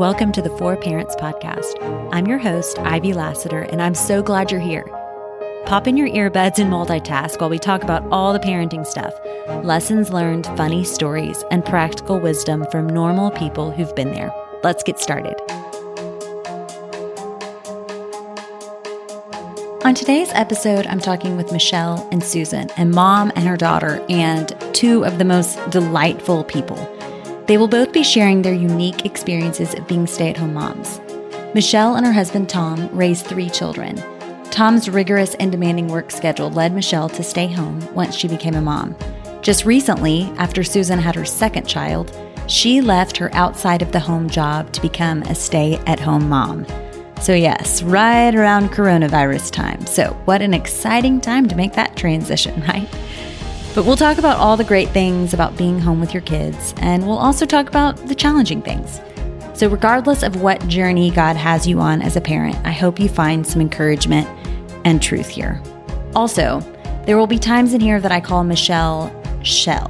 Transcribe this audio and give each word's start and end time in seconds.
Welcome 0.00 0.32
to 0.32 0.40
the 0.40 0.56
Four 0.56 0.78
Parents 0.78 1.14
Podcast. 1.16 1.74
I'm 2.10 2.26
your 2.26 2.38
host, 2.38 2.78
Ivy 2.78 3.12
Lassiter, 3.12 3.64
and 3.64 3.82
I'm 3.82 3.94
so 3.94 4.22
glad 4.22 4.50
you're 4.50 4.58
here. 4.58 4.86
Pop 5.66 5.86
in 5.86 5.98
your 5.98 6.08
earbuds 6.08 6.58
and 6.58 6.72
multitask 6.72 7.38
while 7.38 7.50
we 7.50 7.58
talk 7.58 7.82
about 7.82 8.10
all 8.10 8.32
the 8.32 8.38
parenting 8.38 8.86
stuff 8.86 9.12
lessons 9.62 10.08
learned, 10.10 10.46
funny 10.56 10.84
stories, 10.84 11.44
and 11.50 11.66
practical 11.66 12.18
wisdom 12.18 12.64
from 12.70 12.88
normal 12.88 13.30
people 13.32 13.70
who've 13.70 13.94
been 13.94 14.12
there. 14.12 14.32
Let's 14.62 14.82
get 14.82 14.98
started. 14.98 15.38
On 19.84 19.94
today's 19.94 20.30
episode, 20.32 20.86
I'm 20.86 21.00
talking 21.00 21.36
with 21.36 21.52
Michelle 21.52 22.08
and 22.10 22.24
Susan, 22.24 22.70
a 22.78 22.86
mom 22.86 23.32
and 23.36 23.46
her 23.46 23.58
daughter, 23.58 24.02
and 24.08 24.56
two 24.72 25.04
of 25.04 25.18
the 25.18 25.26
most 25.26 25.58
delightful 25.68 26.44
people. 26.44 26.78
They 27.50 27.58
will 27.58 27.66
both 27.66 27.92
be 27.92 28.04
sharing 28.04 28.42
their 28.42 28.54
unique 28.54 29.04
experiences 29.04 29.74
of 29.74 29.88
being 29.88 30.06
stay 30.06 30.30
at 30.30 30.36
home 30.36 30.54
moms. 30.54 31.00
Michelle 31.52 31.96
and 31.96 32.06
her 32.06 32.12
husband 32.12 32.48
Tom 32.48 32.88
raised 32.92 33.26
three 33.26 33.50
children. 33.50 34.00
Tom's 34.52 34.88
rigorous 34.88 35.34
and 35.34 35.50
demanding 35.50 35.88
work 35.88 36.12
schedule 36.12 36.48
led 36.52 36.72
Michelle 36.72 37.08
to 37.08 37.24
stay 37.24 37.48
home 37.48 37.80
once 37.92 38.14
she 38.14 38.28
became 38.28 38.54
a 38.54 38.60
mom. 38.60 38.94
Just 39.42 39.64
recently, 39.64 40.32
after 40.38 40.62
Susan 40.62 41.00
had 41.00 41.16
her 41.16 41.24
second 41.24 41.66
child, 41.66 42.16
she 42.46 42.80
left 42.80 43.16
her 43.16 43.34
outside 43.34 43.82
of 43.82 43.90
the 43.90 43.98
home 43.98 44.30
job 44.30 44.72
to 44.72 44.80
become 44.80 45.22
a 45.22 45.34
stay 45.34 45.74
at 45.88 45.98
home 45.98 46.28
mom. 46.28 46.64
So, 47.20 47.34
yes, 47.34 47.82
right 47.82 48.32
around 48.32 48.68
coronavirus 48.68 49.50
time. 49.50 49.84
So, 49.86 50.12
what 50.24 50.40
an 50.40 50.54
exciting 50.54 51.20
time 51.20 51.48
to 51.48 51.56
make 51.56 51.72
that 51.72 51.96
transition, 51.96 52.60
right? 52.68 52.88
But 53.74 53.84
we'll 53.84 53.96
talk 53.96 54.18
about 54.18 54.38
all 54.38 54.56
the 54.56 54.64
great 54.64 54.88
things 54.88 55.32
about 55.32 55.56
being 55.56 55.78
home 55.78 56.00
with 56.00 56.12
your 56.12 56.22
kids, 56.22 56.74
and 56.78 57.06
we'll 57.06 57.18
also 57.18 57.46
talk 57.46 57.68
about 57.68 57.96
the 58.08 58.16
challenging 58.16 58.62
things. 58.62 59.00
So, 59.54 59.68
regardless 59.68 60.24
of 60.24 60.42
what 60.42 60.66
journey 60.66 61.10
God 61.10 61.36
has 61.36 61.68
you 61.68 61.80
on 61.80 62.02
as 62.02 62.16
a 62.16 62.20
parent, 62.20 62.56
I 62.64 62.72
hope 62.72 62.98
you 62.98 63.08
find 63.08 63.46
some 63.46 63.60
encouragement 63.60 64.26
and 64.84 65.00
truth 65.00 65.28
here. 65.28 65.62
Also, 66.16 66.60
there 67.06 67.16
will 67.16 67.26
be 67.26 67.38
times 67.38 67.72
in 67.72 67.80
here 67.80 68.00
that 68.00 68.10
I 68.10 68.20
call 68.20 68.42
Michelle 68.42 69.14
Shell, 69.42 69.88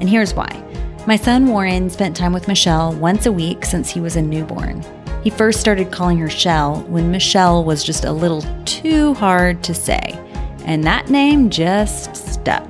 and 0.00 0.08
here's 0.08 0.34
why. 0.34 0.64
My 1.06 1.16
son 1.16 1.48
Warren 1.48 1.90
spent 1.90 2.16
time 2.16 2.32
with 2.32 2.48
Michelle 2.48 2.94
once 2.94 3.26
a 3.26 3.32
week 3.32 3.64
since 3.64 3.90
he 3.90 4.00
was 4.00 4.16
a 4.16 4.22
newborn. 4.22 4.82
He 5.22 5.30
first 5.30 5.60
started 5.60 5.92
calling 5.92 6.18
her 6.18 6.30
Shell 6.30 6.82
when 6.88 7.10
Michelle 7.10 7.64
was 7.64 7.84
just 7.84 8.04
a 8.04 8.12
little 8.12 8.42
too 8.64 9.14
hard 9.14 9.62
to 9.64 9.74
say, 9.74 10.18
and 10.64 10.84
that 10.84 11.10
name 11.10 11.50
just 11.50 12.14
stuck. 12.14 12.67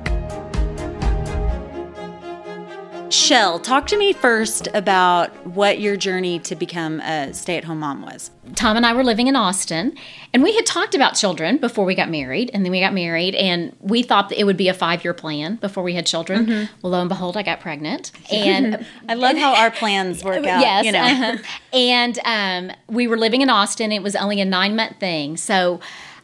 Shell, 3.29 3.59
talk 3.59 3.85
to 3.85 3.95
me 3.95 4.11
first 4.11 4.67
about 4.73 5.45
what 5.45 5.79
your 5.79 5.95
journey 5.95 6.39
to 6.39 6.55
become 6.55 6.99
a 7.01 7.31
stay 7.31 7.57
at 7.57 7.63
home 7.63 7.81
mom 7.81 8.01
was. 8.01 8.31
Tom 8.55 8.75
and 8.75 8.83
I 8.83 8.93
were 8.93 9.03
living 9.03 9.27
in 9.27 9.35
Austin, 9.35 9.95
and 10.33 10.41
we 10.41 10.55
had 10.55 10.65
talked 10.65 10.95
about 10.95 11.13
children 11.13 11.57
before 11.57 11.85
we 11.85 11.93
got 11.93 12.09
married, 12.09 12.49
and 12.55 12.65
then 12.65 12.71
we 12.71 12.79
got 12.79 12.91
married, 12.91 13.35
and 13.35 13.75
we 13.81 14.01
thought 14.01 14.29
that 14.29 14.39
it 14.39 14.45
would 14.45 14.57
be 14.57 14.67
a 14.67 14.73
five 14.73 15.03
year 15.03 15.13
plan 15.13 15.57
before 15.57 15.83
we 15.83 15.93
had 15.93 16.07
children. 16.07 16.47
Mm-hmm. 16.47 16.73
Well, 16.81 16.93
lo 16.93 17.01
and 17.01 17.07
behold, 17.07 17.37
I 17.37 17.43
got 17.43 17.59
pregnant, 17.59 18.11
and 18.31 18.83
I 19.07 19.13
love 19.13 19.37
how 19.37 19.53
our 19.53 19.69
plans 19.69 20.23
work 20.23 20.37
out. 20.47 20.61
Yes, 20.61 20.85
you 20.85 20.91
know, 20.91 20.99
uh-huh. 20.99 21.37
and 21.71 22.19
um, 22.25 22.75
we 22.87 23.07
were 23.07 23.17
living 23.19 23.43
in 23.43 23.49
Austin. 23.51 23.91
It 23.91 24.01
was 24.01 24.15
only 24.15 24.41
a 24.41 24.45
nine 24.45 24.75
month 24.75 24.99
thing, 24.99 25.37
so 25.37 25.79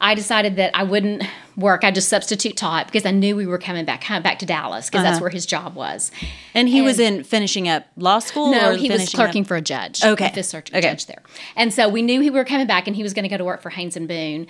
I 0.06 0.14
decided 0.14 0.58
that 0.58 0.70
I 0.76 0.84
wouldn't 0.84 1.24
work. 1.58 1.84
I 1.84 1.90
just 1.90 2.10
substitute 2.10 2.56
taught 2.56 2.86
because 2.86 3.08
I 3.08 3.12
knew 3.12 3.36
we 3.36 3.48
were 3.48 3.58
coming 3.58 3.86
back 3.86 4.08
back 4.08 4.38
to 4.38 4.46
Dallas 4.46 4.86
because 4.86 5.00
uh-huh. 5.00 5.10
that's 5.10 5.20
where 5.20 5.32
his 5.32 5.48
job 5.48 5.74
was. 5.74 6.12
And 6.54 6.70
he 6.70 6.78
and 6.78 6.86
was 6.86 7.00
in 7.00 7.24
finishing 7.24 7.68
up 7.68 7.88
law 7.98 8.20
school. 8.20 8.52
No, 8.52 8.76
he 8.76 8.92
was 8.92 9.10
clerking 9.10 9.42
up? 9.42 9.48
for 9.48 9.58
a 9.58 9.62
judge. 9.62 10.04
Okay, 10.04 10.30
fifth 10.32 10.46
circuit 10.46 10.76
okay. 10.76 10.90
judge 10.90 11.08
there. 11.08 11.24
And 11.56 11.74
so 11.74 11.90
we 11.90 12.04
knew 12.04 12.22
he 12.22 12.30
were 12.30 12.46
coming 12.46 12.68
back, 12.68 12.86
and 12.86 12.96
he 12.96 13.02
was 13.02 13.16
going 13.16 13.24
to 13.24 13.30
go 13.30 13.38
to 13.38 13.44
work 13.44 13.64
for 13.64 13.72
Haynes 13.72 13.98
and 13.98 14.08
Boone. 14.08 14.46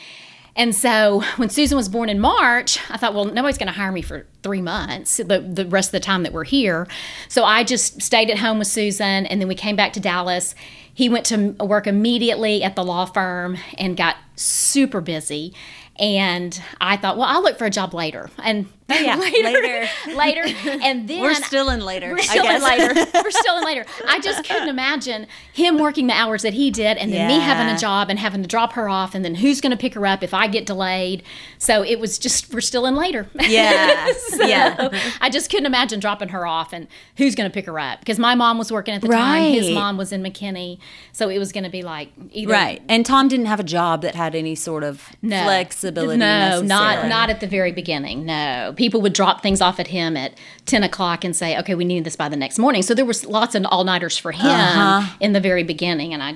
And 0.57 0.75
so 0.75 1.23
when 1.37 1.49
Susan 1.49 1.77
was 1.77 1.87
born 1.87 2.09
in 2.09 2.19
March, 2.19 2.77
I 2.89 2.97
thought, 2.97 3.13
well, 3.13 3.23
nobody's 3.23 3.57
going 3.57 3.67
to 3.67 3.73
hire 3.73 3.93
me 3.93 4.01
for 4.01 4.27
three 4.43 4.61
months, 4.61 5.17
the, 5.17 5.39
the 5.39 5.65
rest 5.67 5.89
of 5.89 5.93
the 5.93 5.99
time 6.01 6.23
that 6.23 6.33
we're 6.33 6.43
here. 6.43 6.85
So 7.29 7.45
I 7.45 7.63
just 7.63 8.01
stayed 8.01 8.29
at 8.29 8.39
home 8.39 8.59
with 8.59 8.67
Susan, 8.67 9.25
and 9.25 9.39
then 9.39 9.47
we 9.47 9.55
came 9.55 9.77
back 9.77 9.93
to 9.93 10.01
Dallas. 10.01 10.53
He 10.93 11.07
went 11.07 11.25
to 11.27 11.51
work 11.63 11.87
immediately 11.87 12.61
at 12.61 12.75
the 12.75 12.83
law 12.83 13.05
firm 13.05 13.57
and 13.77 13.95
got 13.95 14.17
super 14.35 15.01
busy. 15.01 15.53
And 15.97 16.61
I 16.81 16.97
thought, 16.97 17.17
well, 17.17 17.27
I'll 17.27 17.41
look 17.41 17.57
for 17.57 17.65
a 17.65 17.69
job 17.69 17.93
later. 17.93 18.29
And 18.43 18.67
oh, 18.89 18.93
yeah, 19.01 19.15
later, 19.15 19.87
later, 20.15 20.43
and 20.83 21.07
then 21.07 21.21
we're 21.21 21.33
still 21.35 21.69
in 21.69 21.81
later. 21.81 22.11
We're 22.11 22.19
still 22.19 22.45
in 22.45 22.61
later. 22.61 22.93
we're 23.13 23.31
still 23.31 23.57
in 23.57 23.63
later. 23.63 23.85
I 24.07 24.19
just 24.19 24.45
couldn't 24.45 24.69
imagine 24.69 25.27
him 25.53 25.77
working 25.77 26.07
the 26.07 26.13
hours 26.13 26.43
that 26.43 26.53
he 26.53 26.71
did, 26.71 26.97
and 26.97 27.11
then 27.11 27.29
yeah. 27.29 27.37
me 27.37 27.43
having 27.43 27.73
a 27.73 27.77
job 27.77 28.09
and 28.09 28.19
having 28.19 28.41
to 28.41 28.47
drop 28.47 28.73
her 28.73 28.89
off, 28.89 29.15
and 29.15 29.25
then 29.25 29.35
who's 29.35 29.61
going 29.61 29.71
to 29.71 29.77
pick 29.77 29.93
her 29.95 30.05
up 30.05 30.23
if 30.23 30.33
I 30.33 30.47
get 30.47 30.65
delayed. 30.65 31.23
So 31.57 31.83
it 31.83 31.99
was 31.99 32.19
just 32.19 32.53
we're 32.53 32.61
still 32.61 32.85
in 32.85 32.95
later. 32.95 33.27
Yeah, 33.39 34.11
so 34.13 34.45
yeah. 34.45 34.89
I 35.21 35.29
just 35.29 35.49
couldn't 35.49 35.65
imagine 35.65 35.99
dropping 35.99 36.29
her 36.29 36.45
off 36.45 36.73
and 36.73 36.87
who's 37.17 37.35
going 37.35 37.49
to 37.49 37.53
pick 37.53 37.65
her 37.65 37.79
up 37.79 37.99
because 37.99 38.19
my 38.19 38.35
mom 38.35 38.57
was 38.57 38.71
working 38.71 38.93
at 38.93 39.01
the 39.01 39.07
right. 39.07 39.19
time. 39.19 39.53
His 39.53 39.71
mom 39.71 39.97
was 39.97 40.11
in 40.11 40.21
McKinney, 40.21 40.77
so 41.11 41.29
it 41.29 41.39
was 41.39 41.51
going 41.51 41.63
to 41.63 41.69
be 41.69 41.81
like 41.81 42.11
either 42.31 42.51
right. 42.51 42.81
And 42.87 43.05
Tom 43.05 43.27
didn't 43.27 43.47
have 43.47 43.59
a 43.59 43.63
job 43.63 44.01
that 44.03 44.15
had 44.15 44.35
any 44.35 44.55
sort 44.55 44.83
of 44.83 45.09
no. 45.21 45.43
flexibility. 45.43 46.19
No, 46.19 46.61
not 46.61 47.07
not 47.07 47.29
at 47.29 47.39
the 47.39 47.47
very 47.47 47.71
beginning. 47.71 48.25
No, 48.25 48.74
people 48.75 49.01
would 49.01 49.13
drop 49.13 49.41
things 49.41 49.61
off 49.61 49.79
at 49.79 49.87
him 49.87 50.15
at 50.17 50.37
ten 50.65 50.83
o'clock 50.83 51.23
and 51.23 51.35
say, 51.35 51.57
"Okay, 51.59 51.75
we 51.75 51.85
need 51.85 52.03
this 52.03 52.15
by 52.15 52.29
the 52.29 52.35
next 52.35 52.59
morning." 52.59 52.81
So 52.81 52.93
there 52.93 53.05
was 53.05 53.25
lots 53.25 53.55
of 53.55 53.65
all 53.65 53.83
nighters 53.83 54.17
for 54.17 54.31
him 54.31 54.45
uh-huh. 54.45 55.15
in 55.19 55.33
the 55.33 55.39
very 55.39 55.63
beginning, 55.63 56.13
and 56.13 56.21
I 56.21 56.35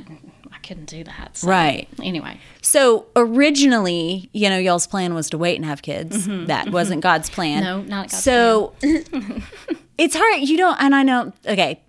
I 0.52 0.58
couldn't 0.60 0.86
do 0.86 1.04
that. 1.04 1.38
So, 1.38 1.48
right. 1.48 1.88
Anyway. 2.02 2.40
So 2.62 3.06
originally, 3.16 4.30
you 4.34 4.50
know, 4.50 4.58
y'all's 4.58 4.88
plan 4.88 5.14
was 5.14 5.30
to 5.30 5.38
wait 5.38 5.56
and 5.56 5.66
have 5.66 5.82
kids. 5.82 6.28
Mm-hmm. 6.28 6.46
That 6.48 6.66
mm-hmm. 6.66 6.74
wasn't 6.74 7.02
God's 7.02 7.30
plan. 7.30 7.64
No, 7.64 7.82
not 7.82 8.10
God's 8.10 8.24
so, 8.24 8.74
plan. 8.80 9.06
So 9.06 9.42
it's 9.98 10.16
hard. 10.16 10.42
You 10.42 10.58
don't, 10.58 10.82
and 10.82 10.96
I 10.96 11.04
know. 11.04 11.34
Okay, 11.46 11.82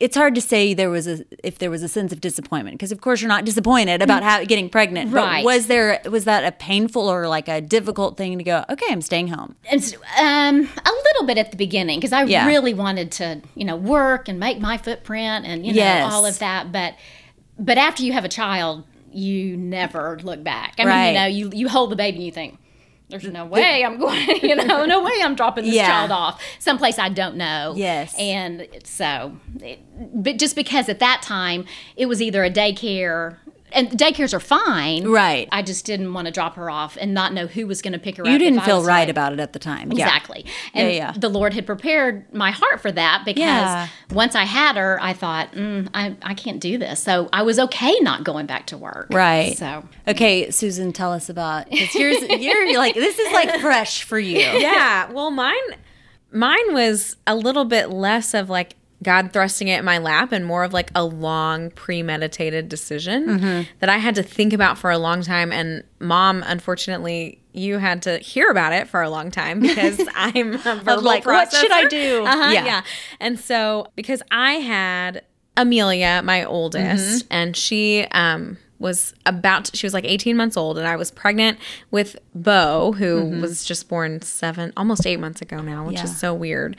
it's 0.00 0.16
hard 0.16 0.34
to 0.34 0.40
say 0.40 0.74
there 0.74 0.90
was 0.90 1.06
a 1.06 1.24
if 1.44 1.58
there 1.58 1.70
was 1.70 1.82
a 1.82 1.88
sense 1.88 2.12
of 2.12 2.20
disappointment 2.20 2.74
because 2.74 2.92
of 2.92 3.00
course 3.00 3.20
you're 3.20 3.28
not 3.28 3.44
disappointed 3.44 4.02
about 4.02 4.22
how, 4.22 4.44
getting 4.44 4.68
pregnant 4.68 5.12
right 5.12 5.42
but 5.42 5.44
was 5.44 5.66
there 5.66 6.00
was 6.10 6.24
that 6.24 6.44
a 6.44 6.52
painful 6.52 7.08
or 7.08 7.28
like 7.28 7.48
a 7.48 7.60
difficult 7.60 8.16
thing 8.16 8.38
to 8.38 8.44
go 8.44 8.64
okay 8.70 8.86
i'm 8.88 9.02
staying 9.02 9.28
home 9.28 9.54
and 9.70 9.96
um, 10.18 10.68
a 10.84 10.90
little 10.90 11.26
bit 11.26 11.38
at 11.38 11.50
the 11.50 11.56
beginning 11.56 11.98
because 11.98 12.12
i 12.12 12.22
yeah. 12.24 12.46
really 12.46 12.74
wanted 12.74 13.12
to 13.12 13.40
you 13.54 13.64
know 13.64 13.76
work 13.76 14.28
and 14.28 14.38
make 14.38 14.58
my 14.60 14.78
footprint 14.78 15.44
and 15.46 15.66
you 15.66 15.72
know 15.72 15.78
yes. 15.78 16.12
all 16.12 16.24
of 16.24 16.38
that 16.38 16.72
but 16.72 16.94
but 17.58 17.76
after 17.78 18.02
you 18.02 18.12
have 18.12 18.24
a 18.24 18.28
child 18.28 18.84
you 19.12 19.56
never 19.56 20.18
look 20.22 20.42
back 20.42 20.74
i 20.78 20.84
right. 20.84 20.96
mean 20.96 21.08
you 21.08 21.20
know 21.20 21.50
you, 21.50 21.58
you 21.58 21.68
hold 21.68 21.90
the 21.90 21.96
baby 21.96 22.16
and 22.16 22.26
you 22.26 22.32
think 22.32 22.58
there's 23.10 23.24
no 23.24 23.44
way 23.44 23.84
I'm 23.84 23.98
going, 24.00 24.40
you 24.42 24.56
know, 24.56 24.84
no 24.86 25.02
way 25.02 25.12
I'm 25.22 25.34
dropping 25.34 25.64
this 25.64 25.74
yeah. 25.74 25.86
child 25.86 26.10
off 26.10 26.42
someplace 26.58 26.98
I 26.98 27.08
don't 27.08 27.36
know. 27.36 27.74
Yes. 27.76 28.14
And 28.18 28.68
so, 28.84 29.36
it, 29.60 29.80
but 30.14 30.38
just 30.38 30.56
because 30.56 30.88
at 30.88 30.98
that 31.00 31.22
time 31.22 31.64
it 31.96 32.06
was 32.06 32.22
either 32.22 32.44
a 32.44 32.50
daycare 32.50 33.36
and 33.72 33.90
daycares 33.90 34.34
are 34.34 34.40
fine. 34.40 35.06
Right. 35.06 35.48
I 35.52 35.62
just 35.62 35.84
didn't 35.84 36.12
want 36.12 36.26
to 36.26 36.32
drop 36.32 36.56
her 36.56 36.70
off 36.70 36.96
and 37.00 37.14
not 37.14 37.32
know 37.32 37.46
who 37.46 37.66
was 37.66 37.82
going 37.82 37.92
to 37.92 37.98
pick 37.98 38.16
her 38.16 38.24
you 38.24 38.30
up. 38.30 38.32
You 38.32 38.38
didn't 38.38 38.60
feel 38.60 38.82
right 38.84 39.08
about 39.08 39.32
it 39.32 39.40
at 39.40 39.52
the 39.52 39.58
time. 39.58 39.90
Exactly. 39.92 40.44
Yeah. 40.44 40.52
And 40.74 40.88
yeah, 40.88 40.96
yeah. 40.96 41.12
the 41.12 41.28
Lord 41.28 41.54
had 41.54 41.66
prepared 41.66 42.32
my 42.34 42.50
heart 42.50 42.80
for 42.80 42.92
that 42.92 43.22
because 43.24 43.40
yeah. 43.40 43.88
once 44.10 44.34
I 44.34 44.44
had 44.44 44.76
her, 44.76 44.98
I 45.00 45.12
thought, 45.12 45.52
mm, 45.52 45.88
I, 45.94 46.16
I 46.22 46.34
can't 46.34 46.60
do 46.60 46.78
this. 46.78 47.00
So 47.00 47.28
I 47.32 47.42
was 47.42 47.58
okay 47.58 47.98
not 48.00 48.24
going 48.24 48.46
back 48.46 48.66
to 48.66 48.78
work. 48.78 49.08
Right. 49.10 49.56
So. 49.56 49.84
Okay, 50.08 50.50
Susan, 50.50 50.92
tell 50.92 51.12
us 51.12 51.28
about, 51.28 51.70
because 51.70 51.94
you're, 51.94 52.64
you're 52.64 52.78
like, 52.78 52.94
this 52.94 53.18
is 53.18 53.32
like 53.32 53.60
fresh 53.60 54.02
for 54.02 54.18
you. 54.18 54.38
Yeah. 54.38 55.10
Well, 55.10 55.30
mine, 55.30 55.54
mine 56.32 56.72
was 56.72 57.16
a 57.26 57.34
little 57.34 57.64
bit 57.64 57.90
less 57.90 58.34
of 58.34 58.50
like 58.50 58.74
God 59.02 59.32
thrusting 59.32 59.68
it 59.68 59.78
in 59.78 59.84
my 59.84 59.98
lap 59.98 60.32
and 60.32 60.44
more 60.44 60.62
of 60.62 60.72
like 60.72 60.90
a 60.94 61.04
long 61.04 61.70
premeditated 61.70 62.68
decision 62.68 63.26
mm-hmm. 63.26 63.70
that 63.78 63.88
I 63.88 63.96
had 63.96 64.14
to 64.16 64.22
think 64.22 64.52
about 64.52 64.76
for 64.76 64.90
a 64.90 64.98
long 64.98 65.22
time. 65.22 65.52
And 65.52 65.84
mom, 66.00 66.42
unfortunately, 66.46 67.40
you 67.52 67.78
had 67.78 68.02
to 68.02 68.18
hear 68.18 68.50
about 68.50 68.72
it 68.72 68.88
for 68.88 69.02
a 69.02 69.10
long 69.10 69.30
time 69.30 69.60
because 69.60 70.00
I'm 70.14 70.54
a 70.54 70.58
verbal 70.76 71.02
like, 71.02 71.24
processor. 71.24 71.26
what 71.26 71.52
should 71.52 71.72
I 71.72 71.84
do? 71.86 72.24
Uh-huh, 72.26 72.50
yeah. 72.50 72.64
yeah. 72.64 72.82
And 73.20 73.38
so 73.38 73.86
because 73.96 74.22
I 74.30 74.54
had 74.54 75.24
Amelia, 75.56 76.22
my 76.22 76.44
oldest, 76.44 77.24
mm-hmm. 77.24 77.32
and 77.32 77.56
she 77.56 78.06
um, 78.12 78.58
was 78.80 79.14
about 79.26 79.70
she 79.76 79.86
was 79.86 79.92
like 79.92 80.06
18 80.06 80.36
months 80.36 80.56
old 80.56 80.78
and 80.78 80.88
I 80.88 80.96
was 80.96 81.10
pregnant 81.10 81.58
with 81.90 82.16
Bo 82.34 82.92
who 82.92 83.22
mm-hmm. 83.22 83.40
was 83.42 83.62
just 83.62 83.88
born 83.88 84.22
7 84.22 84.72
almost 84.76 85.06
8 85.06 85.18
months 85.18 85.42
ago 85.42 85.60
now 85.60 85.86
which 85.86 85.96
yeah. 85.96 86.04
is 86.04 86.18
so 86.18 86.34
weird 86.34 86.76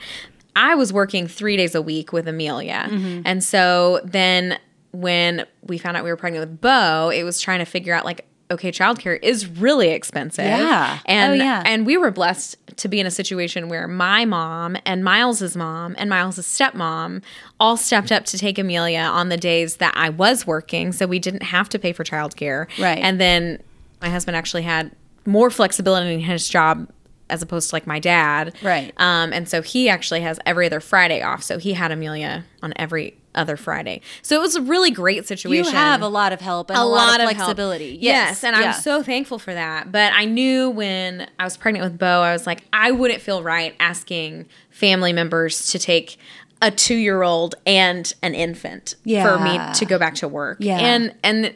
I 0.56 0.74
was 0.74 0.92
working 0.92 1.26
three 1.26 1.56
days 1.56 1.74
a 1.74 1.82
week 1.82 2.12
with 2.12 2.28
Amelia. 2.28 2.88
Mm-hmm. 2.90 3.22
And 3.24 3.42
so 3.42 4.00
then 4.04 4.58
when 4.92 5.46
we 5.62 5.78
found 5.78 5.96
out 5.96 6.04
we 6.04 6.10
were 6.10 6.16
pregnant 6.16 6.48
with 6.48 6.60
Bo, 6.60 7.10
it 7.10 7.22
was 7.22 7.40
trying 7.40 7.60
to 7.60 7.64
figure 7.64 7.94
out 7.94 8.04
like, 8.04 8.26
okay, 8.50 8.70
childcare 8.70 9.18
is 9.22 9.46
really 9.46 9.88
expensive. 9.88 10.44
Yeah. 10.44 10.98
And 11.06 11.32
oh, 11.32 11.34
yeah. 11.34 11.62
and 11.64 11.86
we 11.86 11.96
were 11.96 12.10
blessed 12.10 12.56
to 12.76 12.88
be 12.88 13.00
in 13.00 13.06
a 13.06 13.10
situation 13.10 13.68
where 13.68 13.88
my 13.88 14.24
mom 14.26 14.76
and 14.84 15.02
Miles's 15.02 15.56
mom 15.56 15.94
and 15.98 16.10
Miles's 16.10 16.46
stepmom 16.46 17.22
all 17.58 17.76
stepped 17.76 18.12
up 18.12 18.24
to 18.26 18.38
take 18.38 18.58
Amelia 18.58 19.00
on 19.00 19.30
the 19.30 19.38
days 19.38 19.76
that 19.76 19.94
I 19.96 20.10
was 20.10 20.46
working, 20.46 20.92
so 20.92 21.06
we 21.06 21.18
didn't 21.18 21.44
have 21.44 21.68
to 21.70 21.78
pay 21.78 21.92
for 21.92 22.04
childcare. 22.04 22.66
Right. 22.78 22.98
And 22.98 23.18
then 23.18 23.62
my 24.02 24.10
husband 24.10 24.36
actually 24.36 24.62
had 24.62 24.94
more 25.24 25.50
flexibility 25.50 26.12
in 26.12 26.20
his 26.20 26.48
job 26.48 26.90
as 27.32 27.42
opposed 27.42 27.70
to 27.70 27.74
like 27.74 27.86
my 27.86 27.98
dad. 27.98 28.54
Right. 28.62 28.92
Um, 28.98 29.32
and 29.32 29.48
so 29.48 29.62
he 29.62 29.88
actually 29.88 30.20
has 30.20 30.38
every 30.44 30.66
other 30.66 30.80
Friday 30.80 31.22
off. 31.22 31.42
So 31.42 31.58
he 31.58 31.72
had 31.72 31.90
Amelia 31.90 32.44
on 32.62 32.74
every 32.76 33.16
other 33.34 33.56
Friday. 33.56 34.02
So 34.20 34.36
it 34.36 34.40
was 34.40 34.54
a 34.54 34.60
really 34.60 34.90
great 34.90 35.26
situation. 35.26 35.72
You 35.72 35.78
have 35.78 36.02
a 36.02 36.08
lot 36.08 36.34
of 36.34 36.42
help 36.42 36.68
and 36.68 36.78
a, 36.78 36.84
lot, 36.84 37.20
of 37.20 37.30
help. 37.30 37.36
flexibility. 37.36 37.98
Yes, 38.00 38.44
and 38.44 38.54
Yeah. 38.54 38.66
I'm 38.66 38.72
so 38.74 39.02
thankful 39.02 39.38
for 39.38 39.54
that. 39.54 39.90
But 39.90 40.12
I 40.12 40.26
knew 40.26 40.68
when 40.68 41.26
I 41.38 41.44
was 41.44 41.56
pregnant 41.56 41.84
with 41.84 41.98
Bo, 41.98 42.20
I 42.20 42.32
was 42.34 42.46
like, 42.46 42.62
I 42.72 42.90
wouldn't 42.90 43.22
feel 43.22 43.42
right 43.42 43.74
asking 43.80 44.46
family 44.70 45.14
members 45.14 45.68
to 45.72 45.78
take 45.78 46.18
a 46.60 46.70
two 46.70 46.94
year 46.94 47.22
old 47.22 47.54
and 47.66 48.12
an 48.22 48.34
infant 48.34 48.94
for 49.04 49.38
me 49.38 49.58
to 49.74 49.84
go 49.86 49.98
back 49.98 50.14
to 50.16 50.28
work. 50.28 50.58
Yeah. 50.60 50.78
And 50.78 51.14
and 51.24 51.54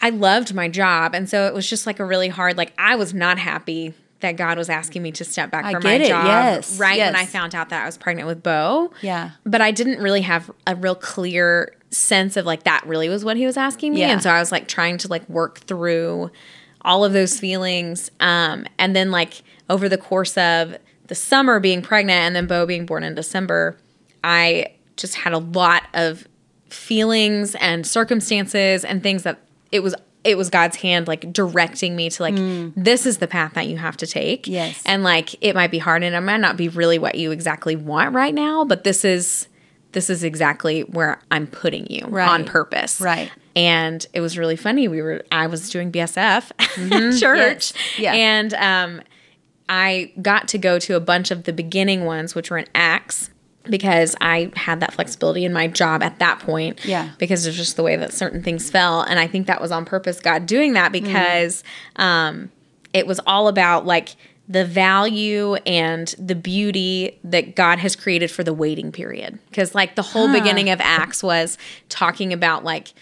I 0.00 0.10
loved 0.10 0.54
my 0.54 0.68
job. 0.68 1.14
And 1.14 1.28
so 1.28 1.46
it 1.46 1.54
was 1.54 1.68
just 1.68 1.86
like 1.86 2.00
a 2.00 2.04
really 2.04 2.28
hard, 2.28 2.56
like 2.56 2.72
I 2.78 2.96
was 2.96 3.12
not 3.12 3.38
happy 3.38 3.94
that 4.20 4.36
God 4.36 4.58
was 4.58 4.68
asking 4.68 5.02
me 5.02 5.12
to 5.12 5.24
step 5.24 5.50
back 5.50 5.64
I 5.64 5.72
from 5.72 5.84
my 5.84 5.94
it, 5.94 6.08
job 6.08 6.26
yes, 6.26 6.78
right 6.78 6.98
when. 6.98 7.14
I 7.14 7.24
found 7.24 7.54
out 7.54 7.68
that 7.68 7.82
I 7.82 7.86
was 7.86 7.96
pregnant 7.96 8.26
with 8.26 8.42
Bo. 8.42 8.92
Yeah. 9.00 9.30
But 9.44 9.60
I 9.60 9.70
didn't 9.70 10.02
really 10.02 10.22
have 10.22 10.50
a 10.66 10.74
real 10.74 10.96
clear 10.96 11.76
sense 11.90 12.36
of 12.36 12.44
like 12.44 12.64
that 12.64 12.86
really 12.86 13.08
was 13.08 13.24
what 13.24 13.36
he 13.36 13.46
was 13.46 13.56
asking 13.56 13.94
me. 13.94 14.00
Yeah. 14.00 14.10
And 14.10 14.22
so 14.22 14.30
I 14.30 14.40
was 14.40 14.50
like 14.50 14.68
trying 14.68 14.98
to 14.98 15.08
like 15.08 15.28
work 15.28 15.60
through 15.60 16.30
all 16.82 17.04
of 17.04 17.12
those 17.12 17.38
feelings. 17.38 18.10
Um, 18.20 18.66
and 18.78 18.94
then 18.94 19.10
like 19.10 19.42
over 19.70 19.88
the 19.88 19.98
course 19.98 20.36
of 20.36 20.76
the 21.06 21.14
summer 21.14 21.60
being 21.60 21.82
pregnant 21.82 22.20
and 22.20 22.36
then 22.36 22.46
Bo 22.46 22.66
being 22.66 22.86
born 22.86 23.04
in 23.04 23.14
December, 23.14 23.78
I 24.24 24.74
just 24.96 25.14
had 25.14 25.32
a 25.32 25.38
lot 25.38 25.84
of 25.94 26.26
feelings 26.68 27.54
and 27.56 27.86
circumstances 27.86 28.84
and 28.84 29.02
things 29.02 29.22
that 29.22 29.38
it 29.72 29.80
was 29.82 29.94
it 30.24 30.36
was 30.36 30.50
God's 30.50 30.76
hand 30.76 31.06
like 31.08 31.32
directing 31.32 31.94
me 31.96 32.10
to 32.10 32.22
like 32.22 32.34
this 32.76 33.06
is 33.06 33.18
the 33.18 33.26
path 33.28 33.54
that 33.54 33.66
you 33.68 33.76
have 33.76 33.96
to 33.98 34.06
take. 34.06 34.44
Mm. 34.44 34.52
Yes. 34.52 34.82
And 34.84 35.02
like 35.04 35.34
it 35.42 35.54
might 35.54 35.70
be 35.70 35.78
hard 35.78 36.02
and 36.02 36.14
it 36.14 36.20
might 36.20 36.40
not 36.40 36.56
be 36.56 36.68
really 36.68 36.98
what 36.98 37.14
you 37.14 37.30
exactly 37.30 37.76
want 37.76 38.14
right 38.14 38.34
now, 38.34 38.64
but 38.64 38.84
this 38.84 39.04
is 39.04 39.48
this 39.92 40.10
is 40.10 40.22
exactly 40.22 40.82
where 40.82 41.18
I'm 41.30 41.46
putting 41.46 41.86
you 41.90 42.04
Right. 42.08 42.28
on 42.28 42.44
purpose. 42.44 43.00
Right. 43.00 43.30
And 43.56 44.04
it 44.12 44.20
was 44.20 44.36
really 44.36 44.56
funny. 44.56 44.86
We 44.88 45.00
were 45.02 45.24
I 45.32 45.46
was 45.46 45.70
doing 45.70 45.90
BSF 45.92 46.50
church. 46.58 46.58
Mm-hmm. 46.78 47.36
Yes. 47.36 47.72
Yeah. 47.98 48.12
And 48.12 48.54
um 48.54 49.02
I 49.68 50.12
got 50.22 50.48
to 50.48 50.58
go 50.58 50.78
to 50.78 50.96
a 50.96 51.00
bunch 51.00 51.30
of 51.30 51.44
the 51.44 51.52
beginning 51.52 52.04
ones, 52.06 52.34
which 52.34 52.50
were 52.50 52.56
in 52.58 52.66
Acts, 52.74 53.30
because 53.70 54.16
I 54.20 54.50
had 54.56 54.80
that 54.80 54.92
flexibility 54.94 55.44
in 55.44 55.52
my 55.52 55.66
job 55.68 56.02
at 56.02 56.18
that 56.18 56.40
point. 56.40 56.84
Yeah. 56.84 57.10
Because 57.18 57.46
of 57.46 57.54
just 57.54 57.76
the 57.76 57.82
way 57.82 57.96
that 57.96 58.12
certain 58.12 58.42
things 58.42 58.70
fell. 58.70 59.02
And 59.02 59.18
I 59.18 59.26
think 59.26 59.46
that 59.46 59.60
was 59.60 59.70
on 59.72 59.84
purpose, 59.84 60.20
God 60.20 60.46
doing 60.46 60.72
that 60.74 60.92
because 60.92 61.62
um, 61.96 62.50
it 62.92 63.06
was 63.06 63.20
all 63.26 63.48
about 63.48 63.86
like 63.86 64.16
the 64.48 64.64
value 64.64 65.54
and 65.66 66.14
the 66.18 66.34
beauty 66.34 67.18
that 67.22 67.54
God 67.54 67.78
has 67.80 67.94
created 67.94 68.30
for 68.30 68.42
the 68.42 68.54
waiting 68.54 68.90
period. 68.92 69.38
Because 69.50 69.74
like 69.74 69.94
the 69.94 70.02
whole 70.02 70.32
beginning 70.32 70.70
of 70.70 70.80
Acts 70.80 71.22
was 71.22 71.58
talking 71.88 72.32
about 72.32 72.64
like, 72.64 72.92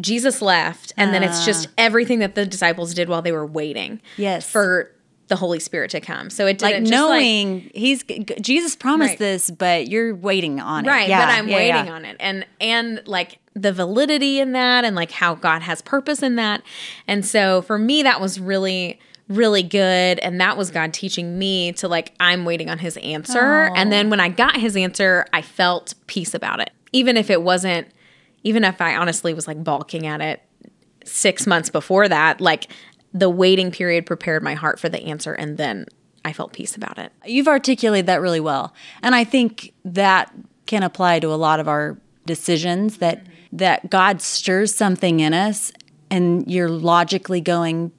Jesus 0.00 0.40
left, 0.40 0.92
and 0.96 1.12
then 1.12 1.24
it's 1.24 1.44
just 1.44 1.66
everything 1.76 2.20
that 2.20 2.36
the 2.36 2.46
disciples 2.46 2.94
did 2.94 3.08
while 3.08 3.20
they 3.20 3.32
were 3.32 3.44
waiting 3.44 4.00
Yes. 4.16 4.48
for 4.48 4.92
the 5.28 5.36
Holy 5.36 5.60
Spirit 5.60 5.90
to 5.92 6.00
come. 6.00 6.30
So 6.30 6.46
it 6.46 6.60
like 6.62 6.74
didn't 6.74 6.84
like, 6.86 6.90
knowing 6.90 7.70
he's 7.74 8.02
Jesus 8.40 8.74
promised 8.76 9.10
Right. 9.12 9.18
this, 9.18 9.50
but 9.50 9.88
you're 9.88 10.14
waiting 10.14 10.58
on 10.60 10.84
it. 10.84 10.88
right 10.88 11.08
Yeah, 11.08 11.24
but 11.26 11.32
i'm 11.34 11.48
yeah, 11.48 11.56
waiting 11.56 11.86
yeah. 11.86 11.92
on 11.92 12.04
it 12.04 12.16
and 12.20 12.46
and 12.60 13.02
like 13.06 13.38
the 13.54 13.72
validity 13.72 14.40
in 14.40 14.52
that 14.52 14.84
and 14.84 14.94
like 14.96 15.10
how 15.10 15.34
god 15.34 15.62
has 15.62 15.82
purpose 15.82 16.22
in 16.22 16.36
that 16.36 16.62
and 17.06 17.24
so 17.26 17.62
for 17.62 17.78
me 17.78 18.02
that 18.02 18.20
was 18.20 18.38
really 18.40 18.98
really 19.28 19.62
good 19.62 20.18
and 20.20 20.40
that 20.40 20.56
was 20.56 20.70
god 20.70 20.94
teaching 20.94 21.38
me 21.38 21.72
to 21.72 21.88
like 21.88 22.12
i'm 22.20 22.44
waiting 22.44 22.70
on 22.70 22.78
his 22.78 22.96
answer 22.98 23.70
and 23.76 23.90
then 23.92 24.08
when 24.10 24.20
i 24.20 24.28
got 24.28 24.56
his 24.56 24.76
answer 24.76 25.26
i 25.32 25.42
felt 25.42 25.94
peace 26.06 26.32
about 26.34 26.60
it 26.60 26.70
even 26.92 27.16
if 27.16 27.28
it 27.30 27.42
wasn't 27.42 27.86
even 28.44 28.64
if 28.64 28.80
i 28.80 28.96
honestly 28.96 29.34
was 29.34 29.46
like 29.46 29.62
balking 29.62 30.06
at 30.06 30.20
it 30.20 30.42
six 31.04 31.46
months 31.46 31.68
before 31.70 32.08
that 32.08 32.40
like 32.40 32.68
the 33.18 33.30
waiting 33.30 33.70
period 33.70 34.06
prepared 34.06 34.42
my 34.42 34.54
heart 34.54 34.78
for 34.78 34.88
the 34.88 35.02
answer 35.04 35.32
and 35.32 35.56
then 35.58 35.84
i 36.24 36.32
felt 36.32 36.52
peace 36.52 36.76
about 36.76 36.98
it 36.98 37.12
You've 37.26 37.48
articulated 37.48 38.06
that 38.06 38.20
really 38.22 38.40
well. 38.40 38.72
And 39.02 39.14
I 39.14 39.24
think 39.24 39.72
that 39.84 40.32
can 40.66 40.82
apply 40.82 41.20
to 41.20 41.28
a 41.28 41.36
lot 41.36 41.60
of 41.60 41.68
our 41.68 41.98
decisions 42.26 42.98
that 42.98 43.26
that 43.52 43.90
God 43.90 44.20
stirs 44.22 44.74
something 44.74 45.20
in 45.20 45.32
us 45.34 45.72
and 46.10 46.46
you're 46.50 46.68
logically 46.68 47.40
going, 47.40 47.92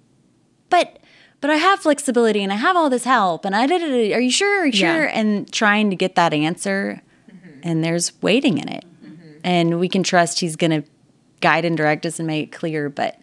but 0.69 1.00
but 1.42 1.50
I 1.50 1.56
have 1.56 1.80
flexibility 1.80 2.44
and 2.44 2.51
I 2.51 2.56
have 2.56 2.75
all 2.75 2.89
this 2.89 3.04
help 3.04 3.45
and 3.45 3.56
I 3.56 3.66
did 3.68 3.81
it. 3.81 4.13
Are 4.13 4.19
you 4.19 4.31
sure? 4.31 4.62
Are 4.63 4.66
you 4.66 4.80
Yeah. 4.80 4.94
sure? 4.95 5.06
And 5.06 5.51
trying 5.51 5.89
to 5.92 5.95
get 5.95 6.16
that 6.16 6.33
answer 6.33 7.01
mm-hmm. 7.31 7.60
and 7.63 7.83
there's 7.83 8.12
waiting 8.21 8.57
in 8.57 8.68
it. 8.68 8.86
Mm-hmm. 9.06 9.31
And 9.44 9.80
we 9.80 9.89
can 9.89 10.04
trust 10.04 10.39
he's 10.39 10.56
gonna 10.56 10.83
guide 11.42 11.66
and 11.66 11.77
direct 11.77 12.06
us 12.06 12.19
and 12.19 12.27
make 12.27 12.44
it 12.50 12.51
clear. 12.51 12.89
But 12.89 13.19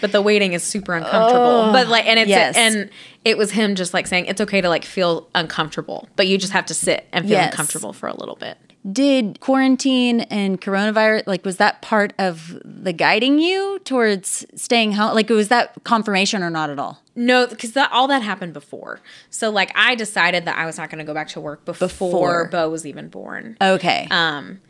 but 0.00 0.12
the 0.12 0.22
waiting 0.22 0.52
is 0.52 0.62
super 0.62 0.94
uncomfortable. 0.94 1.72
but 1.72 1.88
like, 1.88 2.06
and 2.06 2.18
it's 2.18 2.28
yes. 2.28 2.56
and 2.56 2.90
it 3.24 3.36
was 3.38 3.50
him 3.52 3.74
just 3.74 3.92
like 3.94 4.06
saying 4.06 4.26
it's 4.26 4.40
okay 4.40 4.60
to 4.60 4.68
like 4.68 4.84
feel 4.84 5.28
uncomfortable, 5.34 6.08
but 6.16 6.26
you 6.26 6.38
just 6.38 6.52
have 6.52 6.66
to 6.66 6.74
sit 6.74 7.06
and 7.12 7.24
feel 7.24 7.32
Yes. 7.32 7.52
uncomfortable 7.52 7.92
for 7.92 8.08
a 8.08 8.14
little 8.16 8.36
bit. 8.36 8.56
did 8.90 9.40
quarantine 9.40 10.20
and 10.30 10.60
coronavirus 10.60 11.24
like 11.26 11.44
was 11.44 11.56
that 11.56 11.82
part 11.82 12.12
of 12.18 12.58
the 12.64 12.92
guiding 12.92 13.38
you 13.38 13.78
towards 13.84 14.46
staying 14.54 14.92
home 14.92 15.14
like 15.14 15.28
was 15.28 15.48
that 15.48 15.72
confirmation 15.84 16.42
or 16.42 16.48
not 16.48 16.70
at 16.70 16.78
all 16.78 17.02
No, 17.16 17.46
because 17.48 17.72
that 17.72 17.90
all 17.92 18.06
that 18.08 18.22
happened 18.22 18.52
before. 18.54 19.00
So 19.30 19.50
like, 19.50 19.72
I 19.74 19.96
decided 19.96 20.44
that 20.44 20.56
I 20.56 20.64
was 20.64 20.78
not 20.78 20.88
going 20.90 21.00
to 21.00 21.04
go 21.04 21.12
back 21.12 21.28
to 21.30 21.40
work 21.40 21.64
before, 21.64 21.88
Before. 21.88 22.48
Bo 22.50 22.70
was 22.70 22.86
even 22.86 23.08
born. 23.08 23.56
okay 23.60 24.06
Um, 24.10 24.60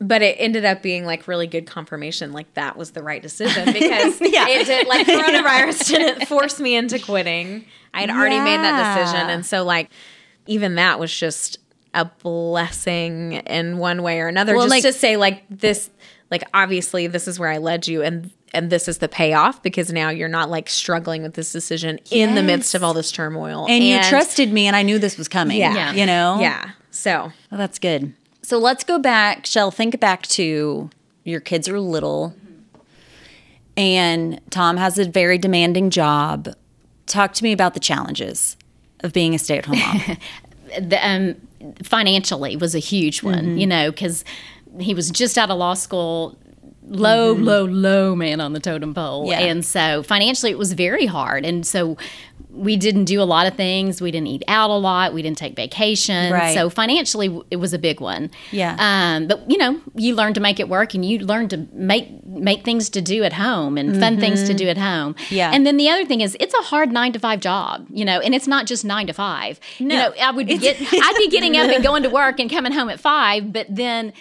but 0.00 0.20
it 0.22 0.36
ended 0.38 0.64
up 0.64 0.82
being 0.82 1.04
like 1.06 1.26
really 1.26 1.46
good 1.46 1.66
confirmation. 1.66 2.32
Like 2.32 2.52
that 2.54 2.76
was 2.76 2.90
the 2.92 3.02
right 3.02 3.22
decision 3.22 3.66
because 3.72 4.20
Yeah. 4.20 4.46
it 4.48 4.66
did 4.66 4.86
like 4.86 5.06
coronavirus 5.06 5.86
didn't 5.88 6.26
force 6.26 6.60
me 6.60 6.74
into 6.76 6.98
quitting. 6.98 7.64
I 7.94 8.00
had 8.02 8.10
already 8.10 8.38
made 8.40 8.58
that 8.58 8.98
decision, 8.98 9.28
and 9.30 9.44
so 9.46 9.64
like 9.64 9.88
even 10.46 10.74
that 10.76 10.98
was 11.00 11.16
just 11.16 11.58
a 11.94 12.04
blessing 12.04 13.32
in 13.32 13.78
one 13.78 14.02
way 14.02 14.20
or 14.20 14.28
another. 14.28 14.54
Well, 14.54 14.64
just 14.64 14.70
like- 14.70 14.82
to 14.82 14.92
say 14.92 15.16
like 15.16 15.44
this, 15.50 15.90
like 16.30 16.42
obviously 16.52 17.06
this 17.06 17.26
is 17.26 17.38
where 17.38 17.48
I 17.50 17.58
led 17.58 17.86
you, 17.88 18.02
and 18.02 18.30
and 18.52 18.70
this 18.70 18.88
is 18.88 18.98
the 18.98 19.08
payoff 19.08 19.62
because 19.62 19.92
now 19.92 20.08
you're 20.10 20.28
not 20.28 20.50
like 20.50 20.68
struggling 20.68 21.22
with 21.22 21.34
this 21.34 21.52
decision 21.52 21.98
in 22.10 22.34
the 22.34 22.42
midst 22.42 22.74
of 22.74 22.84
all 22.84 22.94
this 22.94 23.10
turmoil, 23.12 23.66
and, 23.68 23.82
you 23.82 24.00
trusted 24.04 24.52
me 24.52 24.66
and 24.66 24.76
i 24.76 24.82
knew 24.82 24.98
this 24.98 25.18
was 25.18 25.28
coming 25.28 25.58
Yeah. 25.58 25.74
Yeah. 25.74 25.92
you 25.92 26.06
know 26.06 26.38
yeah. 26.40 26.70
So 26.90 27.32
Oh, 27.52 27.56
that's 27.56 27.78
good 27.78 28.14
so 28.46 28.58
let's 28.58 28.84
go 28.84 28.98
back 28.98 29.46
shell 29.46 29.70
think 29.70 29.98
back 30.00 30.22
to 30.22 30.90
your 31.24 31.40
kids 31.40 31.68
are 31.68 31.80
little 31.80 32.34
and 33.76 34.40
tom 34.50 34.76
has 34.76 34.98
a 34.98 35.04
very 35.04 35.38
demanding 35.38 35.90
job 35.90 36.48
talk 37.06 37.32
to 37.32 37.42
me 37.42 37.52
about 37.52 37.74
the 37.74 37.80
challenges 37.80 38.56
of 39.00 39.12
being 39.12 39.34
a 39.34 39.38
stay-at-home 39.38 39.78
mom 39.78 40.16
the, 40.88 40.98
um, 41.06 41.34
financially 41.82 42.56
was 42.56 42.74
a 42.74 42.78
huge 42.78 43.22
one, 43.22 43.36
Mm-hmm. 43.44 43.58
you 43.58 43.66
know, 43.66 43.90
because 43.90 44.24
he 44.78 44.94
was 44.94 45.10
just 45.10 45.38
out 45.38 45.50
of 45.50 45.58
law 45.58 45.74
school, 45.74 46.36
low, 46.86 47.32
low, 47.32 47.64
low 47.64 48.14
man 48.14 48.40
on 48.40 48.52
the 48.52 48.60
totem 48.60 48.94
pole. 48.94 49.22
Mm-hmm. 49.22 49.30
Yeah. 49.30 49.46
And 49.46 49.64
so 49.64 50.02
financially, 50.02 50.52
it 50.52 50.58
was 50.58 50.72
very 50.72 51.06
hard. 51.06 51.44
And 51.44 51.66
so 51.66 51.96
we 52.56 52.76
didn't 52.76 53.04
do 53.04 53.20
a 53.20 53.24
lot 53.24 53.46
of 53.46 53.54
things. 53.54 54.00
We 54.00 54.10
didn't 54.10 54.28
eat 54.28 54.42
out 54.48 54.70
a 54.70 54.74
lot. 54.74 55.12
We 55.12 55.22
didn't 55.22 55.38
take 55.38 55.54
vacation. 55.54 56.32
Right. 56.32 56.54
So 56.54 56.70
financially, 56.70 57.40
it 57.50 57.56
was 57.56 57.72
a 57.72 57.78
big 57.78 58.00
one. 58.00 58.30
Yeah. 58.50 58.76
Um, 58.78 59.28
but 59.28 59.48
you 59.50 59.58
know, 59.58 59.80
you 59.94 60.14
learn 60.14 60.34
to 60.34 60.40
make 60.40 60.58
it 60.58 60.68
work, 60.68 60.94
and 60.94 61.04
you 61.04 61.18
learn 61.18 61.48
to 61.48 61.66
make 61.72 62.24
make 62.26 62.64
things 62.64 62.88
to 62.90 63.00
do 63.02 63.22
at 63.24 63.32
home 63.34 63.76
and 63.78 63.98
fun 64.00 64.18
things 64.18 64.42
to 64.48 64.54
do 64.54 64.68
at 64.68 64.78
home. 64.78 65.14
Mm-hmm. 65.14 65.34
Yeah. 65.34 65.50
And 65.52 65.66
then 65.66 65.76
the 65.76 65.88
other 65.88 66.04
thing 66.04 66.20
is, 66.22 66.36
it's 66.40 66.54
a 66.54 66.62
hard 66.62 66.90
nine 66.92 67.12
to 67.12 67.18
five 67.18 67.40
job. 67.40 67.86
You 67.90 68.04
know, 68.04 68.20
and 68.20 68.34
it's 68.34 68.46
not 68.46 68.66
just 68.66 68.84
nine 68.84 69.06
to 69.06 69.12
five. 69.12 69.60
No. 69.78 69.94
You 69.94 70.00
know, 70.00 70.14
I 70.22 70.30
would 70.30 70.46
get, 70.48 70.76
I'd 70.80 71.14
be 71.18 71.28
getting 71.28 71.56
up 71.56 71.70
and 71.70 71.82
going 71.90 72.02
to 72.02 72.10
work 72.10 72.40
and 72.40 72.50
coming 72.50 72.72
home 72.72 72.88
at 72.88 73.00
five, 73.00 73.52
but 73.52 73.66
then 73.68 74.12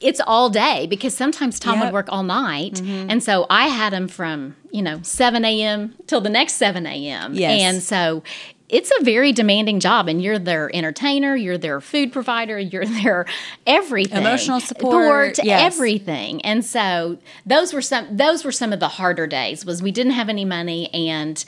it's 0.00 0.20
all 0.26 0.48
day 0.50 0.86
because 0.86 1.16
sometimes 1.16 1.58
Tom 1.58 1.72
Yep. 1.74 1.76
Mm-hmm. 1.78 1.86
would 1.86 1.94
work 1.94 2.06
all 2.10 2.22
night, 2.22 2.80
and 2.82 3.22
so 3.22 3.46
I 3.50 3.68
had 3.68 3.92
him 3.92 4.06
from 4.08 4.56
you 4.72 4.82
know 4.82 5.00
seven 5.02 5.44
a.m. 5.44 5.94
till 6.06 6.20
the 6.20 6.30
next 6.30 6.54
seven 6.54 6.86
a.m. 6.86 7.34
Yes. 7.34 7.60
and 7.62 7.82
so. 7.82 8.22
It's 8.68 8.90
a 8.98 9.04
very 9.04 9.32
demanding 9.32 9.80
job, 9.80 10.08
and 10.08 10.22
you're 10.22 10.38
their 10.38 10.74
entertainer, 10.74 11.36
you're 11.36 11.58
their 11.58 11.78
food 11.78 12.10
provider, 12.10 12.58
you're 12.72 12.86
their 12.86 13.26
everything, 13.66 14.16
Emotional 14.16 14.60
support, 14.60 15.38
yes. 15.44 15.74
everything. 15.74 16.40
And 16.40 16.64
so 16.64 17.18
those 17.44 17.74
were 17.74 17.82
some 17.82 18.16
those 18.16 18.46
were 18.46 18.52
some 18.52 18.72
of 18.72 18.80
the 18.80 18.88
harder 18.88 19.26
days. 19.26 19.66
Was 19.66 19.82
we 19.82 19.92
didn't 19.92 20.12
have 20.12 20.30
any 20.30 20.46
money, 20.46 20.88
and 20.94 21.44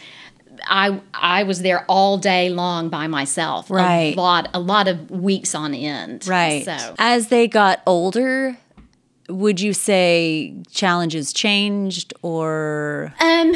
I 0.66 1.00
I 1.14 1.44
was 1.44 1.62
there 1.62 1.86
all 1.88 2.18
day 2.18 2.50
long 2.50 2.90
by 2.90 3.06
myself. 3.06 3.70
Right. 3.70 4.14
A 4.14 4.20
lot 4.20 4.50
a 4.52 4.60
lot 4.60 4.86
of 4.86 5.10
weeks 5.10 5.54
on 5.54 5.72
end. 5.72 6.26
Right. 6.28 6.66
So 6.66 6.94
As 6.98 7.28
they 7.28 7.48
got 7.48 7.80
older, 7.86 8.58
would 9.28 9.60
you 9.60 9.72
say 9.72 10.54
challenges 10.70 11.32
changed 11.32 12.12
or 12.22 13.12
Um 13.20 13.54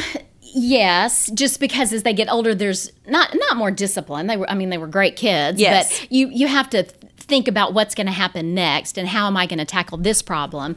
yes, 0.55 1.31
just 1.35 1.61
because 1.61 1.93
as 1.93 2.03
they 2.03 2.13
get 2.15 2.31
older 2.31 2.55
there's 2.55 2.91
not 3.07 3.35
not 3.35 3.57
more 3.57 3.71
discipline. 3.71 4.27
They 4.27 4.37
were 4.37 4.49
I 4.51 4.55
mean 4.55 4.71
they 4.71 4.79
were 4.79 4.87
great 4.87 5.17
kids, 5.17 5.61
Yes. 5.61 6.01
but 6.01 6.11
you 6.13 6.29
you 6.31 6.47
have 6.49 6.71
to 6.71 6.85
think 7.19 7.47
about 7.49 7.75
what's 7.75 7.95
going 7.95 8.07
to 8.07 8.13
happen 8.13 8.55
next 8.55 8.97
and 8.97 9.07
how 9.07 9.27
am 9.27 9.37
I 9.37 9.45
going 9.45 9.59
to 9.59 9.67
tackle 9.67 9.99
this 9.99 10.23
problem. 10.23 10.77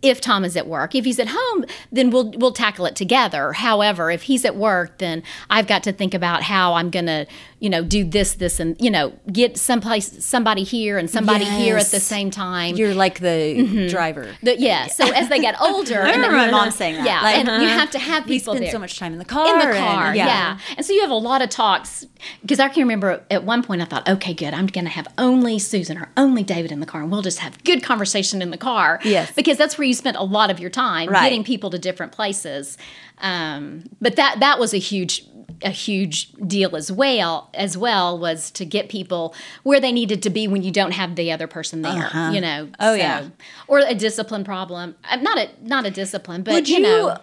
If 0.00 0.20
Tom 0.20 0.44
is 0.44 0.56
at 0.56 0.66
work, 0.68 0.94
if 0.94 1.04
he's 1.04 1.18
at 1.18 1.28
home, 1.30 1.64
then 1.90 2.10
we'll 2.10 2.30
we'll 2.36 2.52
tackle 2.52 2.86
it 2.86 2.94
together. 2.94 3.52
However, 3.52 4.10
if 4.10 4.22
he's 4.22 4.44
at 4.44 4.54
work, 4.54 4.98
then 4.98 5.22
I've 5.50 5.66
got 5.66 5.82
to 5.84 5.92
think 5.92 6.14
about 6.14 6.42
how 6.44 6.74
I'm 6.74 6.90
going 6.90 7.06
to, 7.06 7.26
you 7.58 7.68
know, 7.68 7.82
do 7.82 8.04
this, 8.04 8.34
this, 8.34 8.60
and 8.60 8.76
you 8.80 8.90
know, 8.90 9.12
get 9.32 9.56
someplace 9.58 10.24
somebody 10.24 10.62
here 10.62 10.98
and 10.98 11.10
somebody 11.10 11.44
here 11.44 11.76
at 11.76 11.86
the 11.86 11.98
same 11.98 12.30
time. 12.30 12.76
you're 12.76 12.94
like 12.94 13.18
the 13.18 13.26
mm-hmm. 13.58 13.88
driver? 13.88 14.36
The- 14.42 14.58
yeah. 14.60 14.86
So 14.86 15.12
as 15.12 15.28
they 15.28 15.40
get 15.40 15.60
older, 15.60 16.02
I 16.02 16.10
and 16.12 16.16
remember 16.22 16.36
my 16.36 16.50
mom 16.50 16.70
saying 16.70 16.94
that. 16.96 17.04
Yeah, 17.04 17.20
Like, 17.22 17.36
and 17.36 17.48
you 17.48 17.68
uh-huh. 17.68 17.78
have 17.78 17.90
to 17.90 17.98
have 17.98 18.24
We 18.26 18.38
people 18.38 18.54
spend 18.54 18.66
there 18.66 18.72
so 18.72 18.78
much 18.78 18.98
time 18.98 19.12
in 19.12 19.18
the 19.18 19.24
car. 19.24 19.52
in 19.52 19.58
the 19.58 19.74
and- 19.74 19.78
car. 19.78 20.14
yeah. 20.14 20.58
and 20.76 20.86
so 20.86 20.92
you 20.92 21.00
have 21.00 21.10
a 21.10 21.14
lot 21.14 21.42
of 21.42 21.50
talks 21.50 22.06
because 22.42 22.60
I 22.60 22.68
can 22.68 22.82
remember 22.82 23.24
at 23.30 23.42
one 23.44 23.62
point 23.62 23.82
I 23.82 23.84
thought, 23.84 24.08
okay, 24.08 24.34
good, 24.34 24.54
I'm 24.54 24.66
going 24.68 24.84
to 24.84 24.90
have 24.90 25.08
only 25.18 25.58
Susan 25.58 25.98
or 25.98 26.08
only 26.16 26.42
David 26.42 26.70
in 26.70 26.80
the 26.80 26.86
car, 26.86 27.02
and 27.02 27.10
we'll 27.10 27.22
just 27.22 27.40
have 27.40 27.62
good 27.64 27.82
conversation 27.82 28.42
in 28.42 28.50
the 28.50 28.56
car. 28.56 29.00
Yes. 29.04 29.32
because 29.32 29.56
that's 29.56 29.76
where 29.78 29.87
you 29.88 29.94
spent 29.94 30.16
a 30.16 30.22
lot 30.22 30.50
of 30.50 30.60
your 30.60 30.70
time 30.70 31.08
Right. 31.08 31.24
getting 31.24 31.42
people 31.44 31.70
to 31.70 31.78
different 31.78 32.12
places. 32.12 32.78
Um, 33.18 33.84
but 34.00 34.14
that 34.16 34.38
that 34.40 34.58
was 34.60 34.72
a 34.72 34.78
huge 34.78 35.24
a 35.62 35.70
huge 35.70 36.30
deal 36.46 36.76
as 36.76 36.92
well 36.92 37.50
as 37.54 37.76
well 37.76 38.16
was 38.16 38.48
to 38.52 38.64
get 38.64 38.88
people 38.88 39.34
where 39.64 39.80
they 39.80 39.90
needed 39.90 40.22
to 40.22 40.30
be 40.30 40.46
when 40.46 40.62
you 40.62 40.70
don't 40.70 40.92
have 40.92 41.16
the 41.16 41.32
other 41.32 41.48
person 41.48 41.82
there 41.82 42.08
you 42.32 42.40
know 42.40 42.68
Oh, 42.78 42.94
yeah. 42.94 43.30
or 43.66 43.80
a 43.80 43.94
discipline 43.94 44.44
problem 44.44 44.94
Uh, 45.10 45.16
not 45.16 45.36
a 45.36 45.48
not 45.60 45.84
a 45.84 45.90
discipline 45.90 46.44
but 46.44 46.54
Would 46.54 46.68
you, 46.68 46.76
you? 46.76 46.82
know 46.82 47.16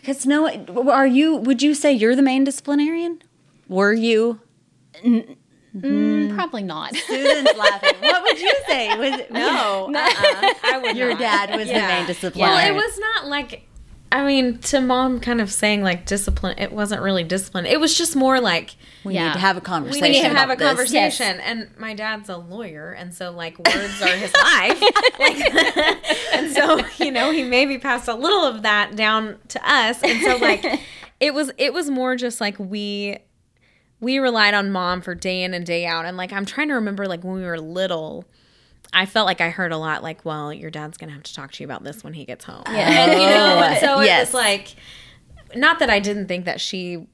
Because 0.00 0.24
no, 0.24 0.48
are 0.90 1.06
you? 1.06 1.36
Would 1.36 1.60
you 1.60 1.74
say 1.74 1.92
you're 1.92 2.16
the 2.16 2.22
main 2.22 2.44
disciplinarian? 2.44 3.20
Were 3.68 3.92
you? 3.92 4.40
Mm, 5.76 5.82
mm-hmm. 6.28 6.34
probably 6.36 6.62
not 6.62 6.94
Susan's 6.96 7.48
laughing. 7.56 7.94
What 8.00 8.22
would 8.22 8.40
you 8.40 8.54
say? 8.66 8.96
Was 8.96 9.20
it, 9.20 9.30
No, 9.30 9.90
uh-uh, 9.94 10.52
I 10.64 10.80
would 10.82 10.96
your 10.96 11.10
not. 11.10 11.18
dad 11.18 11.50
was 11.56 11.68
the 11.68 11.74
main 11.74 12.06
main 12.06 12.32
Well, 12.34 12.66
it 12.66 12.74
was 12.74 12.98
not 12.98 13.26
like, 13.26 13.62
I 14.12 14.24
mean, 14.24 14.58
to 14.58 14.80
mom 14.80 15.20
kind 15.20 15.40
of 15.40 15.52
saying 15.52 15.82
like 15.82 16.06
discipline, 16.06 16.58
it 16.58 16.72
wasn't 16.72 17.02
really 17.02 17.24
discipline. 17.24 17.66
It 17.66 17.80
was 17.80 17.96
just 17.98 18.16
more 18.16 18.40
like, 18.40 18.76
We 19.04 19.14
Yeah. 19.14 19.26
need 19.26 19.32
to 19.34 19.38
have 19.40 19.56
a 19.56 19.60
conversation. 19.60 20.02
we 20.02 20.08
need 20.10 20.22
to 20.22 20.34
have 20.34 20.48
a 20.50 20.56
this. 20.56 20.66
conversation. 20.66 21.40
And 21.40 21.68
my 21.78 21.92
dad's 21.94 22.28
a 22.28 22.36
lawyer, 22.38 22.92
and 22.92 23.12
so 23.12 23.30
like 23.32 23.58
words 23.58 24.00
are 24.02 24.16
his 24.16 24.32
life. 24.32 24.80
Like, 25.18 26.34
and 26.34 26.52
so 26.54 26.80
you 27.04 27.10
know 27.10 27.32
he 27.32 27.42
maybe 27.42 27.78
passed 27.78 28.08
a 28.08 28.14
little 28.14 28.44
of 28.44 28.62
that 28.62 28.96
down 28.96 29.36
to 29.48 29.70
us, 29.70 30.02
and 30.02 30.22
so 30.22 30.36
like 30.36 30.64
it 31.20 31.34
was 31.34 31.50
it 31.58 31.72
was 31.74 31.90
more 31.90 32.16
just 32.16 32.40
like 32.40 32.56
we 32.58 33.18
we 34.00 34.18
relied 34.18 34.54
on 34.54 34.70
mom 34.70 35.00
for 35.00 35.14
day 35.14 35.42
in 35.42 35.54
and 35.54 35.64
day 35.64 35.86
out, 35.86 36.04
and 36.04 36.16
like 36.16 36.32
I'm 36.32 36.44
trying 36.46 36.68
to 36.68 36.74
remember 36.74 37.06
like 37.06 37.24
when 37.24 37.34
we 37.34 37.44
were 37.44 37.58
little. 37.60 38.24
I 38.92 39.04
felt 39.04 39.26
like 39.26 39.40
I 39.40 39.50
heard 39.50 39.72
a 39.72 39.76
lot 39.78 40.02
like, 40.04 40.24
well, 40.24 40.52
your 40.52 40.70
dad's 40.70 40.96
gonna 40.96 41.12
have 41.12 41.24
to 41.24 41.34
talk 41.34 41.50
to 41.52 41.62
you 41.62 41.66
about 41.66 41.82
this 41.82 42.04
when 42.04 42.12
he 42.14 42.24
gets 42.24 42.44
home. 42.44 42.62
And 42.66 43.12
you 43.12 43.18
know, 43.18 43.58
and 43.68 43.78
so 43.78 44.00
it 44.00 44.06
Yes. 44.06 44.28
was 44.28 44.34
like 44.34 44.76
not 45.54 45.80
that 45.80 45.90
I 45.90 45.98
didn't 45.98 46.28
think 46.28 46.44
that 46.44 46.60
she 46.60 47.06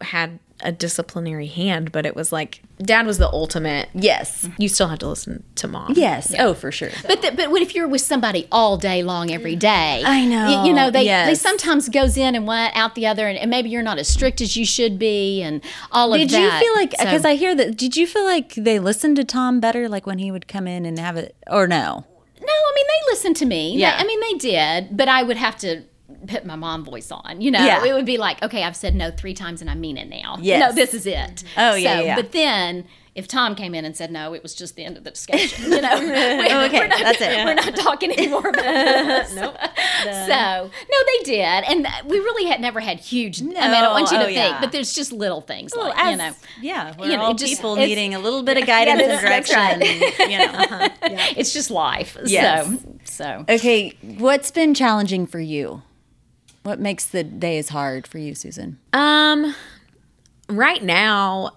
had 0.00 0.38
a 0.60 0.70
disciplinary 0.72 1.46
hand, 1.46 1.90
but 1.92 2.06
it 2.06 2.14
was 2.14 2.32
like 2.32 2.62
dad 2.78 3.06
was 3.06 3.18
the 3.18 3.28
ultimate. 3.28 3.88
Yes. 3.92 4.48
You 4.58 4.68
still 4.68 4.88
have 4.88 4.98
to 5.00 5.08
listen 5.08 5.42
to 5.56 5.68
mom. 5.68 5.92
Yes. 5.96 6.34
Oh, 6.38 6.54
for 6.54 6.70
sure. 6.72 6.90
But 7.06 7.22
the, 7.22 7.32
but 7.32 7.50
what 7.50 7.60
if 7.62 7.74
you're 7.74 7.88
with 7.88 8.00
somebody 8.00 8.46
all 8.52 8.76
day 8.76 9.02
long 9.02 9.30
every 9.30 9.56
day? 9.56 10.02
I 10.04 10.24
know. 10.24 10.62
You, 10.62 10.68
you 10.68 10.74
know 10.74 10.90
they 10.90 11.04
they 11.06 11.34
sometimes 11.34 11.88
goes 11.88 12.16
in 12.16 12.34
and 12.34 12.46
one 12.46 12.70
out 12.74 12.94
the 12.94 13.06
other, 13.06 13.26
and, 13.28 13.38
and 13.38 13.50
maybe 13.50 13.68
you're 13.68 13.82
not 13.82 13.98
as 13.98 14.08
strict 14.08 14.40
as 14.40 14.56
you 14.56 14.64
should 14.64 14.98
be, 14.98 15.42
and 15.42 15.60
all 15.92 16.12
of 16.14 16.20
Did 16.20 16.30
that. 16.30 16.38
Did 16.38 16.52
you 16.52 16.58
feel 16.60 16.74
like 16.74 16.94
So- 16.98 17.04
because 17.04 17.24
I 17.24 17.34
hear 17.34 17.54
that? 17.54 17.76
Did 17.76 17.96
you 17.96 18.06
feel 18.06 18.24
like 18.24 18.54
they 18.54 18.78
listened 18.78 19.16
to 19.16 19.24
Tom 19.24 19.60
better, 19.60 19.88
like 19.88 20.06
when 20.06 20.18
he 20.18 20.30
would 20.30 20.48
come 20.48 20.66
in 20.66 20.84
and 20.86 20.98
have 20.98 21.16
it, 21.16 21.34
or 21.48 21.66
no? 21.66 22.04
No, 22.40 22.52
I 22.52 22.72
mean 22.74 22.86
they 22.86 23.12
listened 23.12 23.36
to 23.36 23.46
me. 23.46 23.76
Yeah. 23.76 23.96
They- 23.96 24.04
I 24.04 24.06
mean 24.06 24.20
they 24.20 24.38
did, 24.38 24.96
but 24.96 25.08
I 25.08 25.22
would 25.22 25.36
have 25.36 25.56
to 25.58 25.82
put 26.26 26.44
my 26.44 26.56
mom 26.56 26.84
voice 26.84 27.10
on. 27.10 27.40
You 27.40 27.50
know, 27.50 27.64
Yeah. 27.64 27.84
it 27.84 27.94
would 27.94 28.04
be 28.06 28.18
like, 28.18 28.42
okay, 28.42 28.62
I've 28.62 28.76
said 28.76 28.94
no 28.94 29.10
three 29.10 29.34
times 29.34 29.60
and 29.60 29.70
I 29.70 29.74
mean 29.74 29.96
it 29.96 30.08
now. 30.08 30.36
Yes. 30.40 30.60
No, 30.60 30.72
this 30.74 30.92
is 30.94 31.06
it. 31.06 31.44
Oh, 31.56 31.74
yeah, 31.74 31.98
So, 31.98 32.04
yeah. 32.04 32.16
But 32.16 32.32
then 32.32 32.84
if 33.14 33.26
Tom 33.28 33.54
came 33.54 33.74
in 33.76 33.84
and 33.84 33.96
said 33.96 34.10
no, 34.10 34.34
it 34.34 34.42
was 34.42 34.54
just 34.54 34.74
the 34.76 34.84
end 34.84 34.96
of 34.98 35.04
the 35.04 35.10
discussion. 35.10 35.70
You 35.70 35.80
know, 35.80 35.98
We- 36.00 36.06
Okay, 36.66 36.78
we're 36.80 36.86
not, 36.88 36.98
that's 36.98 37.20
it. 37.22 37.44
We're 37.44 37.54
not 37.54 37.74
talking 37.76 38.10
anymore 38.12 38.48
about 38.48 38.54
this. 38.64 39.34
nope. 39.34 39.56
So 40.02 40.70
no, 40.70 40.98
they 41.06 41.24
did, 41.24 41.40
and 41.42 41.86
we 42.06 42.18
really 42.18 42.46
had 42.50 42.60
never 42.60 42.80
had 42.80 43.00
huge. 43.00 43.40
No, 43.40 43.58
I 43.58 43.64
mean, 43.68 43.74
I 43.74 43.80
don't 43.80 43.92
want 43.92 44.10
you 44.10 44.18
to 44.18 44.24
oh, 44.24 44.26
think, 44.26 44.36
yeah. 44.36 44.60
but 44.60 44.72
there's 44.72 44.92
just 44.92 45.12
little 45.12 45.40
things 45.40 45.74
like 45.74 45.96
as, 45.96 46.10
you 46.10 46.16
know. 46.18 46.32
yeah, 46.60 46.94
we're 46.98 47.06
you 47.06 47.16
know, 47.16 47.22
all 47.22 47.34
just- 47.34 47.54
people 47.56 47.76
needing 47.76 48.14
a 48.14 48.18
little 48.18 48.42
bit 48.42 48.58
of 48.58 48.66
guidance 48.66 49.00
and 49.00 49.10
that's 49.10 49.48
direction. 49.48 49.80
right. 49.80 50.18
You 50.30 50.38
know. 50.38 50.44
Uh-huh. 50.44 50.88
It's 51.36 51.54
just 51.54 51.70
life. 51.70 52.16
Yes. 52.26 52.66
So 52.66 52.78
so. 53.04 53.44
Okay, 53.48 53.92
what's 54.02 54.50
been 54.50 54.74
challenging 54.74 55.26
for 55.26 55.40
you? 55.40 55.82
What 56.64 56.80
makes 56.80 57.06
the 57.06 57.22
days 57.22 57.68
hard 57.68 58.06
for 58.06 58.18
you, 58.18 58.34
Susan? 58.34 58.78
Um, 58.92 59.54
right 60.48 60.82
now, 60.82 61.52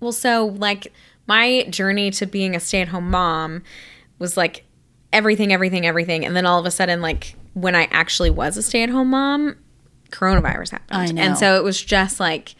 well, 0.00 0.12
so 0.12 0.46
like 0.46 0.92
my 1.26 1.64
journey 1.70 2.10
to 2.12 2.26
being 2.26 2.56
a 2.56 2.60
stay 2.60 2.80
at 2.80 2.88
home 2.88 3.10
mom 3.10 3.62
was 4.18 4.36
like 4.36 4.64
everything, 5.12 5.52
everything, 5.52 5.86
everything. 5.86 6.24
And 6.24 6.34
then 6.34 6.46
all 6.46 6.58
of 6.58 6.66
a 6.66 6.70
sudden, 6.70 7.00
like 7.02 7.36
when 7.52 7.74
I 7.74 7.84
actually 7.90 8.30
was 8.30 8.56
a 8.56 8.62
stay 8.62 8.82
at 8.82 8.88
home 8.88 9.10
mom, 9.10 9.56
coronavirus 10.10 10.70
happened. 10.70 11.18
And 11.18 11.36
so 11.38 11.56
it 11.56 11.62
was 11.64 11.80
just 11.82 12.18
like, 12.18 12.54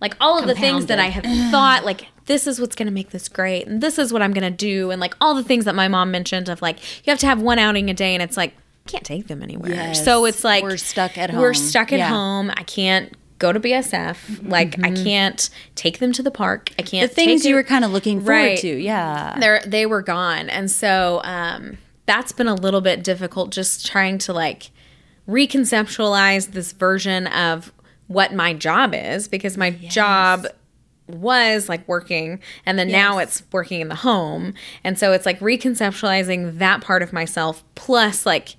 like 0.00 0.16
all 0.20 0.38
of 0.38 0.46
the 0.48 0.54
things 0.56 0.86
that 0.86 0.98
I 0.98 1.06
had 1.06 1.24
thought, 1.52 1.84
like, 1.84 2.08
this 2.26 2.48
is 2.48 2.60
what's 2.60 2.74
going 2.74 2.86
to 2.86 2.92
make 2.92 3.10
this 3.10 3.28
great. 3.28 3.68
And 3.68 3.80
this 3.80 3.98
is 3.98 4.12
what 4.12 4.22
I'm 4.22 4.32
going 4.32 4.50
to 4.50 4.56
do. 4.56 4.90
And 4.90 5.00
like 5.00 5.14
all 5.20 5.34
the 5.34 5.44
things 5.44 5.64
that 5.66 5.76
my 5.76 5.86
mom 5.86 6.10
mentioned 6.10 6.48
of 6.48 6.60
like, 6.60 6.80
you 7.06 7.10
have 7.10 7.20
to 7.20 7.26
have 7.26 7.40
one 7.40 7.60
outing 7.60 7.88
a 7.90 7.94
day. 7.94 8.14
And 8.14 8.22
it's 8.22 8.36
like, 8.36 8.54
can't 8.86 9.04
take 9.04 9.28
them 9.28 9.42
anywhere. 9.42 9.70
Yes. 9.72 10.04
So 10.04 10.24
it's 10.24 10.42
like, 10.44 10.62
We're 10.64 10.76
stuck 10.76 11.16
at 11.18 11.30
home. 11.30 11.40
We're 11.40 11.54
stuck 11.54 11.92
at 11.92 11.98
Yeah. 11.98 12.08
home. 12.08 12.50
I 12.56 12.62
can't 12.64 13.14
go 13.38 13.52
to 13.52 13.58
BSF. 13.60 14.48
Like 14.48 14.76
I 14.84 14.90
can't 14.92 15.50
take 15.74 15.98
them 15.98 16.12
to 16.12 16.22
the 16.22 16.30
park. 16.30 16.70
I 16.78 16.82
can't 16.82 17.08
The 17.10 17.14
things 17.14 17.44
you 17.44 17.54
were 17.56 17.62
kind 17.64 17.84
of 17.84 17.90
looking 17.92 18.18
forward 18.20 18.32
Right. 18.32 18.58
to, 18.58 18.68
yeah. 18.68 19.36
They're 19.38 19.62
they 19.66 19.84
were 19.86 20.02
gone, 20.02 20.48
and 20.48 20.70
so 20.70 21.20
um, 21.24 21.78
that's 22.06 22.30
been 22.32 22.46
a 22.48 22.54
little 22.54 22.80
bit 22.80 23.02
difficult. 23.02 23.50
Just 23.50 23.84
trying 23.86 24.18
to 24.18 24.32
like 24.32 24.70
reconceptualize 25.28 26.52
this 26.52 26.72
version 26.72 27.26
of 27.28 27.72
what 28.06 28.34
my 28.34 28.52
job 28.52 28.94
is 28.94 29.28
because 29.28 29.56
my 29.56 29.70
job 29.70 30.46
was 31.14 31.68
like 31.68 31.86
working 31.88 32.40
and 32.66 32.78
then 32.78 32.90
now 32.90 33.18
it's 33.18 33.42
working 33.52 33.80
in 33.80 33.88
the 33.88 33.94
home 33.94 34.54
and 34.84 34.98
so 34.98 35.12
it's 35.12 35.26
like 35.26 35.38
reconceptualizing 35.40 36.58
that 36.58 36.80
part 36.80 37.02
of 37.02 37.12
myself 37.12 37.62
plus 37.74 38.26
like 38.26 38.56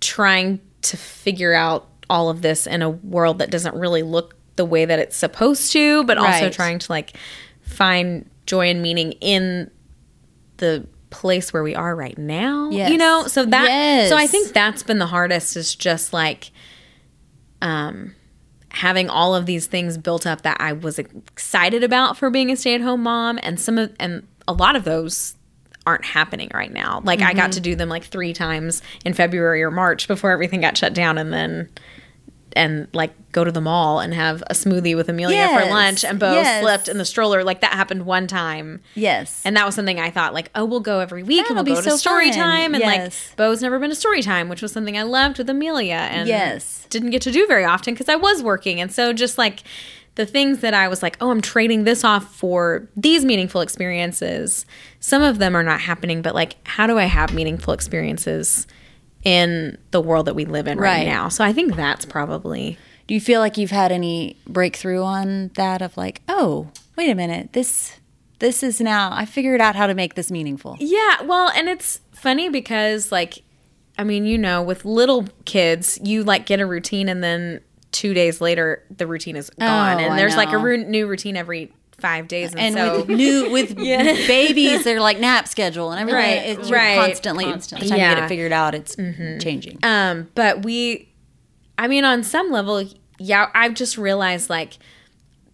trying 0.00 0.60
to 0.82 0.96
figure 0.96 1.54
out 1.54 1.88
all 2.10 2.28
of 2.28 2.42
this 2.42 2.66
in 2.66 2.82
a 2.82 2.90
world 2.90 3.38
that 3.38 3.50
doesn't 3.50 3.74
really 3.74 4.02
look 4.02 4.36
the 4.56 4.64
way 4.64 4.84
that 4.84 4.98
it's 4.98 5.16
supposed 5.16 5.72
to, 5.72 6.04
but 6.04 6.18
also 6.18 6.50
trying 6.50 6.78
to 6.78 6.92
like 6.92 7.16
find 7.62 8.28
joy 8.46 8.68
and 8.68 8.82
meaning 8.82 9.12
in 9.20 9.70
the 10.58 10.86
place 11.10 11.52
where 11.52 11.62
we 11.62 11.74
are 11.74 11.96
right 11.96 12.18
now. 12.18 12.70
Yes. 12.70 12.90
You 12.90 12.98
know? 12.98 13.26
So 13.26 13.44
that 13.46 13.64
Yes. 13.64 14.08
so 14.08 14.16
I 14.16 14.26
think 14.26 14.52
that's 14.52 14.82
been 14.82 14.98
the 14.98 15.06
hardest 15.06 15.56
is 15.56 15.74
just 15.74 16.12
like 16.12 16.50
um 17.62 18.14
having 18.74 19.08
all 19.08 19.34
of 19.34 19.46
these 19.46 19.66
things 19.66 19.96
built 19.96 20.26
up 20.26 20.42
that 20.42 20.56
I 20.60 20.72
was 20.72 20.98
excited 20.98 21.82
about 21.84 22.16
for 22.16 22.28
being 22.30 22.50
a 22.50 22.56
stay-at-home 22.56 23.02
mom 23.02 23.38
and 23.42 23.58
some 23.60 23.78
of 23.78 23.92
and 24.00 24.26
a 24.48 24.52
lot 24.52 24.76
of 24.76 24.84
those 24.84 25.36
aren't 25.86 26.04
happening 26.04 26.50
right 26.54 26.72
now. 26.72 27.00
Like 27.04 27.20
I 27.20 27.30
Mm-hmm. 27.30 27.36
got 27.36 27.52
to 27.52 27.60
do 27.60 27.74
them 27.76 27.88
like 27.88 28.04
3 28.04 28.32
times 28.32 28.82
in 29.04 29.12
February 29.14 29.62
or 29.62 29.70
March 29.70 30.08
before 30.08 30.30
everything 30.32 30.60
got 30.60 30.76
shut 30.76 30.94
down 30.94 31.18
and 31.18 31.32
then 31.32 31.68
and 32.56 32.88
like 32.92 33.12
go 33.32 33.42
to 33.44 33.50
the 33.50 33.60
mall 33.60 34.00
and 34.00 34.14
have 34.14 34.42
a 34.48 34.54
smoothie 34.54 34.94
with 34.96 35.08
Amelia 35.08 35.36
Yes. 35.36 35.64
for 35.64 35.70
lunch 35.70 36.04
and 36.04 36.18
Bo 36.18 36.34
Yes. 36.34 36.62
slept 36.62 36.88
in 36.88 36.98
the 36.98 37.04
stroller. 37.04 37.42
Like 37.44 37.60
that 37.62 37.72
happened 37.72 38.06
one 38.06 38.26
time. 38.26 38.80
Yes. 38.94 39.42
And 39.44 39.56
that 39.56 39.66
was 39.66 39.74
something 39.74 39.98
I 39.98 40.10
thought 40.10 40.32
like, 40.34 40.50
oh, 40.54 40.64
we'll 40.64 40.80
go 40.80 41.00
every 41.00 41.22
week 41.22 41.38
That'll 41.46 41.58
and 41.58 41.66
we'll 41.66 41.76
go 41.76 41.82
so 41.82 41.90
to 41.90 41.98
story 41.98 42.30
fun. 42.30 42.38
time. 42.38 42.74
And 42.74 42.82
Yes. 42.82 43.28
like 43.30 43.36
Bo's 43.36 43.60
never 43.62 43.78
been 43.78 43.90
to 43.90 43.96
story 43.96 44.22
time, 44.22 44.48
which 44.48 44.62
was 44.62 44.72
something 44.72 44.96
I 44.96 45.02
loved 45.02 45.38
with 45.38 45.50
Amelia 45.50 45.94
and 46.10 46.28
Yes. 46.28 46.86
didn't 46.90 47.10
get 47.10 47.22
to 47.22 47.32
do 47.32 47.46
very 47.46 47.64
often 47.64 47.94
because 47.94 48.08
I 48.08 48.16
was 48.16 48.42
working. 48.42 48.80
And 48.80 48.92
so 48.92 49.12
just 49.12 49.36
like 49.38 49.62
the 50.16 50.24
things 50.26 50.60
that 50.60 50.74
I 50.74 50.86
was 50.86 51.02
like, 51.02 51.16
oh, 51.20 51.30
I'm 51.32 51.40
trading 51.40 51.82
this 51.82 52.04
off 52.04 52.32
for 52.36 52.88
these 52.96 53.24
meaningful 53.24 53.62
experiences. 53.62 54.64
Some 55.00 55.22
of 55.22 55.38
them 55.38 55.56
are 55.56 55.64
not 55.64 55.80
happening, 55.80 56.22
but 56.22 56.36
like, 56.36 56.54
how 56.68 56.86
do 56.86 56.98
I 56.98 57.06
have 57.06 57.34
meaningful 57.34 57.74
experiences 57.74 58.68
in 59.24 59.78
the 59.90 60.00
world 60.00 60.26
that 60.26 60.34
we 60.34 60.44
live 60.44 60.66
in 60.68 60.78
right, 60.78 60.98
Right. 60.98 61.06
now? 61.06 61.28
So 61.28 61.44
I 61.44 61.52
think 61.52 61.76
that's 61.76 62.04
probably 62.04 62.78
Do 63.06 63.14
you 63.14 63.20
feel 63.20 63.40
like 63.40 63.56
you've 63.58 63.70
had 63.70 63.90
any 63.92 64.36
breakthrough 64.46 65.02
on 65.02 65.50
that 65.56 65.82
of 65.82 65.96
like, 65.96 66.22
oh, 66.28 66.68
wait 66.96 67.10
a 67.10 67.14
minute, 67.14 67.52
this 67.52 67.98
this 68.40 68.62
is 68.62 68.80
now 68.80 69.10
I 69.12 69.24
figured 69.24 69.60
out 69.60 69.76
how 69.76 69.86
to 69.86 69.94
make 69.94 70.14
this 70.14 70.30
meaningful. 70.30 70.76
Yeah, 70.80 71.22
well, 71.22 71.48
and 71.50 71.68
it's 71.68 72.00
funny 72.12 72.48
because 72.48 73.10
like 73.12 73.42
I 73.96 74.02
mean, 74.04 74.26
you 74.26 74.36
know, 74.38 74.60
with 74.62 74.84
little 74.84 75.26
kids, 75.44 75.98
you 76.02 76.24
like 76.24 76.46
get 76.46 76.60
a 76.60 76.66
routine 76.66 77.08
and 77.08 77.22
then 77.22 77.60
2 77.92 78.12
days 78.12 78.40
later 78.40 78.82
the 78.90 79.06
routine 79.06 79.36
is 79.36 79.50
gone 79.50 79.98
Oh, 79.98 80.00
and 80.04 80.18
there's 80.18 80.36
like 80.36 80.52
a 80.52 80.58
new 80.76 81.06
routine 81.06 81.36
every 81.36 81.72
5 82.04 82.28
days 82.28 82.50
and, 82.50 82.60
And 82.60 82.74
so 82.74 82.98
with 83.04 83.08
new 83.08 83.50
with 83.50 83.76
babies, 84.28 84.84
they're 84.84 85.00
like 85.00 85.18
nap 85.18 85.48
schedule 85.48 85.90
and 85.90 85.98
everything. 86.00 86.20
Right, 86.20 86.58
It's 86.58 86.70
right. 86.70 86.96
constantly, 86.98 87.44
Constantly. 87.46 87.86
every 87.86 87.98
time 87.98 88.10
you 88.10 88.14
get 88.16 88.24
it 88.24 88.28
figured 88.28 88.52
out, 88.52 88.74
it's 88.74 88.94
changing. 89.42 89.78
Um, 89.82 90.28
but 90.34 90.62
we, 90.64 91.08
I 91.78 91.88
mean, 91.88 92.04
on 92.04 92.22
some 92.22 92.50
level, 92.50 92.84
yeah, 93.18 93.48
I've 93.54 93.72
just 93.72 93.96
realized 93.96 94.50
like 94.50 94.76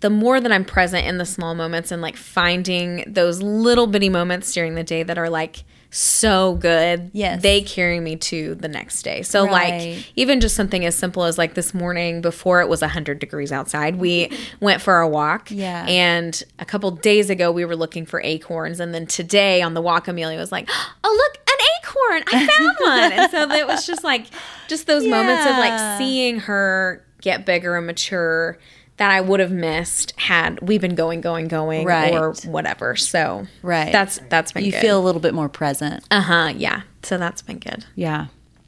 the 0.01 0.11
more 0.11 0.41
that 0.41 0.51
I'm 0.51 0.65
present 0.65 1.07
in 1.07 1.19
the 1.19 1.27
small 1.27 1.55
moments 1.55 1.93
and 1.93 2.03
like 2.03 2.17
finding 2.17 3.05
those 3.07 3.41
little 3.43 3.87
bitty 3.87 4.09
moments 4.09 4.53
during 4.53 4.75
the 4.75 4.83
day 4.83 5.03
that 5.05 5.19
are 5.19 5.31
like 5.31 5.63
so 5.91 6.55
good, 6.55 7.11
Yes. 7.13 7.43
they 7.43 7.61
carry 7.63 7.99
me 8.01 8.17
to 8.17 8.55
the 8.55 8.69
next 8.69 9.03
day. 9.03 9.23
So 9.23 9.45
Right. 9.47 9.97
like 9.97 10.05
even 10.17 10.41
just 10.41 10.55
something 10.55 10.85
as 10.85 10.95
simple 10.95 11.25
as 11.25 11.37
like 11.37 11.55
this 11.55 11.75
morning 11.75 12.21
before 12.21 12.61
it 12.61 12.69
was 12.69 12.81
100 12.83 13.19
degrees 13.19 13.51
outside, 13.53 13.97
we 13.97 14.31
went 14.61 14.81
for 14.81 15.01
a 15.01 15.09
walk. 15.09 15.51
Yeah. 15.51 15.85
And 15.89 16.43
a 16.59 16.65
couple 16.65 16.91
days 16.93 17.29
ago 17.31 17.51
we 17.51 17.65
were 17.65 17.77
looking 17.77 18.07
for 18.07 18.21
acorns 18.23 18.79
and 18.81 18.95
then 18.95 19.07
today 19.07 19.63
on 19.63 19.75
the 19.75 19.83
walk 19.83 20.07
Amelia 20.09 20.39
was 20.39 20.53
like, 20.53 20.69
"Oh, 21.05 21.13
look, 21.35 21.43
an 21.49 21.67
acorn. 21.83 22.23
I 22.33 22.47
found 22.47 22.77
one." 22.81 23.13
and 23.13 23.31
so 23.31 23.51
it 23.51 23.67
was 23.67 23.87
just 23.87 24.05
like 24.05 24.27
just 24.69 24.87
those 24.87 25.07
moments 25.07 25.45
of 25.45 25.57
like 25.59 25.99
seeing 25.99 26.39
her 26.41 27.05
get 27.21 27.45
bigger 27.45 27.77
and 27.77 27.87
mature 27.87 28.59
that 29.01 29.11
I 29.11 29.21
would 29.23 29.41
have 29.41 29.51
missed 29.51 30.13
had 30.19 30.61
we 30.61 30.77
been 30.77 30.95
going, 30.95 31.23
going, 31.23 31.49
going, 31.49 31.87
Right. 31.87 32.13
or 32.13 32.35
whatever. 32.45 32.95
So 32.97 33.47
Right. 33.63 33.91
that's 33.91 34.21
that's 34.29 34.53
been 34.53 34.65
you 34.65 34.73
good. 34.73 34.81
feel 34.83 34.99
a 34.99 35.05
little 35.05 35.23
bit 35.23 35.33
more 35.35 35.49
present. 35.49 36.05
uh 36.11 36.21
huh, 36.21 36.53
yeah. 36.55 36.83
So 37.03 37.17
that's 37.19 37.41
been 37.43 37.59
good. 37.59 37.87
Yeah. 37.97 38.27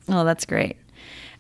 Oh, 0.09 0.25
that's 0.25 0.47
great. 0.47 0.77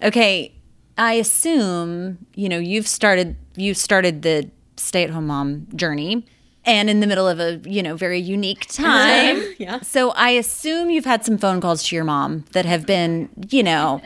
Okay, 0.03 0.53
I 0.99 1.15
assume 1.15 2.19
you 2.35 2.49
know 2.49 2.59
you've 2.59 2.87
started 2.87 3.37
you've 3.57 3.77
started 3.79 4.23
the 4.23 4.51
stay-at-home 4.77 5.27
mom 5.27 5.67
journey, 5.75 6.27
and 6.65 6.91
in 6.91 7.01
the 7.01 7.07
middle 7.07 7.27
of 7.29 7.41
a 7.41 7.61
you 7.65 7.83
know 7.83 7.97
very 7.97 8.21
unique 8.21 8.67
time. 8.69 9.43
Yeah. 9.59 9.81
So 9.81 10.11
I 10.11 10.31
assume 10.31 10.91
you've 10.91 11.07
had 11.07 11.25
some 11.25 11.39
phone 11.39 11.61
calls 11.63 11.83
to 11.85 11.97
your 11.97 12.05
mom 12.05 12.45
that 12.53 12.67
have 12.67 12.85
been 12.87 13.31
you 13.49 13.63
know 13.63 14.03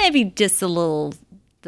maybe 0.00 0.24
just 0.24 0.60
a 0.60 0.68
little 0.68 1.14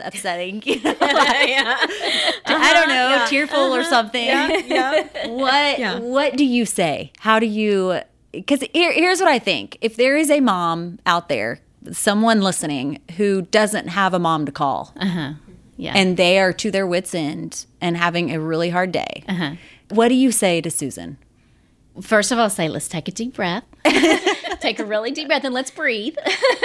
upsetting. 0.03 0.63
you 0.65 0.77
know? 0.83 0.95
I 1.01 2.37
don't 2.47 2.91
uh-huh, 2.91 3.19
know, 3.19 3.27
tearful 3.29 3.75
or 3.75 3.81
uh-huh. 3.81 3.91
something. 3.91 4.29
What 5.35 5.79
Yeah. 5.79 5.99
what 5.99 6.37
do 6.37 6.45
you 6.45 6.67
say? 6.67 7.13
How 7.21 7.39
do 7.39 7.47
you 7.47 8.01
because 8.33 8.63
here, 8.73 8.93
here's 8.93 9.21
what 9.21 9.29
I 9.29 9.39
think. 9.39 9.79
If 9.81 9.97
there 9.97 10.17
is 10.17 10.31
a 10.31 10.41
mom 10.41 10.99
out 11.07 11.29
there, 11.29 11.61
someone 11.93 12.41
listening 12.41 13.01
who 13.17 13.43
doesn't 13.43 13.89
have 13.89 14.13
a 14.13 14.19
mom 14.19 14.45
to 14.47 14.53
call 14.53 14.93
uh-huh. 14.99 15.35
Yeah. 15.77 15.93
and 15.97 16.17
they 16.17 16.39
are 16.39 16.53
to 16.55 16.71
their 16.71 16.87
wits 16.87 17.15
end 17.15 17.67
and 17.81 17.97
having 17.97 18.33
a 18.33 18.41
really 18.41 18.71
hard 18.71 18.93
day. 18.93 19.25
What 19.91 20.09
do 20.09 20.15
you 20.15 20.33
say 20.33 20.61
to 20.61 20.71
Susan? 20.71 21.19
First 22.01 22.33
of 22.33 22.39
all, 22.39 22.51
say, 22.51 22.69
let's 22.69 22.89
take 22.89 23.07
a 23.09 23.13
deep 23.13 23.35
breath. 23.35 23.65
take 24.61 24.79
a 24.81 24.85
really 24.85 25.11
deep 25.13 25.29
breath 25.29 25.45
and 25.45 25.55
let's 25.55 25.71
breathe. 25.71 26.17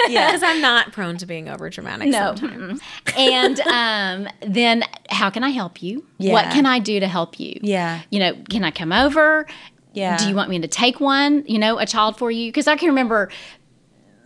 yeah, 0.08 0.26
Because 0.32 0.42
I'm 0.42 0.60
not 0.60 0.92
prone 0.92 1.18
to 1.18 1.26
being 1.26 1.48
over 1.48 1.70
dramatic. 1.70 2.08
no. 2.08 2.34
sometimes. 2.34 2.80
And 3.16 3.60
um, 3.60 4.28
then, 4.40 4.82
how 5.08 5.30
can 5.30 5.44
I 5.44 5.50
help 5.50 5.82
you? 5.82 6.04
Yeah. 6.18 6.32
What 6.32 6.46
can 6.46 6.66
I 6.66 6.78
do 6.80 6.98
to 6.98 7.06
help 7.06 7.38
you? 7.38 7.60
Yeah. 7.62 8.00
You 8.10 8.18
know, 8.20 8.34
can 8.50 8.64
I 8.64 8.70
come 8.70 8.92
over? 8.92 9.46
Yeah. 9.92 10.16
Do 10.16 10.28
you 10.28 10.34
want 10.34 10.50
me 10.50 10.58
to 10.60 10.68
take 10.68 11.00
one, 11.00 11.44
you 11.46 11.58
know, 11.58 11.78
a 11.78 11.86
child 11.86 12.16
for 12.16 12.30
you? 12.30 12.48
Because 12.48 12.66
I 12.66 12.76
can 12.76 12.88
remember 12.88 13.30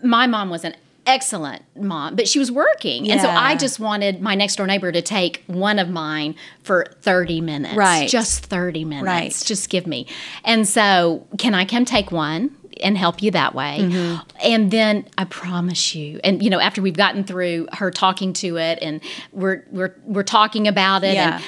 my 0.02 0.26
mom 0.26 0.50
was 0.50 0.64
an 0.64 0.74
excellent 1.06 1.62
mom, 1.76 2.16
but 2.16 2.28
she 2.28 2.38
was 2.38 2.50
working. 2.50 3.10
And 3.10 3.20
so 3.20 3.28
I 3.28 3.56
just 3.56 3.78
wanted 3.80 4.20
my 4.20 4.34
next 4.34 4.56
door 4.56 4.66
neighbor 4.66 4.90
to 4.92 5.02
take 5.02 5.42
one 5.46 5.78
of 5.78 5.88
mine 5.88 6.34
for 6.62 6.86
30 7.02 7.40
minutes. 7.40 7.76
Right. 7.76 8.08
Just 8.08 8.46
30 8.46 8.84
minutes. 8.84 9.06
Right. 9.06 9.42
Just 9.44 9.68
give 9.70 9.86
me. 9.86 10.06
And 10.44 10.66
so, 10.66 11.26
can 11.38 11.54
I 11.54 11.64
come 11.64 11.84
take 11.84 12.10
one? 12.12 12.56
And 12.82 12.98
help 12.98 13.22
you 13.22 13.30
that 13.30 13.54
way. 13.54 13.78
Mm-hmm. 13.82 14.28
And 14.42 14.70
then 14.72 15.06
I 15.16 15.26
promise 15.26 15.94
you, 15.94 16.18
and 16.24 16.42
you 16.42 16.50
know, 16.50 16.58
after 16.58 16.82
we've 16.82 16.96
gotten 16.96 17.22
through 17.22 17.68
her 17.72 17.92
talking 17.92 18.32
to 18.32 18.56
it 18.56 18.80
and 18.82 19.00
we're 19.30 19.64
we're 19.70 19.94
we're 20.04 20.24
talking 20.24 20.66
about 20.66 21.04
it 21.04 21.14
Yeah. 21.14 21.36
and 21.36 21.44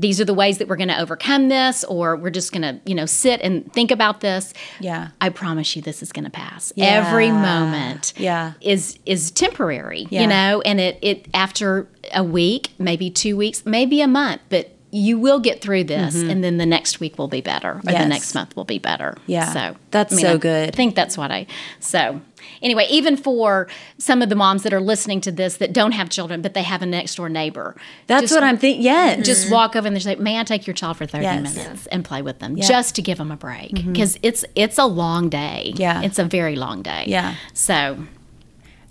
these 0.00 0.20
are 0.20 0.24
the 0.24 0.34
ways 0.34 0.58
that 0.58 0.68
we're 0.68 0.76
going 0.76 0.88
to 0.88 1.00
overcome 1.00 1.48
this 1.48 1.82
or 1.84 2.14
we're 2.14 2.30
just 2.30 2.52
going 2.52 2.62
to 2.62 2.80
you 2.88 2.94
know 2.94 3.04
sit 3.06 3.40
and 3.42 3.70
think 3.72 3.90
about 3.90 4.20
this 4.20 4.54
Yeah. 4.80 5.08
i 5.20 5.28
promise 5.28 5.74
you 5.74 5.82
this 5.82 6.02
is 6.02 6.12
going 6.12 6.24
to 6.24 6.30
pass 6.30 6.72
Yeah. 6.76 6.86
every 6.86 7.30
moment 7.32 8.12
Yeah. 8.16 8.52
is 8.60 8.98
is 9.06 9.30
temporary 9.32 10.06
Yeah. 10.10 10.20
you 10.22 10.26
know 10.28 10.60
and 10.62 10.78
it 10.80 10.98
it 11.02 11.26
after 11.34 11.88
a 12.14 12.22
week 12.22 12.70
maybe 12.78 13.10
two 13.10 13.36
weeks 13.36 13.66
maybe 13.66 14.00
a 14.00 14.08
month 14.08 14.40
but 14.48 14.70
you 14.90 15.18
will 15.18 15.38
get 15.38 15.60
through 15.60 15.84
this 15.84 16.14
and 16.14 16.42
then 16.42 16.56
the 16.56 16.64
next 16.64 16.98
week 16.98 17.18
will 17.18 17.28
be 17.28 17.40
better 17.42 17.72
or 17.72 17.74
Mm-hmm. 17.74 17.90
Yes. 17.90 18.02
the 18.04 18.08
next 18.08 18.34
month 18.34 18.56
will 18.56 18.64
be 18.64 18.78
better 18.78 19.16
Yeah. 19.26 19.52
so 19.52 19.76
That's 19.90 20.18
so 20.18 20.34
I 20.34 20.36
good. 20.38 20.68
I 20.68 20.70
think 20.70 20.94
that's 20.94 21.18
what 21.18 21.30
i 21.30 21.46
so 21.78 22.22
anyway 22.62 22.86
even 22.88 23.16
for 23.16 23.68
some 23.98 24.22
of 24.22 24.30
the 24.30 24.34
moms 24.34 24.62
that 24.62 24.72
are 24.72 24.80
listening 24.80 25.20
to 25.22 25.30
this 25.32 25.58
that 25.58 25.74
don't 25.74 25.92
have 25.92 26.08
children 26.08 26.40
but 26.40 26.54
they 26.54 26.62
have 26.62 26.80
a 26.80 26.86
next 26.86 27.16
door 27.16 27.28
neighbor 27.28 27.76
That's 28.06 28.22
just- 28.22 28.34
what 28.34 28.42
I'm 28.42 28.56
thinking. 28.56 28.82
Yes. 28.82 29.26
just 29.26 29.50
walk 29.50 29.76
over 29.76 29.86
and 29.86 29.94
they're 29.94 30.10
like, 30.10 30.20
"May 30.20 30.38
I 30.40 30.44
take 30.44 30.66
your 30.66 30.74
child 30.74 30.96
for 30.96 31.04
thirty 31.06 31.24
Yes. 31.24 31.54
minutes 31.54 31.86
and 31.88 32.02
play 32.04 32.22
with 32.22 32.38
them, 32.38 32.56
just 32.56 32.94
to 32.94 33.02
give 33.02 33.18
them 33.18 33.30
a 33.30 33.36
break? 33.36 33.72
Mm-hmm. 33.72 33.92
Because 33.92 34.18
it's 34.22 34.44
it's 34.54 34.78
a 34.78 34.86
long 34.86 35.28
day. 35.28 35.72
Yeah. 35.76 36.00
it's 36.02 36.18
a 36.18 36.24
very 36.24 36.56
long 36.56 36.80
day. 36.82 37.04
Yeah. 37.08 37.34
So 37.52 37.98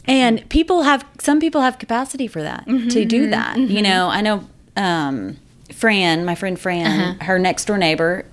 And 0.05 0.47
people 0.49 0.83
have 0.83 1.05
some 1.19 1.39
people 1.39 1.61
have 1.61 1.79
capacity 1.79 2.27
for 2.27 2.41
that 2.43 2.65
Mm-hmm, 2.67 2.89
to 2.89 3.05
do 3.05 3.29
that. 3.29 3.57
You 3.57 3.81
know, 3.81 4.07
I 4.09 4.21
know 4.21 4.43
um, 4.75 5.37
Fran, 5.77 6.25
my 6.25 6.33
friend 6.35 6.59
Fran, 6.59 6.99
Uh-huh. 6.99 7.25
her 7.25 7.37
next 7.39 7.65
door 7.65 7.77
neighbor. 7.77 8.25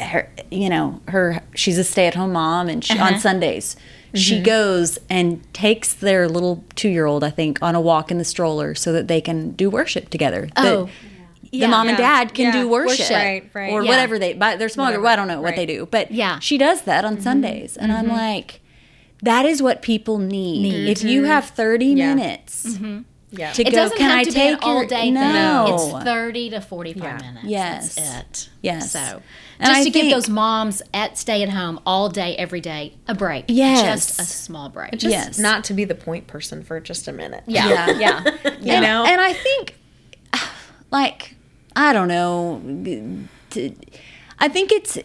Her, 0.00 0.28
you 0.50 0.68
know, 0.68 1.00
her 1.08 1.40
she's 1.54 1.78
a 1.78 1.84
stay 1.84 2.06
at 2.06 2.14
home 2.14 2.32
mom, 2.32 2.68
and 2.68 2.84
she, 2.84 2.94
Uh-huh. 2.94 3.14
on 3.14 3.20
Sundays 3.20 3.76
Mm-hmm. 4.08 4.16
she 4.16 4.40
goes 4.40 4.98
and 5.10 5.42
takes 5.52 5.92
their 5.92 6.28
little 6.28 6.64
two 6.76 6.88
year 6.88 7.04
old, 7.06 7.22
I 7.22 7.30
think, 7.30 7.58
on 7.62 7.74
a 7.74 7.80
walk 7.80 8.10
in 8.10 8.16
the 8.18 8.24
stroller 8.24 8.74
so 8.74 8.90
that 8.92 9.06
they 9.06 9.20
can 9.20 9.50
do 9.52 9.68
worship 9.68 10.08
together. 10.08 10.48
Oh. 10.56 10.62
The- 10.62 10.70
Oh. 10.70 10.88
the 11.60 11.68
mom 11.68 11.88
and 11.88 11.96
dad 11.98 12.32
can 12.34 12.46
Yeah. 12.46 12.52
do 12.62 12.68
worship, 12.68 12.98
Worship. 13.00 13.16
Right, 13.16 13.50
right. 13.54 13.72
or 13.72 13.82
Yeah. 13.82 13.90
whatever 13.90 14.18
they. 14.18 14.32
But 14.32 14.58
they're 14.58 14.68
smaller. 14.70 14.98
Well, 15.00 15.12
I 15.12 15.16
don't 15.16 15.28
know 15.28 15.40
what 15.42 15.48
Right. 15.50 15.56
they 15.56 15.66
do, 15.66 15.86
but 15.90 16.10
Yeah. 16.10 16.38
she 16.40 16.56
does 16.58 16.82
that 16.82 17.04
on 17.04 17.20
Sundays, 17.20 17.76
and 17.76 17.92
I'm 17.92 18.08
like, 18.08 18.60
that 19.22 19.44
is 19.46 19.62
what 19.62 19.82
people 19.82 20.18
need. 20.18 20.88
If 20.88 21.02
you 21.04 21.24
have 21.24 21.46
30 21.46 21.86
Yeah. 21.92 22.14
minutes 22.14 22.78
Yeah. 23.30 23.52
to 23.52 23.62
it 23.62 23.66
go, 23.66 23.70
doesn't 23.72 23.98
can 23.98 24.08
have 24.10 24.18
I 24.20 24.24
to 24.24 24.30
take 24.30 24.48
be 24.48 24.52
an 24.54 24.58
all 24.62 24.76
your- 24.78 24.86
day 24.86 25.10
no. 25.10 25.66
thing. 25.66 25.74
It's 25.96 26.04
thirty 26.04 26.50
to 26.50 26.60
forty 26.60 26.92
five 26.94 27.20
Yeah. 27.20 27.26
minutes. 27.30 27.46
Yes. 27.46 27.94
that's 27.94 28.20
it. 28.46 28.48
Yes. 28.62 28.92
So 28.92 28.98
And 29.58 29.66
just 29.68 29.80
I 29.80 29.84
to 29.84 29.90
give 29.90 30.10
those 30.10 30.28
moms 30.30 30.80
at 30.94 31.18
stay 31.18 31.42
at 31.42 31.50
home 31.50 31.78
all 31.84 32.08
day 32.08 32.34
every 32.36 32.60
day 32.62 32.94
a 33.06 33.14
break. 33.14 33.44
Yes. 33.48 34.06
just 34.06 34.20
a 34.20 34.24
small 34.24 34.68
break. 34.70 34.92
Just 34.92 35.04
Yes. 35.12 35.38
not 35.38 35.64
to 35.64 35.74
be 35.74 35.84
the 35.84 35.94
point 35.94 36.26
person 36.26 36.62
for 36.64 36.80
just 36.80 37.06
a 37.08 37.12
minute. 37.12 37.44
yeah, 37.46 37.68
Yeah. 37.68 37.98
yeah, 37.98 38.24
You 38.62 38.72
and, 38.72 38.82
know? 38.82 39.04
and 39.04 39.20
I 39.20 39.32
think, 39.34 39.74
like, 40.90 41.34
I 41.76 41.92
don't 41.92 42.08
know. 42.08 42.62
to- 43.50 43.74
I 44.38 44.48
think 44.48 44.72
it's 44.72 44.98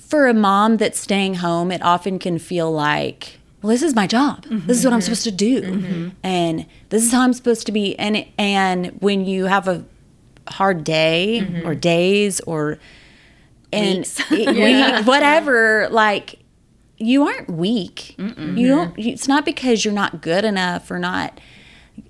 for 0.00 0.26
a 0.28 0.34
mom 0.34 0.76
that's 0.78 0.98
staying 0.98 1.34
home. 1.34 1.70
It 1.72 1.82
often 1.82 2.18
can 2.18 2.38
feel 2.38 2.70
like, 2.72 3.37
well, 3.62 3.70
this 3.70 3.82
is 3.82 3.94
my 3.94 4.06
job. 4.06 4.44
This 4.48 4.78
is 4.78 4.84
what 4.84 4.94
I'm 4.94 5.00
supposed 5.00 5.24
to 5.24 5.32
do, 5.32 5.62
mm-hmm. 5.62 5.86
Mm-hmm. 5.86 6.08
and 6.22 6.66
this 6.90 7.02
is 7.04 7.12
how 7.12 7.22
I'm 7.22 7.32
supposed 7.32 7.66
to 7.66 7.72
be. 7.72 7.98
And 7.98 8.26
and 8.38 8.86
when 9.00 9.24
you 9.24 9.46
have 9.46 9.66
a 9.66 9.84
hard 10.48 10.84
day 10.84 11.42
mm-hmm. 11.42 11.66
or 11.66 11.74
days 11.74 12.40
or 12.40 12.78
and 13.72 14.10
it- 14.30 14.30
week, 14.30 15.06
whatever, 15.06 15.88
like 15.90 16.38
you 16.98 17.26
aren't 17.26 17.48
weak. 17.48 18.16
You 18.18 18.68
don't. 18.68 18.98
It's 18.98 19.28
not 19.28 19.44
because 19.44 19.84
you're 19.84 19.94
not 19.94 20.20
good 20.20 20.44
enough 20.44 20.90
or 20.90 20.98
not, 20.98 21.40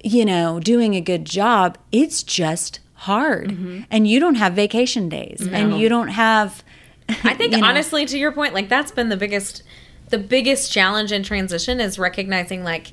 you 0.03 0.25
know, 0.25 0.61
doing 0.61 0.95
a 0.95 1.01
good 1.01 1.25
job. 1.25 1.77
It's 1.93 2.23
just 2.23 2.81
hard, 2.95 3.51
and 3.91 4.09
you 4.09 4.19
don't 4.19 4.37
have 4.37 4.55
vacation 4.55 5.09
days, 5.09 5.47
and 5.51 5.79
you 5.79 5.89
don't 5.89 6.09
have. 6.09 6.63
I 7.09 7.35
think 7.35 7.53
you 7.53 7.61
know. 7.61 7.67
honestly, 7.67 8.07
to 8.07 8.19
your 8.19 8.33
point, 8.33 8.55
like 8.55 8.69
that's 8.69 8.91
been 8.91 9.09
the 9.09 9.17
biggest, 9.17 9.63
the 10.11 10.18
biggest 10.18 10.73
challenge 10.73 11.12
in 11.12 11.23
transition 11.23 11.81
is 11.81 11.99
recognizing 11.99 12.64
like 12.64 12.92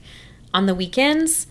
on 0.53 0.65
the 0.65 0.75
weekends. 0.75 1.47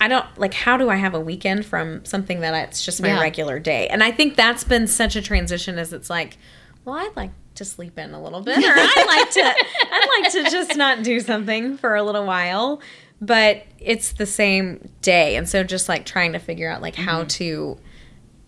I 0.00 0.08
don't 0.08 0.26
like 0.38 0.52
how 0.54 0.76
do 0.76 0.90
I 0.90 0.96
have 0.96 1.14
a 1.14 1.20
weekend 1.20 1.64
from 1.64 2.04
something 2.04 2.40
that 2.40 2.68
it's 2.68 2.84
just 2.84 3.00
my 3.00 3.08
Yeah. 3.08 3.20
regular 3.20 3.58
day, 3.58 3.88
and 3.88 4.02
I 4.02 4.10
think 4.10 4.36
that's 4.36 4.62
been 4.64 4.86
such 4.86 5.16
a 5.16 5.22
transition. 5.22 5.78
As 5.78 5.92
it's 5.92 6.10
like, 6.10 6.36
well, 6.84 6.96
I'd 6.96 7.16
like 7.16 7.30
to 7.54 7.64
sleep 7.64 7.98
in 7.98 8.12
a 8.12 8.22
little 8.22 8.42
bit, 8.42 8.58
or 8.58 8.60
I'd 8.76 9.04
like 9.06 9.30
to, 9.30 9.64
I'd 9.90 10.22
like 10.22 10.32
to 10.32 10.50
just 10.50 10.76
not 10.76 11.02
do 11.02 11.20
something 11.20 11.78
for 11.78 11.94
a 11.94 12.02
little 12.02 12.26
while. 12.26 12.80
but 13.18 13.64
it's 13.78 14.12
the 14.12 14.26
same 14.26 14.90
day. 15.00 15.36
And 15.36 15.48
so 15.48 15.64
just 15.64 15.88
like 15.88 16.04
trying 16.04 16.34
to 16.34 16.38
figure 16.38 16.68
out 16.70 16.82
like 16.82 16.94
how 16.96 17.20
Mm-hmm. 17.20 17.28
to 17.28 17.78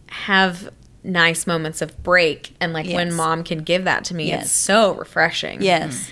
have 0.09 0.71
nice 1.05 1.47
moments 1.47 1.81
of 1.81 2.03
break 2.03 2.55
and 2.61 2.73
like 2.75 2.87
when 2.87 3.15
mom 3.15 3.45
can 3.45 3.61
give 3.61 3.85
that 3.85 4.05
to 4.05 4.15
me, 4.15 4.29
Yes. 4.29 4.45
it's 4.45 4.53
so 4.53 4.95
refreshing. 4.95 5.63
Yes. 5.63 6.11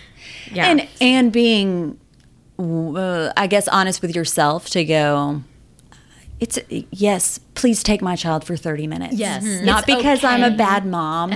Yeah. 0.52 0.66
And 0.70 0.88
and 1.00 1.32
being 1.32 1.98
uh, 2.58 3.32
I 3.36 3.46
guess 3.46 3.68
honest 3.68 4.02
with 4.02 4.14
yourself 4.14 4.68
to 4.70 4.84
go 4.84 5.42
it's 6.38 6.58
yes, 6.90 7.38
please 7.54 7.82
take 7.82 8.02
my 8.02 8.14
child 8.14 8.44
for 8.44 8.56
30 8.56 8.86
minutes. 8.86 9.14
Yes. 9.14 9.42
Mhm. 9.42 9.64
Not 9.64 9.88
It's 9.88 9.96
because 9.96 10.22
I'm 10.22 10.44
a 10.44 10.50
bad 10.50 10.84
mom, 10.84 11.30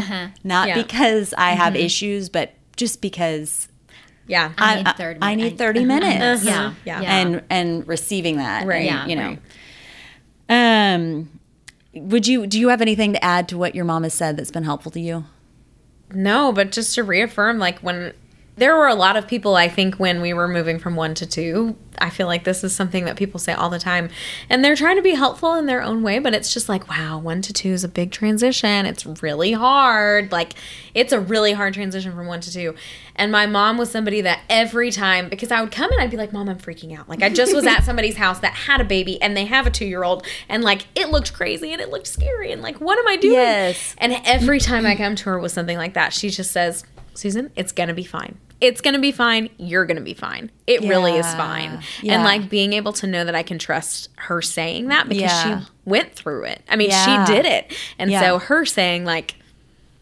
not 0.45 0.69
Yeah. 0.69 0.75
because 0.83 1.33
I 1.39 1.53
have 1.53 1.75
issues, 1.75 2.29
but 2.29 2.53
just 2.77 3.01
because 3.01 3.69
yeah. 4.27 4.53
I 4.59 4.73
I, 4.73 4.77
need 4.83 4.97
30 4.97 5.19
I 5.23 5.35
need 5.35 5.43
minutes. 5.45 5.59
30 5.59 5.85
minutes. 5.87 6.45
Yeah. 6.45 6.75
Yeah. 6.85 7.01
Yeah. 7.01 7.17
And 7.19 7.43
and 7.49 7.89
receiving 7.89 8.37
that. 8.37 8.67
Right. 8.67 8.87
and, 8.87 8.87
Yeah. 8.87 9.07
You 9.07 9.17
know. 9.17 10.55
Um 10.55 11.41
would 11.95 12.27
you 12.27 12.47
do 12.47 12.61
you 12.61 12.69
have 12.69 12.83
anything 12.83 13.13
to 13.15 13.25
add 13.25 13.49
to 13.49 13.59
what 13.59 13.75
your 13.75 13.85
mom 13.85 14.03
has 14.03 14.15
said 14.15 14.37
that's 14.37 14.51
been 14.51 14.65
helpful 14.65 14.93
to 14.93 15.01
you? 15.01 15.25
No, 16.13 16.53
but 16.53 16.73
just 16.73 16.95
to 16.97 17.05
reaffirm, 17.05 17.59
like 17.59 17.79
when 17.81 18.13
there 18.61 18.77
were 18.77 18.89
a 18.89 18.95
lot 18.95 19.17
of 19.17 19.27
people, 19.27 19.57
I 19.57 19.69
think, 19.69 19.95
when 19.95 20.21
we 20.21 20.35
were 20.35 20.47
moving 20.47 20.79
from 20.79 20.95
one 20.95 21.15
to 21.15 21.27
two, 21.27 21.77
I 21.97 22.11
feel 22.11 22.27
like 22.27 22.45
this 22.45 22.63
is 22.63 22.77
something 22.77 23.07
that 23.07 23.17
people 23.17 23.41
say 23.41 23.55
all 23.55 23.71
the 23.71 23.79
time. 23.79 24.11
And 24.51 24.63
they're 24.63 24.77
trying 24.77 24.97
to 24.97 25.03
be 25.03 25.15
helpful 25.15 25.55
in 25.55 25.65
their 25.65 25.83
own 25.83 26.03
way, 26.03 26.19
but 26.19 26.35
it's 26.35 26.53
just 26.53 26.69
like, 26.69 26.87
wow, 26.87 27.19
one 27.19 27.41
to 27.41 27.55
two 27.55 27.71
is 27.71 27.85
a 27.85 27.89
big 27.89 28.11
transition. 28.11 28.85
It's 28.85 29.07
really 29.23 29.53
hard. 29.53 30.31
Like, 30.31 30.53
it's 30.93 31.11
a 31.11 31.19
really 31.19 31.53
hard 31.53 31.73
transition 31.73 32.13
from 32.13 32.27
one 32.27 32.43
to 32.43 32.53
two. 32.53 32.75
And 33.17 33.33
my 33.33 33.47
mom 33.47 33.79
was 33.79 33.91
somebody 33.91 34.21
that 34.21 34.41
every 34.51 34.91
time, 34.91 35.31
because 35.31 35.51
I 35.51 35.63
would 35.63 35.73
come 35.73 35.91
and 35.91 36.03
I'd 36.03 36.11
be 36.11 36.19
like, 36.19 36.35
Mom, 36.35 36.51
I'm 36.51 36.59
freaking 36.59 36.97
out. 36.97 37.09
Like, 37.09 37.23
I 37.23 37.31
just 37.31 37.55
was 37.55 37.67
at 37.67 37.81
somebody's 37.85 38.17
house 38.17 38.41
that 38.41 38.53
had 38.53 38.83
a 38.83 38.85
baby 38.85 39.21
and 39.23 39.35
they 39.35 39.47
have 39.47 39.67
a 39.67 39.71
two 39.71 39.87
year 39.87 40.05
old, 40.05 40.27
and 40.51 40.63
like, 40.63 40.87
it 40.95 41.09
looked 41.09 41.33
crazy 41.33 41.73
and 41.73 41.81
it 41.81 41.89
looked 41.89 42.09
scary. 42.09 42.53
And 42.53 42.61
like, 42.61 42.79
what 42.79 42.99
am 42.99 43.09
I 43.09 43.17
doing? 43.17 43.35
Yes. 43.37 43.95
And 43.97 44.21
every 44.27 44.61
time 44.61 44.85
I 44.85 44.97
come 44.97 45.17
to 45.17 45.25
her 45.31 45.39
with 45.39 45.53
something 45.53 45.79
like 45.79 45.95
that, 45.95 46.13
she 46.13 46.29
just 46.29 46.53
says, 46.53 46.85
Susan, 47.15 47.51
it's 47.57 47.73
going 47.73 47.89
to 47.89 47.95
be 47.95 48.05
fine. 48.05 48.37
It's 48.61 48.81
going 48.81 48.95
to 48.95 49.01
be 49.01 49.13
fine. 49.13 49.49
You're 49.57 49.87
going 49.87 49.97
to 49.97 50.03
be 50.03 50.15
fine. 50.15 50.51
It 50.67 50.83
really 50.83 51.17
is 51.17 51.27
fine. 51.35 51.83
Yeah. 52.03 52.15
And 52.15 52.25
like 52.25 52.51
being 52.51 52.73
able 52.75 52.93
to 52.95 53.07
know 53.07 53.25
that 53.25 53.35
I 53.35 53.43
can 53.43 53.59
trust 53.59 54.11
her 54.17 54.43
saying 54.43 54.89
that 54.89 55.09
because 55.09 55.23
Yeah. 55.23 55.61
she 55.61 55.67
went 55.87 56.13
through 56.15 56.45
it. 56.45 56.63
I 56.69 56.77
mean, 56.77 56.91
Yeah. 56.91 57.25
she 57.27 57.33
did 57.33 57.47
it. 57.47 57.75
And 57.99 58.11
Yeah. 58.11 58.21
so 58.21 58.39
her 58.39 58.67
saying, 58.67 59.05
like, 59.05 59.37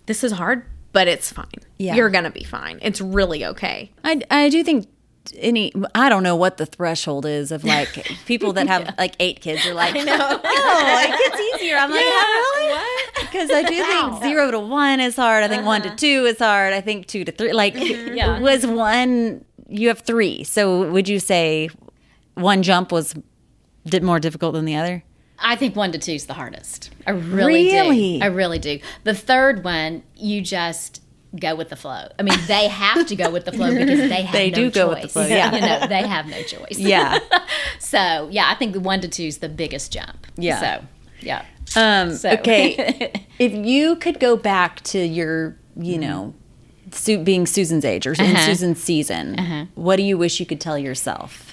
this 0.07 0.25
is 0.25 0.33
hard, 0.33 0.65
but 0.93 1.07
it's 1.07 1.31
fine. 1.33 1.47
Yeah. 1.79 1.95
You're 1.95 2.11
going 2.11 2.25
to 2.25 2.31
be 2.31 2.43
fine. 2.45 2.79
It's 2.83 3.01
really 3.01 3.45
okay. 3.45 3.91
I, 4.03 4.21
I 4.31 4.49
do 4.49 4.65
think 4.65 4.89
any 5.37 5.73
I 5.95 6.09
don't 6.09 6.23
know 6.23 6.37
what 6.37 6.57
the 6.57 6.67
threshold 6.67 7.27
is 7.27 7.53
of 7.53 7.65
like 7.65 7.89
people 8.27 8.53
that 8.55 8.67
have 8.69 8.95
like 8.99 9.15
eight 9.21 9.41
kids 9.41 9.67
are 9.67 9.75
like 9.75 9.95
I 9.97 10.01
know. 10.03 10.41
Oh 10.45 11.01
it 11.05 11.31
gets 11.31 11.63
easier. 11.63 11.77
I'm 11.77 11.91
like 11.91 12.01
oh, 12.03 12.55
really? 12.59 13.27
Because 13.27 13.51
I 13.51 13.63
do 13.63 13.85
think 13.85 14.23
zero 14.23 14.51
to 14.51 14.59
one 14.61 15.01
is 15.01 15.17
hard. 15.17 15.45
I 15.45 15.49
think 15.49 15.65
one 15.65 15.83
to 15.83 15.89
uh-huh. 15.89 15.97
two 15.97 16.25
is 16.27 16.39
hard. 16.39 16.73
I 16.73 16.81
think 16.81 17.07
two 17.07 17.25
to 17.25 17.33
three 17.33 17.53
like 17.53 17.75
mm-hmm. 17.75 18.15
Yeah. 18.15 18.41
was 18.41 18.67
one 18.67 19.45
you 19.69 19.89
have 19.89 20.01
three. 20.01 20.45
So 20.45 20.91
would 20.91 21.09
you 21.09 21.19
say 21.21 21.69
one 22.35 22.63
jump 22.63 22.93
was 22.93 23.15
did 23.87 24.03
more 24.03 24.21
difficult 24.21 24.55
than 24.55 24.65
the 24.65 24.77
other? 24.77 25.05
I 25.39 25.57
think 25.57 25.77
one 25.77 25.93
to 25.93 25.99
two 25.99 26.13
is 26.13 26.27
the 26.27 26.35
hardest. 26.35 26.91
I 27.07 27.13
really, 27.13 27.73
Really? 27.73 28.19
do. 28.19 28.25
I 28.25 28.27
really 28.27 28.59
do. 28.59 28.81
The 29.05 29.15
third 29.15 29.63
one, 29.63 30.03
you 30.17 30.43
just 30.43 31.01
go 31.39 31.55
with 31.55 31.69
the 31.69 31.77
flow. 31.77 32.09
I 32.19 32.23
mean, 32.23 32.39
they 32.47 32.69
have 32.69 33.07
to 33.07 33.17
go 33.17 33.31
with 33.31 33.45
the 33.45 33.53
flow 33.53 33.71
because 33.77 33.99
they 34.09 34.23
have 34.23 34.33
They 34.33 34.51
no 34.51 34.55
do 34.57 34.65
choice. 34.71 34.75
go 34.75 34.89
with 34.89 35.03
the 35.03 35.09
flow, 35.09 35.27
yeah. 35.27 35.55
you 35.55 35.61
know, 35.61 35.87
they 35.87 36.07
have 36.07 36.27
no 36.27 36.43
choice. 36.43 36.79
yeah 36.79 37.19
So 37.79 38.29
yeah, 38.31 38.49
I 38.49 38.55
think 38.55 38.73
the 38.73 38.81
one 38.81 39.01
to 39.03 39.09
two 39.09 39.25
is 39.25 39.39
the 39.39 39.49
biggest 39.49 39.93
jump. 39.93 40.27
Yeah. 40.37 40.61
So 40.61 40.85
yeah. 41.21 41.45
Um, 41.77 42.15
So- 42.15 42.31
okay, 42.31 43.13
if 43.39 43.53
you 43.53 43.97
could 43.97 44.21
go 44.21 44.37
back 44.37 44.81
to 44.85 44.99
your, 45.05 45.57
you 45.77 45.99
know, 45.99 46.35
Su- 46.93 47.23
being 47.23 47.45
Susan's 47.47 47.85
age 47.85 48.07
or 48.07 48.15
in 48.15 48.21
Uh-huh. 48.21 48.47
Susan's 48.47 48.83
season, 48.83 49.69
what 49.75 49.97
do 49.97 50.03
you 50.03 50.17
wish 50.17 50.41
you 50.41 50.47
could 50.47 50.61
tell 50.61 50.79
yourself? 50.79 51.48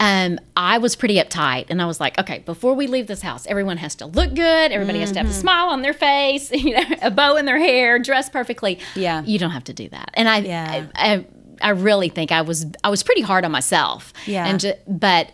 Um, 0.00 0.38
I 0.56 0.78
was 0.78 0.96
pretty 0.96 1.16
uptight, 1.16 1.66
and 1.68 1.80
I 1.80 1.86
was 1.86 2.00
like, 2.00 2.18
okay, 2.18 2.38
before 2.40 2.74
we 2.74 2.86
leave 2.86 3.06
this 3.06 3.20
house, 3.22 3.46
everyone 3.46 3.76
has 3.76 3.94
to 3.96 4.06
look 4.06 4.34
good. 4.34 4.72
Everybody 4.72 5.00
has 5.00 5.12
to 5.12 5.18
have 5.18 5.26
a 5.26 5.30
Mm-hmm. 5.30 5.40
smile 5.40 5.68
on 5.68 5.82
their 5.82 5.92
face, 5.92 6.50
you 6.52 6.74
know, 6.74 6.82
a 7.02 7.10
bow 7.10 7.36
in 7.36 7.44
their 7.44 7.58
hair, 7.58 7.98
dress 7.98 8.28
perfectly. 8.30 8.78
Yeah. 8.96 9.22
you 9.24 9.38
don't 9.38 9.50
have 9.50 9.64
to 9.64 9.74
do 9.74 9.88
that. 9.90 10.10
And 10.14 10.28
I, 10.28 10.38
Yeah. 10.38 10.86
I, 10.94 11.12
I, 11.12 11.26
I 11.62 11.70
really 11.70 12.08
think 12.08 12.32
I 12.32 12.40
was, 12.40 12.64
I 12.82 12.88
was 12.88 13.02
pretty 13.02 13.20
hard 13.20 13.44
on 13.44 13.52
myself. 13.52 14.12
Yeah. 14.26 14.46
and 14.46 14.58
ju- 14.58 14.72
but 14.88 15.30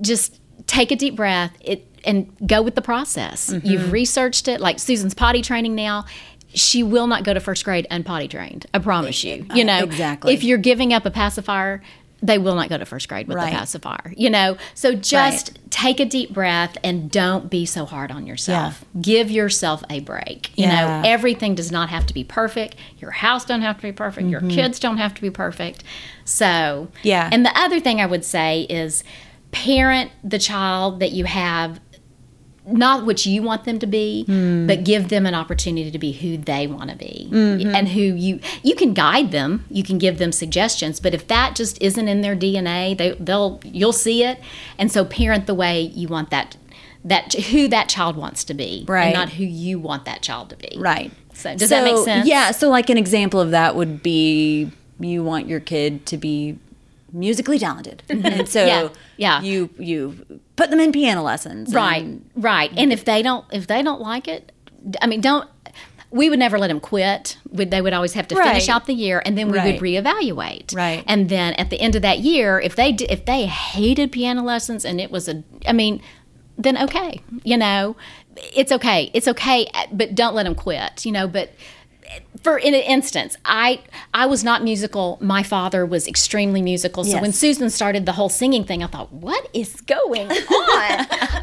just 0.00 0.40
take 0.68 0.92
a 0.92 0.96
deep 0.96 1.16
breath. 1.16 1.52
It 1.60 1.86
and 2.04 2.32
go 2.46 2.62
with 2.62 2.76
the 2.76 2.82
process. 2.82 3.50
Mm-hmm. 3.50 3.66
You've 3.66 3.92
researched 3.92 4.48
it. 4.48 4.60
Like 4.60 4.78
Susan's 4.78 5.12
potty 5.14 5.42
training 5.42 5.74
now. 5.74 6.06
She 6.54 6.82
will 6.82 7.06
not 7.06 7.24
go 7.24 7.34
to 7.34 7.40
first 7.40 7.64
grade 7.64 7.86
unpotty 7.90 8.28
trained. 8.30 8.66
I 8.72 8.78
promise 8.78 9.22
you. 9.22 9.46
You 9.54 9.64
know, 9.64 9.84
Exactly. 9.84 10.32
If 10.32 10.42
you're 10.42 10.58
giving 10.58 10.92
up 10.94 11.04
a 11.06 11.10
pacifier, 11.10 11.82
they 12.22 12.36
will 12.38 12.54
not 12.54 12.68
go 12.68 12.76
to 12.76 12.84
first 12.84 13.08
grade 13.08 13.26
with 13.28 13.36
Right. 13.36 13.52
the 13.52 13.58
pacifier. 13.58 14.12
You 14.16 14.28
know, 14.30 14.56
so 14.74 14.94
just 14.94 15.58
take 15.70 16.00
a 16.00 16.04
deep 16.04 16.34
breath 16.34 16.76
and 16.84 17.10
don't 17.10 17.48
be 17.48 17.64
so 17.64 17.86
hard 17.86 18.10
on 18.12 18.26
yourself. 18.26 18.84
Give 19.00 19.30
yourself 19.30 19.82
a 19.88 20.00
break. 20.00 20.50
You 20.56 20.64
Yeah. 20.66 21.00
know, 21.02 21.08
everything 21.08 21.54
does 21.54 21.72
not 21.72 21.88
have 21.88 22.06
to 22.06 22.14
be 22.14 22.22
perfect. 22.24 22.76
Your 22.98 23.12
house 23.12 23.44
don't 23.46 23.62
have 23.62 23.76
to 23.76 23.82
be 23.82 23.92
perfect. 23.92 24.28
Your 24.28 24.42
kids 24.42 24.78
don't 24.78 24.98
have 24.98 25.14
to 25.14 25.22
be 25.22 25.30
perfect. 25.30 25.82
So 26.24 26.44
Mm-hmm. 26.44 27.08
Yeah. 27.08 27.28
And 27.32 27.44
the 27.46 27.58
other 27.58 27.80
thing 27.80 28.00
I 28.00 28.06
would 28.06 28.24
say 28.24 28.62
is 28.68 29.02
parent 29.52 30.10
the 30.22 30.38
child 30.38 31.00
that 31.00 31.12
you 31.12 31.24
have 31.24 31.80
not 32.72 33.04
what 33.06 33.24
you 33.26 33.42
want 33.42 33.64
them 33.64 33.78
to 33.78 33.86
be, 33.86 34.24
Hmm. 34.24 34.66
but 34.66 34.84
give 34.84 35.08
them 35.08 35.26
an 35.26 35.34
opportunity 35.34 35.90
to 35.90 35.98
be 35.98 36.12
who 36.12 36.36
they 36.36 36.66
want 36.66 36.90
to 36.90 36.96
be 36.96 37.28
Mm-hmm. 37.30 37.74
and 37.74 37.88
who 37.88 38.00
you 38.00 38.40
you 38.62 38.74
can 38.74 38.94
guide 38.94 39.30
them, 39.32 39.64
you 39.70 39.82
can 39.82 39.98
give 39.98 40.18
them 40.18 40.32
suggestions, 40.32 41.00
but 41.00 41.14
if 41.14 41.26
that 41.28 41.54
just 41.54 41.80
isn't 41.82 42.08
in 42.08 42.20
their 42.20 42.36
DNA, 42.36 42.96
they 42.96 43.12
they'll 43.20 43.60
you'll 43.64 43.92
see 43.92 44.24
it. 44.24 44.38
And 44.78 44.90
so 44.90 45.04
parent 45.04 45.46
the 45.46 45.54
way 45.54 45.82
you 45.82 46.08
want 46.08 46.30
that 46.30 46.56
that 47.04 47.32
who 47.34 47.66
that 47.68 47.88
child 47.88 48.16
wants 48.16 48.44
to 48.44 48.54
be, 48.54 48.84
Right. 48.86 49.06
and 49.06 49.14
not 49.14 49.30
who 49.30 49.44
you 49.44 49.78
want 49.78 50.04
that 50.04 50.20
child 50.22 50.50
to 50.50 50.56
be. 50.56 50.76
Right. 50.78 51.10
So 51.32 51.56
does 51.56 51.70
that 51.70 51.84
make 51.84 51.96
sense? 52.04 52.28
Yeah. 52.28 52.50
So, 52.50 52.68
like 52.68 52.90
an 52.90 52.98
example 52.98 53.40
of 53.40 53.50
that 53.52 53.74
would 53.74 54.02
be 54.02 54.70
you 54.98 55.24
want 55.24 55.48
your 55.48 55.60
kid 55.60 56.04
to 56.06 56.18
be 56.18 56.58
musically 57.12 57.58
talented, 57.58 58.02
mm-hmm. 58.08 58.26
and 58.26 58.48
so 58.48 58.64
Yeah, 58.66 58.88
yeah. 59.16 59.40
you 59.42 59.70
you 59.78 60.40
put 60.56 60.70
them 60.70 60.80
in 60.80 60.92
piano 60.92 61.22
lessons, 61.22 61.72
Right, 61.74 62.02
and- 62.02 62.28
right. 62.36 62.70
And 62.76 62.92
if 62.92 63.04
they 63.04 63.22
don't, 63.22 63.44
if 63.52 63.66
they 63.66 63.82
don't 63.82 64.00
like 64.00 64.28
it, 64.28 64.52
I 65.02 65.06
mean, 65.06 65.20
don't. 65.20 65.48
We 66.12 66.28
would 66.28 66.40
never 66.40 66.58
let 66.58 66.68
them 66.68 66.80
quit. 66.80 67.36
Would 67.52 67.70
they 67.70 67.80
would 67.80 67.92
always 67.92 68.14
have 68.14 68.26
to 68.28 68.34
finish 68.34 68.68
out 68.68 68.86
the 68.86 68.94
year, 68.94 69.22
and 69.24 69.38
then 69.38 69.48
we 69.48 69.58
Right. 69.58 69.74
would 69.74 69.80
reevaluate. 69.80 70.74
Right. 70.74 71.04
And 71.06 71.28
then 71.28 71.54
at 71.54 71.70
the 71.70 71.80
end 71.80 71.94
of 71.94 72.02
that 72.02 72.18
year, 72.18 72.58
if 72.58 72.74
they 72.74 72.90
if 73.08 73.24
they 73.26 73.46
hated 73.46 74.10
piano 74.10 74.42
lessons 74.42 74.84
and 74.84 75.00
it 75.00 75.12
was 75.12 75.28
a, 75.28 75.44
I 75.68 75.72
mean, 75.72 76.02
then 76.58 76.76
okay, 76.78 77.20
you 77.44 77.56
know, 77.56 77.94
it's 78.56 78.72
okay, 78.72 79.10
it's 79.14 79.28
okay, 79.28 79.68
but 79.92 80.16
don't 80.16 80.34
let 80.34 80.44
them 80.44 80.56
quit. 80.56 81.06
You 81.06 81.12
know, 81.12 81.28
but 81.28 81.52
for 82.42 82.58
in 82.58 82.74
an 82.74 82.80
instance, 82.80 83.36
I 83.44 83.80
I 84.14 84.26
was 84.26 84.42
not 84.42 84.62
musical. 84.64 85.18
My 85.20 85.42
father 85.42 85.84
was 85.84 86.06
extremely 86.08 86.62
musical. 86.62 87.04
So 87.04 87.10
Yes. 87.12 87.22
when 87.22 87.32
Susan 87.32 87.70
started 87.70 88.06
the 88.06 88.12
whole 88.12 88.28
singing 88.28 88.64
thing, 88.64 88.82
I 88.82 88.86
thought, 88.86 89.12
what 89.12 89.48
is 89.52 89.80
going 89.82 90.30
on? 90.30 90.36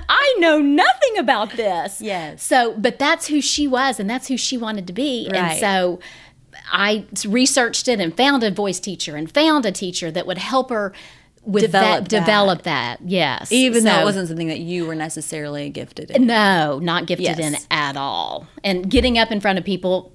I 0.10 0.36
know 0.40 0.60
nothing 0.60 1.18
about 1.20 1.52
this. 1.54 2.02
Yes. 2.02 2.44
So, 2.44 2.74
but 2.78 2.98
that's 3.00 3.28
who 3.28 3.42
she 3.42 3.68
was, 3.68 4.00
and 4.00 4.10
that's 4.10 4.28
who 4.28 4.38
she 4.38 4.58
wanted 4.58 4.88
to 4.88 4.94
be, 4.94 5.30
Right. 5.32 5.40
and 5.40 5.60
so 5.60 6.00
I 6.72 7.06
researched 7.26 7.88
it 7.88 8.00
and 8.00 8.16
found 8.16 8.44
a 8.44 8.52
voice 8.52 8.80
teacher 8.80 9.16
and 9.16 9.32
found 9.32 9.66
a 9.66 9.72
teacher 9.72 10.12
that 10.12 10.26
would 10.28 10.38
help 10.38 10.70
her 10.70 10.94
with 11.44 11.62
Develop 11.64 12.04
that, 12.04 12.10
that. 12.10 12.20
develop 12.20 12.62
that. 12.64 13.00
Yes, 13.06 13.52
even 13.54 13.86
though 13.86 14.02
it 14.02 14.04
wasn't 14.04 14.28
something 14.28 14.50
that 14.50 14.60
you 14.60 14.86
were 14.86 14.96
necessarily 14.96 15.70
gifted 15.70 16.12
in. 16.12 16.26
no, 16.28 16.80
not 16.80 17.06
gifted 17.06 17.40
in 17.40 17.56
at 17.72 17.96
all. 17.96 18.48
And 18.66 18.90
getting 18.90 19.18
up 19.18 19.32
in 19.32 19.40
front 19.40 19.58
of 19.58 19.64
people 19.64 20.12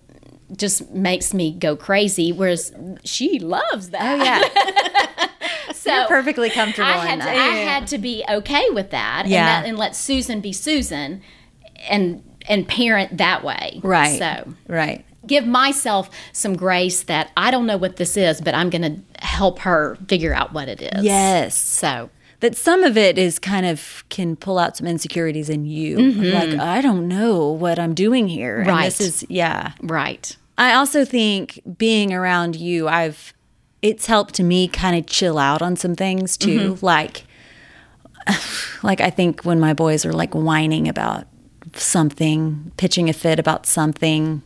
just 0.57 0.91
makes 0.91 1.33
me 1.35 1.53
go 1.53 1.77
crazy. 1.77 2.33
Whereas 2.33 2.73
she 3.05 3.39
loves 3.39 3.91
that. 3.91 4.01
Oh 4.03 4.25
yeah, 4.25 5.73
so 5.75 5.95
you're 5.95 6.09
perfectly 6.09 6.51
comfortable 6.51 6.89
I 6.89 7.13
in 7.13 7.21
had, 7.21 7.35
to. 7.35 7.41
I 7.41 7.47
had 7.57 7.87
to 7.89 7.99
be 7.99 8.25
okay 8.29 8.69
with 8.71 8.91
that, 8.91 9.27
Yeah. 9.27 9.39
and, 9.39 9.65
that, 9.65 9.69
and 9.69 9.79
let 9.79 9.97
Susan 9.97 10.41
be 10.41 10.53
Susan, 10.53 11.23
and 11.89 12.23
and 12.49 12.67
parent 12.67 13.19
that 13.19 13.45
way. 13.45 13.81
right. 13.83 14.19
So 14.19 14.55
right. 14.69 15.05
give 15.27 15.47
myself 15.47 16.11
some 16.33 16.57
grace 16.57 17.05
that 17.05 17.31
I 17.37 17.51
don't 17.53 17.67
know 17.67 17.77
what 17.77 17.97
this 17.97 18.17
is, 18.17 18.41
but 18.41 18.55
I'm 18.55 18.69
going 18.69 18.83
to 18.83 19.25
help 19.27 19.61
her 19.61 19.97
figure 20.09 20.35
out 20.35 20.53
what 20.53 20.69
it 20.69 20.83
is. 20.83 21.05
Yes. 21.05 21.57
So 21.57 22.11
that 22.41 22.57
some 22.57 22.83
of 22.83 22.97
it 22.97 23.17
is 23.19 23.39
kind 23.39 23.65
of 23.65 24.03
can 24.09 24.35
pull 24.35 24.59
out 24.59 24.77
some 24.77 24.89
insecurities 24.89 25.49
in 25.49 25.65
you. 25.67 25.99
Like 26.33 26.59
I 26.59 26.81
don't 26.81 27.07
know 27.07 27.47
what 27.53 27.79
I'm 27.79 27.95
doing 27.95 28.27
here. 28.27 28.59
And 28.59 28.67
Mm-hmm. 28.67 28.77
Right. 28.77 28.85
this 28.87 29.01
is 29.01 29.25
yeah. 29.29 29.73
right. 29.81 30.37
I 30.59 30.75
also 30.75 31.05
think 31.05 31.61
being 31.79 32.13
around 32.13 32.57
you, 32.57 32.89
I've 32.89 33.33
it's 33.81 34.07
helped 34.07 34.41
me 34.41 34.69
kind 34.69 34.97
of 34.97 35.07
chill 35.07 35.39
out 35.39 35.61
on 35.61 35.77
some 35.77 35.95
things 35.97 36.37
too. 36.37 36.75
Mm-hmm. 36.75 36.87
Like, 36.87 37.25
like 38.83 39.01
I 39.01 39.11
think 39.11 39.43
when 39.43 39.59
my 39.59 39.75
boys 39.75 40.07
are 40.07 40.13
like 40.13 40.35
whining 40.35 40.89
about 40.89 41.27
something, 41.75 42.73
pitching 42.77 43.09
a 43.09 43.13
fit 43.13 43.39
about 43.39 43.67
something, 43.67 44.43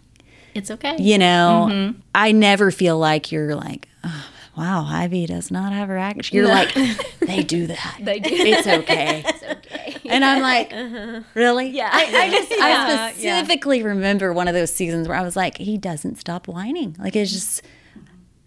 It's 0.55 0.71
okay. 0.71 0.97
you 0.99 1.19
know, 1.19 1.69
mm-hmm. 1.71 2.01
I 2.14 2.33
never 2.33 2.71
feel 2.71 2.99
like 2.99 3.31
you're 3.31 3.55
like, 3.55 3.88
oh, 4.05 4.27
wow, 4.57 4.87
Ivy 4.88 5.27
does 5.27 5.51
not 5.51 5.73
have 5.73 5.88
her 5.88 5.99
act. 5.99 6.33
You're 6.33 6.49
like, 6.49 6.73
they 7.21 7.42
do 7.45 7.66
that. 7.66 7.99
They 8.01 8.21
do. 8.21 8.31
It's 8.33 8.66
okay. 8.66 9.25
It's 9.37 9.42
okay. 9.42 9.97
And 10.09 10.25
I'm 10.25 10.40
like, 10.40 10.73
uh-huh. 10.73 11.21
really? 11.35 11.69
Yeah. 11.71 11.90
I, 11.92 12.05
I 12.25 12.31
just, 12.31 12.51
Yeah, 12.51 12.62
I 12.62 13.12
specifically 13.12 13.83
remember 13.83 14.33
one 14.33 14.49
of 14.49 14.55
those 14.55 14.73
seasons 14.73 15.09
where 15.09 15.16
I 15.16 15.23
was 15.23 15.37
like, 15.37 15.59
he 15.59 15.77
doesn't 15.77 16.16
stop 16.16 16.49
whining. 16.49 16.97
Like 16.99 17.16
it's 17.16 17.33
just, 17.33 17.62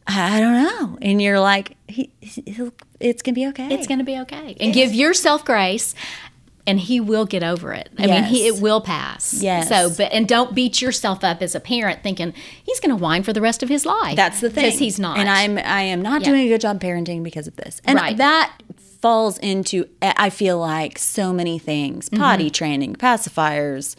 I 0.08 0.40
don't 0.40 0.64
know. 0.64 0.98
And 1.02 1.22
you're 1.22 1.40
like, 1.40 1.76
he, 1.88 2.12
he'll, 2.22 2.74
it's 3.00 3.22
gonna 3.22 3.36
be 3.36 3.48
okay. 3.48 3.74
It's 3.74 3.88
going 3.88 4.00
to 4.00 4.06
be 4.06 4.18
okay. 4.20 4.56
And 4.60 4.74
give 4.74 4.94
yourself 4.94 5.46
grace 5.46 5.94
and 6.68 6.80
he 6.80 7.00
will 7.00 7.26
get 7.26 7.44
over 7.44 7.74
it. 7.74 7.90
I 7.98 8.06
mean, 8.08 8.24
he 8.26 8.46
it 8.48 8.62
will 8.62 8.82
pass. 8.82 9.34
Yes. 9.42 9.70
So, 9.70 9.90
but 9.90 10.12
and 10.14 10.28
don't 10.28 10.54
beat 10.54 10.82
yourself 10.82 11.24
up 11.24 11.42
as 11.42 11.56
a 11.56 11.60
parent 11.60 12.04
thinking 12.04 12.34
he's 12.64 12.80
going 12.80 12.96
to 12.96 13.02
whine 13.02 13.24
for 13.24 13.34
the 13.34 13.42
rest 13.42 13.64
of 13.64 13.70
his 13.70 13.86
life. 13.86 14.16
That's 14.16 14.40
the 14.42 14.50
thing. 14.50 14.66
Because 14.66 14.80
he's 14.80 15.00
not. 15.00 15.18
And 15.18 15.30
I'm, 15.30 15.58
I 15.58 15.82
am 15.84 16.02
not 16.02 16.22
Yeah. 16.22 16.26
doing 16.30 16.42
a 16.46 16.48
good 16.50 16.62
job 16.62 16.80
parenting 16.80 17.24
because 17.24 17.48
of 17.48 17.56
this. 17.56 17.82
And 17.86 17.98
Right. 17.98 18.16
that 18.18 18.54
falls 19.02 19.38
into, 19.40 19.88
eh, 20.02 20.14
I 20.18 20.30
feel 20.30 20.60
like 20.60 21.00
so 21.00 21.32
many 21.34 21.58
things: 21.58 22.10
mm-hmm. 22.10 22.22
potty 22.22 22.50
training, 22.50 22.96
pacifiers. 22.96 23.96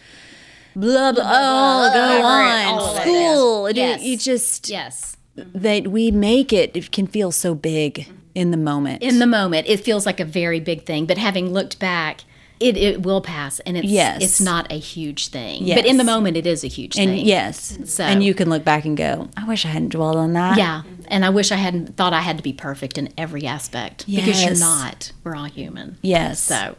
Blah 0.77 1.13
blah. 1.13 1.23
Oh, 1.25 1.91
go 1.93 2.01
Whatever 2.01 2.19
it- 2.21 2.67
on. 2.67 2.97
it. 2.97 3.03
School. 3.03 3.67
It- 3.67 3.77
Yes. 3.77 4.03
You 4.03 4.17
just 4.17 4.69
yes. 4.69 5.17
that 5.37 5.89
we 5.89 6.11
make 6.11 6.53
it. 6.53 6.77
It 6.77 6.93
can 6.93 7.07
feel 7.07 7.33
so 7.33 7.55
big 7.55 8.07
in 8.35 8.51
the 8.53 8.57
moment. 8.57 9.03
In 9.03 9.19
the 9.19 9.27
moment, 9.27 9.67
it 9.69 9.81
feels 9.81 10.07
like 10.07 10.21
a 10.21 10.25
very 10.25 10.61
big 10.61 10.85
thing, 10.85 11.07
but 11.07 11.19
having 11.19 11.53
looked 11.53 11.79
back, 11.81 12.21
it, 12.61 12.77
it 12.77 13.03
will 13.03 13.21
pass 13.23 13.59
and 13.61 13.77
it's 13.77 13.89
Yes. 13.89 14.23
it's 14.23 14.41
not 14.41 14.71
a 14.71 14.79
huge 14.79 15.29
thing. 15.29 15.65
yes. 15.65 15.79
But 15.79 15.87
in 15.87 15.97
the 15.97 16.05
moment 16.05 16.37
it 16.37 16.47
is 16.47 16.63
a 16.63 16.67
huge 16.69 16.97
and 16.99 17.11
thing. 17.11 17.27
yes, 17.27 17.79
So- 17.87 18.05
and 18.05 18.23
you 18.23 18.35
can 18.35 18.49
look 18.51 18.65
back 18.65 18.85
and 18.85 18.97
go, 18.97 19.29
I 19.37 19.45
wish 19.49 19.65
I 19.65 19.69
hadn't 19.69 19.89
dwelled 19.89 20.17
on 20.17 20.35
that. 20.35 20.59
Yeah. 20.59 20.83
And 21.09 21.25
I 21.25 21.31
wish 21.31 21.51
I 21.51 21.57
hadn't 21.57 21.97
thought 21.97 22.13
I 22.13 22.21
had 22.21 22.37
to 22.37 22.43
be 22.43 22.53
perfect 22.53 22.99
in 22.99 23.09
every 23.19 23.47
aspect. 23.47 24.05
yes. 24.07 24.25
Because 24.25 24.45
you're 24.45 24.59
not. 24.59 25.11
We're 25.25 25.35
all 25.35 25.45
human. 25.47 25.97
Yes. 26.03 26.39
So 26.41 26.77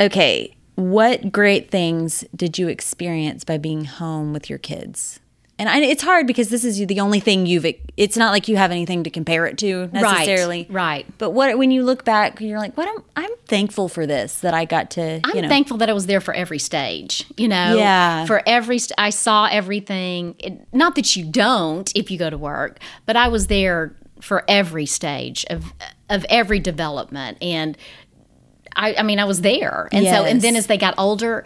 Okay. 0.00 0.54
What 0.76 1.30
great 1.30 1.70
things 1.70 2.24
did 2.34 2.58
you 2.58 2.66
experience 2.66 3.44
by 3.44 3.58
being 3.58 3.84
home 3.84 4.32
with 4.32 4.50
your 4.50 4.58
kids? 4.58 5.20
And 5.56 5.68
I, 5.68 5.80
it's 5.82 6.02
hard 6.02 6.26
because 6.26 6.48
this 6.48 6.64
is 6.64 6.84
the 6.84 7.00
only 7.00 7.20
thing 7.20 7.46
you've. 7.46 7.64
It's 7.96 8.16
not 8.16 8.32
like 8.32 8.48
you 8.48 8.56
have 8.56 8.72
anything 8.72 9.04
to 9.04 9.10
compare 9.10 9.46
it 9.46 9.56
to 9.58 9.88
necessarily. 9.92 10.66
Right. 10.68 11.06
right. 11.06 11.18
But 11.18 11.30
what 11.30 11.56
when 11.56 11.70
you 11.70 11.84
look 11.84 12.04
back, 12.04 12.40
you're 12.40 12.58
like, 12.58 12.76
"What? 12.76 12.88
I'm, 12.88 13.04
I'm 13.14 13.36
thankful 13.46 13.88
for 13.88 14.04
this 14.04 14.40
that 14.40 14.52
I 14.52 14.64
got 14.64 14.90
to." 14.92 15.20
I'm 15.22 15.36
you 15.36 15.42
know, 15.42 15.48
thankful 15.48 15.76
that 15.76 15.88
I 15.88 15.92
was 15.92 16.06
there 16.06 16.20
for 16.20 16.34
every 16.34 16.58
stage, 16.58 17.24
you 17.36 17.46
know. 17.46 17.76
Yeah. 17.76 18.26
For 18.26 18.42
every, 18.46 18.78
st- 18.78 18.98
I 18.98 19.10
saw 19.10 19.46
everything. 19.46 20.34
It, 20.40 20.66
not 20.72 20.96
that 20.96 21.14
you 21.14 21.24
don't 21.24 21.90
if 21.94 22.10
you 22.10 22.18
go 22.18 22.30
to 22.30 22.38
work, 22.38 22.80
but 23.06 23.16
I 23.16 23.28
was 23.28 23.46
there 23.46 23.94
for 24.20 24.44
every 24.48 24.86
stage 24.86 25.44
of 25.50 25.72
of 26.10 26.26
every 26.28 26.58
development, 26.58 27.38
and 27.40 27.78
I, 28.74 28.96
I 28.98 29.02
mean, 29.02 29.20
I 29.20 29.24
was 29.24 29.40
there, 29.42 29.88
and 29.92 30.04
so, 30.04 30.24
and 30.24 30.40
then 30.40 30.56
as 30.56 30.66
they 30.66 30.78
got 30.78 30.94
older. 30.98 31.44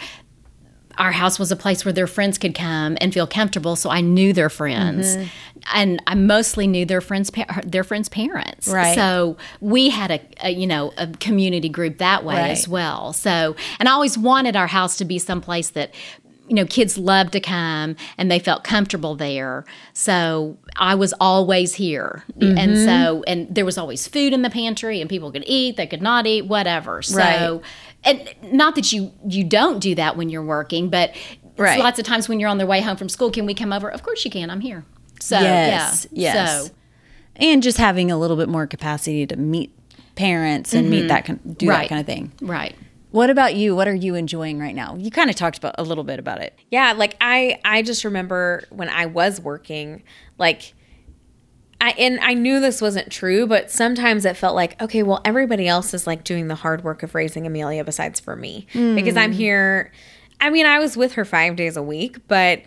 Our 0.99 1.13
house 1.13 1.39
was 1.39 1.51
a 1.53 1.57
place 1.57 1.85
where 1.85 1.93
their 1.93 2.07
friends 2.07 2.39
could 2.39 2.55
come 2.55 2.99
and 3.01 3.15
feel 3.15 3.27
comfortable, 3.27 3.77
so 3.77 3.89
I 3.91 4.01
knew 4.01 4.33
their 4.33 4.51
friends, 4.51 5.17
Mm-hmm. 5.17 5.27
and 5.75 6.03
I 6.07 6.15
mostly 6.15 6.67
knew 6.67 6.85
their 6.85 7.01
friends, 7.01 7.31
their 7.65 7.85
friends' 7.85 8.09
parents. 8.09 8.69
Right. 8.69 8.95
So 8.95 9.37
we 9.61 9.89
had 9.91 10.11
a, 10.11 10.21
a 10.43 10.51
you 10.51 10.67
know 10.67 10.93
a 10.97 11.07
community 11.07 11.69
group 11.69 11.99
that 11.99 12.25
way 12.25 12.35
Right. 12.35 12.51
as 12.51 12.69
well. 12.69 13.13
So, 13.13 13.57
and 13.79 13.89
I 13.89 13.93
always 13.93 14.19
wanted 14.19 14.57
our 14.57 14.67
house 14.67 14.97
to 14.99 15.05
be 15.05 15.19
someplace 15.19 15.71
that, 15.71 15.95
you 16.49 16.55
know, 16.55 16.65
kids 16.65 16.97
loved 16.97 17.33
to 17.33 17.41
come 17.41 17.95
and 18.17 18.31
they 18.31 18.39
felt 18.39 18.65
comfortable 18.65 19.15
there. 19.15 19.65
So 19.93 20.57
I 20.77 20.95
was 20.95 21.13
always 21.21 21.75
here. 21.75 22.25
Mm-hmm. 22.39 22.59
And 22.59 22.77
so, 22.79 23.23
and 23.27 23.55
there 23.55 23.65
was 23.67 23.77
always 23.77 24.09
food 24.09 24.33
in 24.33 24.43
the 24.43 24.51
pantry 24.51 25.01
and 25.01 25.11
people 25.11 25.31
could 25.31 25.45
eat, 25.47 25.77
they 25.77 25.87
could 25.87 26.01
not 26.03 26.27
eat, 26.27 26.47
whatever. 26.47 27.03
So, 27.03 27.17
Right. 27.19 27.61
And 28.09 28.53
not 28.53 28.75
that 28.75 28.93
you, 28.93 29.13
you 29.27 29.45
don't 29.45 29.79
do 29.81 29.95
that 29.95 30.17
when 30.17 30.29
you're 30.29 30.43
working, 30.45 30.89
but 30.91 31.15
Right. 31.57 31.81
lots 31.81 31.99
of 31.99 32.05
times 32.05 32.29
when 32.29 32.39
you're 32.39 32.49
on 32.49 32.59
their 32.59 32.67
way 32.67 32.81
home 32.81 32.97
from 32.97 33.09
school, 33.09 33.31
can 33.31 33.45
we 33.45 33.53
come 33.55 33.73
over? 33.73 33.89
Of 33.89 34.03
course 34.05 34.25
you 34.25 34.31
can. 34.31 34.49
I'm 34.49 34.61
here. 34.61 34.85
So, 35.21 35.41
Yes, 35.41 36.07
yeah. 36.13 36.35
yes. 36.35 36.67
So, 36.67 36.73
and 37.37 37.63
just 37.63 37.79
having 37.79 38.11
a 38.11 38.17
little 38.19 38.37
bit 38.37 38.49
more 38.49 38.67
capacity 38.67 39.27
to 39.27 39.37
meet 39.37 39.73
parents 40.15 40.73
and 40.75 40.89
meet 40.91 41.01
mm-hmm. 41.01 41.09
that 41.09 41.25
kind, 41.25 41.59
do 41.59 41.67
that 41.67 41.89
kind 41.89 42.01
of 42.01 42.07
thing. 42.07 42.33
right. 42.41 42.75
What 43.11 43.31
about 43.31 43.55
you? 43.55 43.75
What 43.75 43.89
are 43.89 43.95
you 43.95 44.15
enjoying 44.15 44.59
right 44.59 44.75
now? 44.75 44.95
You 44.95 45.11
kind 45.11 45.31
of 45.31 45.37
talked 45.37 45.57
about 45.57 45.75
a 45.79 45.83
little 45.83 46.05
bit 46.05 46.19
about 46.19 46.43
it. 46.43 46.55
Yeah, 46.71 46.93
like 46.93 47.17
I 47.23 47.59
I 47.65 47.81
just 47.81 48.05
remember 48.05 48.65
when 48.69 48.91
I 48.91 49.07
was 49.07 49.41
working, 49.41 50.03
like 50.37 50.75
I 51.81 51.91
and 51.91 52.19
I 52.21 52.35
knew 52.35 52.61
this 52.61 52.83
wasn't 52.83 53.11
true, 53.11 53.47
but 53.47 53.71
sometimes 53.71 54.25
it 54.25 54.37
felt 54.37 54.55
like, 54.55 54.81
okay, 54.83 55.03
well 55.03 55.21
everybody 55.25 55.69
else 55.69 55.95
is 55.95 56.07
like 56.07 56.25
doing 56.25 56.49
the 56.49 56.55
hard 56.55 56.83
work 56.85 57.03
of 57.03 57.15
raising 57.15 57.47
Amelia 57.47 57.85
besides 57.85 58.19
for 58.21 58.37
me. 58.37 58.67
Because 58.73 59.17
I'm 59.17 59.33
hmm. 59.33 59.39
here 59.39 59.93
I 60.41 60.51
mean, 60.51 60.67
I 60.67 60.79
was 60.79 60.97
with 60.97 61.15
her 61.15 61.25
5 61.25 61.57
days 61.57 61.77
a 61.77 61.83
week, 61.83 62.19
but 62.29 62.63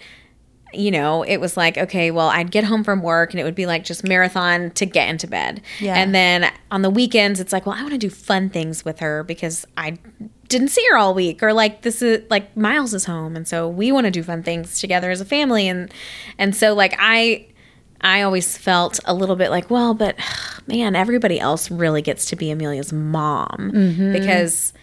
you 0.74 0.92
know, 0.92 1.24
it 1.24 1.38
was 1.38 1.58
like, 1.58 1.78
okay, 1.78 2.12
well, 2.12 2.28
I'd 2.28 2.52
get 2.52 2.64
home 2.64 2.84
from 2.84 3.02
work 3.02 3.32
and 3.32 3.40
it 3.40 3.44
would 3.44 3.56
be 3.56 3.66
like 3.66 3.84
just 3.84 4.04
marathon 4.06 4.72
to 4.72 4.86
get 4.86 5.10
into 5.10 5.28
bed. 5.28 5.62
Yeah. 5.80 5.96
And 5.96 6.16
then 6.16 6.52
on 6.72 6.82
the 6.82 6.90
weekends, 6.90 7.40
it's 7.40 7.52
like, 7.52 7.66
well, 7.66 7.76
I 7.78 7.82
want 7.82 7.94
to 7.94 7.98
do 7.98 8.10
fun 8.10 8.50
things 8.50 8.86
with 8.86 9.00
her 9.00 9.24
because 9.24 9.66
I 9.78 9.98
didn't 10.48 10.68
see 10.68 10.86
her 10.92 10.98
all 10.98 11.14
week 11.14 11.42
or 11.42 11.54
like 11.54 11.82
this 11.82 12.02
is 12.02 12.30
like 12.30 12.56
Miles 12.58 12.94
is 12.94 13.06
home 13.06 13.38
and 13.38 13.48
so 13.48 13.70
we 13.70 13.90
want 13.92 14.06
to 14.06 14.12
do 14.12 14.22
fun 14.22 14.44
things 14.44 14.82
together 14.82 15.10
as 15.10 15.22
a 15.22 15.26
family 15.26 15.66
and 15.66 15.94
and 16.38 16.54
so 16.54 16.74
like 16.74 16.94
I 17.00 17.48
I 18.02 18.24
always 18.24 18.58
felt 18.58 19.00
a 19.06 19.14
little 19.14 19.36
bit 19.36 19.50
like, 19.52 19.70
well, 19.70 19.94
but 19.94 20.16
man, 20.68 20.96
everybody 20.96 21.40
else 21.40 21.70
really 21.70 22.02
gets 22.02 22.26
to 22.28 22.36
be 22.36 22.52
Amelia's 22.52 22.92
mom 22.92 23.72
mm-hmm. 23.74 24.14
because 24.14 24.74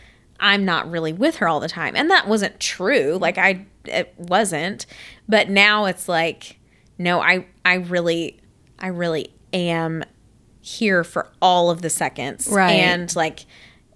I'm 0.41 0.65
not 0.65 0.91
really 0.91 1.13
with 1.13 1.37
her 1.37 1.49
all 1.49 1.61
the 1.61 1.69
time. 1.69 1.97
And 1.97 2.11
that 2.11 2.29
wasn't 2.29 2.59
true. 2.61 3.19
Like 3.21 3.39
I 3.39 3.67
it 3.85 4.15
wasn't. 4.17 4.87
But 5.29 5.51
now 5.51 5.87
it's 5.87 6.09
like 6.09 6.59
no, 6.97 7.21
I 7.21 7.47
I 7.65 7.75
really 7.75 8.41
I 8.79 8.89
really 8.89 9.33
am 9.53 10.05
here 10.61 11.03
for 11.03 11.29
all 11.41 11.71
of 11.71 11.83
the 11.83 11.91
seconds. 11.91 12.49
Right. 12.49 12.73
And 12.73 13.15
like 13.17 13.47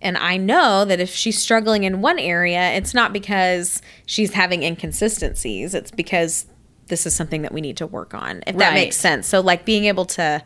and 0.01 0.19
I 0.19 0.37
know 0.37 0.85
that 0.85 0.99
if 0.99 1.11
she's 1.11 1.39
struggling 1.39 1.85
in 1.85 2.01
one 2.01 2.19
area, 2.19 2.73
it's 2.73 2.93
not 2.93 3.13
because 3.13 3.81
she's 4.05 4.33
having 4.33 4.65
inconsistencies. 4.65 5.75
It's 5.75 5.93
because 5.93 6.47
this 6.89 7.07
is 7.07 7.15
something 7.15 7.43
that 7.43 7.53
we 7.53 7.61
need 7.61 7.77
to 7.79 7.87
work 7.87 8.13
on. 8.15 8.43
If 8.47 8.57
that 8.57 8.69
Right. 8.71 8.75
makes 8.75 8.97
sense. 8.97 9.27
So 9.27 9.41
like 9.41 9.65
being 9.65 9.85
able 9.87 10.05
to 10.07 10.43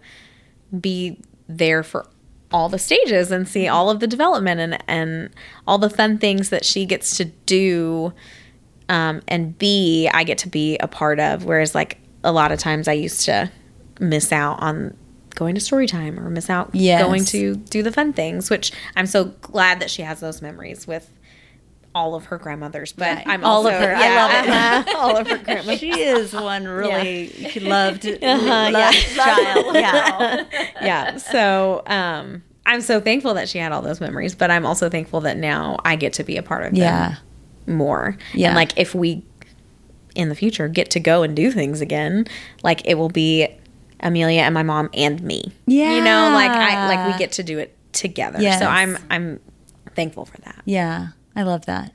be 0.79 1.19
there 1.49 1.83
for 1.83 2.07
all 2.53 2.69
the 2.69 2.79
stages 2.79 3.31
and 3.33 3.49
see 3.49 3.67
all 3.69 3.91
of 3.91 3.99
the 4.01 4.07
development 4.07 4.61
and 4.61 4.79
and 4.89 5.31
all 5.67 5.79
the 5.79 5.91
fun 5.91 6.19
things 6.19 6.51
that 6.51 6.65
she 6.65 6.85
gets 6.87 7.17
to 7.17 7.25
do 7.25 8.13
um, 8.89 9.21
and 9.27 9.59
be 9.59 10.09
I 10.13 10.23
get 10.25 10.39
to 10.39 10.49
be 10.49 10.77
a 10.79 10.87
part 10.89 11.19
of. 11.19 11.45
Whereas 11.45 11.75
like 11.75 11.99
a 12.23 12.31
lot 12.33 12.53
of 12.53 12.59
times 12.59 12.87
I 12.89 12.93
used 12.93 13.23
to 13.27 13.51
miss 13.99 14.31
out 14.33 14.61
on 14.63 14.97
going 15.35 15.55
to 15.55 15.61
story 15.61 15.87
time 15.87 16.19
or 16.19 16.31
miss 16.31 16.49
out 16.49 16.71
Yes. 16.73 17.03
going 17.03 17.25
to 17.27 17.57
do 17.57 17.83
the 17.83 17.93
fun 17.93 18.13
things, 18.13 18.49
which 18.49 18.73
I'm 18.95 19.07
so 19.07 19.25
glad 19.43 19.81
that 19.81 19.91
she 19.91 20.03
has 20.03 20.21
those 20.21 20.41
memories 20.41 20.87
with 20.87 21.11
all 21.97 22.15
of 22.15 22.27
her 22.27 22.37
grandmothers. 22.39 22.93
But 22.93 23.17
Right. 23.17 23.27
I'm 23.27 23.43
All 23.45 23.67
also, 23.67 23.71
of 23.71 23.81
her. 23.81 23.95
I 23.97 24.15
love 24.17 24.87
it. 24.87 24.95
all 24.97 25.17
of 25.17 25.27
her 25.29 25.39
grandmothers. 25.39 25.81
She 25.81 25.91
is 26.01 26.33
one 26.35 26.67
really 26.69 27.29
loved, 27.63 28.07
Uh-huh, 28.23 28.71
loved 28.71 28.97
child. 29.15 29.75
Yeah. 29.75 30.45
yeah. 30.83 31.17
So 31.17 31.83
um, 31.87 32.43
I'm 32.67 32.81
so 32.83 33.01
thankful 33.01 33.33
that 33.35 33.49
she 33.49 33.59
had 33.59 33.73
all 33.73 33.81
those 33.83 34.01
memories, 34.01 34.35
but 34.35 34.51
I'm 34.51 34.67
also 34.67 34.91
thankful 34.91 35.23
that 35.23 35.39
now 35.39 35.79
I 35.85 35.97
get 35.97 36.13
to 36.15 36.25
be 36.25 36.37
a 36.37 36.43
part 36.43 36.65
of 36.67 36.73
them 36.73 36.83
Yeah. 36.83 37.15
more. 37.67 38.17
Yeah. 38.35 38.49
And 38.49 38.57
like 38.57 38.77
if 38.79 38.95
we 38.95 39.25
in 40.15 40.29
the 40.29 40.35
future 40.35 40.69
get 40.69 40.91
to 40.91 41.01
go 41.01 41.23
and 41.23 41.35
do 41.35 41.51
things 41.51 41.81
again, 41.81 42.27
like 42.63 42.87
it 42.87 42.95
will 42.97 43.09
be 43.09 43.49
Amelia 44.01 44.43
and 44.43 44.53
my 44.53 44.63
mom 44.63 44.91
and 44.93 45.23
me. 45.23 45.53
Yeah, 45.67 45.95
you 45.97 46.05
know, 46.05 46.31
like 46.35 46.51
I 46.51 46.89
like 46.89 47.13
we 47.15 47.19
get 47.19 47.33
to 47.33 47.43
do 47.43 47.59
it 47.59 47.75
together. 47.93 48.41
Yes. 48.41 48.59
So 48.61 48.67
I'm 48.67 48.99
I'm 49.11 49.41
thankful 49.95 50.27
for 50.27 50.37
that. 50.43 50.61
Yeah. 50.67 51.09
I 51.37 51.43
love 51.43 51.67
that. 51.67 51.93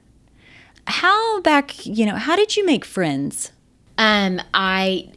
How 0.88 1.42
back, 1.42 1.86
you 1.86 2.06
know, 2.06 2.16
how 2.16 2.36
did 2.36 2.56
you 2.56 2.66
make 2.66 2.86
friends? 2.86 3.52
Um, 3.98 4.40
I 4.54 5.10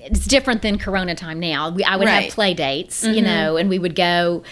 it's 0.00 0.26
different 0.26 0.62
than 0.62 0.78
Corona 0.78 1.14
time 1.14 1.38
now. 1.40 1.70
We, 1.70 1.84
I 1.84 1.96
would 1.96 2.06
Right. 2.06 2.24
have 2.24 2.32
play 2.32 2.54
dates, 2.54 3.04
you 3.04 3.20
know, 3.20 3.56
and 3.56 3.68
we 3.68 3.78
would 3.78 3.94
go 3.94 4.42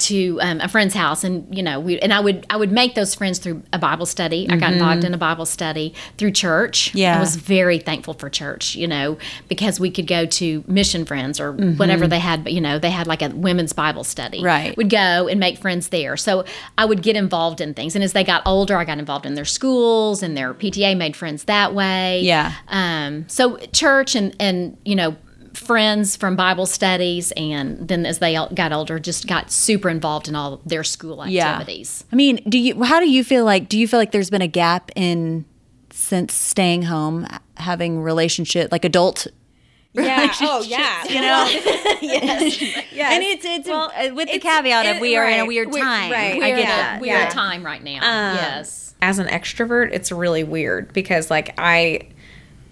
to 0.00 0.38
um, 0.40 0.60
a 0.60 0.68
friend's 0.68 0.94
house, 0.94 1.24
and 1.24 1.46
you 1.54 1.62
know, 1.62 1.78
we 1.78 1.98
and 2.00 2.12
I 2.12 2.20
would 2.20 2.46
I 2.50 2.56
would 2.56 2.72
make 2.72 2.94
those 2.94 3.14
friends 3.14 3.38
through 3.38 3.62
a 3.72 3.78
Bible 3.78 4.06
study. 4.06 4.46
I 4.50 4.56
got 4.56 4.72
involved 4.72 5.04
in 5.04 5.14
a 5.14 5.18
Bible 5.18 5.46
study 5.46 5.94
through 6.16 6.32
church. 6.32 6.94
Yeah. 6.94 7.16
I 7.16 7.20
was 7.20 7.36
very 7.36 7.78
thankful 7.78 8.14
for 8.14 8.28
church, 8.28 8.74
you 8.74 8.86
know, 8.86 9.18
because 9.48 9.78
we 9.78 9.90
could 9.90 10.06
go 10.06 10.26
to 10.26 10.64
mission 10.66 11.04
friends 11.04 11.38
or 11.38 11.52
whatever 11.52 12.06
they 12.06 12.18
had. 12.18 12.42
But 12.42 12.52
you 12.52 12.60
know, 12.60 12.78
they 12.78 12.90
had 12.90 13.06
like 13.06 13.22
a 13.22 13.28
women's 13.28 13.72
Bible 13.72 14.04
study. 14.04 14.42
Right. 14.42 14.76
Would 14.76 14.90
go 14.90 15.28
and 15.28 15.38
make 15.38 15.58
friends 15.58 15.88
there. 15.88 16.16
So 16.16 16.44
I 16.78 16.84
would 16.84 17.02
get 17.02 17.16
involved 17.16 17.60
in 17.60 17.74
things, 17.74 17.94
and 17.94 18.02
as 18.02 18.12
they 18.12 18.24
got 18.24 18.42
older, 18.46 18.76
I 18.76 18.84
got 18.84 18.98
involved 18.98 19.26
in 19.26 19.34
their 19.34 19.44
schools 19.44 20.22
and 20.22 20.36
their 20.36 20.54
PTA, 20.54 20.96
made 20.96 21.16
friends 21.16 21.44
that 21.44 21.74
way. 21.74 22.22
Yeah. 22.22 22.52
Um, 22.68 23.28
so 23.28 23.56
church 23.72 24.14
and 24.14 24.34
and 24.40 24.76
you 24.84 24.94
know 24.94 25.16
friends 25.60 26.16
from 26.16 26.34
Bible 26.36 26.66
studies, 26.66 27.32
and 27.36 27.86
then 27.88 28.04
as 28.06 28.18
they 28.18 28.34
got 28.54 28.72
older, 28.72 28.98
just 28.98 29.26
got 29.26 29.50
super 29.52 29.88
involved 29.88 30.26
in 30.28 30.34
all 30.34 30.60
their 30.66 30.82
school 30.84 31.26
Yeah. 31.26 31.48
activities. 31.52 32.04
I 32.12 32.16
mean, 32.16 32.40
do 32.48 32.58
you? 32.58 32.82
How 32.82 32.98
do 33.00 33.08
you 33.10 33.22
feel 33.22 33.44
like? 33.44 33.68
Do 33.68 33.78
you 33.78 33.86
feel 33.86 33.98
like 34.00 34.10
there's 34.12 34.30
been 34.30 34.42
a 34.42 34.48
gap 34.48 34.90
in 34.96 35.44
since 35.90 36.32
staying 36.34 36.82
home, 36.82 37.26
having 37.56 38.00
relationship 38.02 38.72
like 38.72 38.84
adult? 38.84 39.26
Yeah. 39.92 40.32
Oh, 40.42 40.62
yeah. 40.62 41.02
You 41.08 41.20
know, 41.20 41.46
yes. 42.00 42.62
Yes. 42.62 42.92
and 43.12 43.24
it's 43.24 43.44
it's 43.44 43.68
Well, 43.68 43.90
uh, 43.96 44.14
with 44.14 44.28
the 44.28 44.36
it's- 44.36 44.42
caveat 44.42 44.86
of 44.86 45.00
we 45.00 45.16
are 45.16 45.26
in 45.28 45.34
a 45.34 45.38
right. 45.40 45.48
weird 45.48 45.72
We're- 45.72 45.82
time. 45.82 46.12
right. 46.12 46.34
I 46.34 46.38
We're 46.38 46.40
get 46.46 46.58
in 46.58 46.64
a 46.64 46.66
that. 46.68 47.00
weird 47.00 47.18
yeah. 47.18 47.28
time 47.30 47.66
right 47.66 47.82
now. 47.82 47.96
Um, 47.96 48.36
yes. 48.36 48.94
as 49.02 49.18
an 49.18 49.26
extrovert, 49.26 49.90
it's 49.92 50.12
really 50.12 50.44
weird 50.44 50.92
because 50.92 51.28
like 51.28 51.54
I 51.58 52.02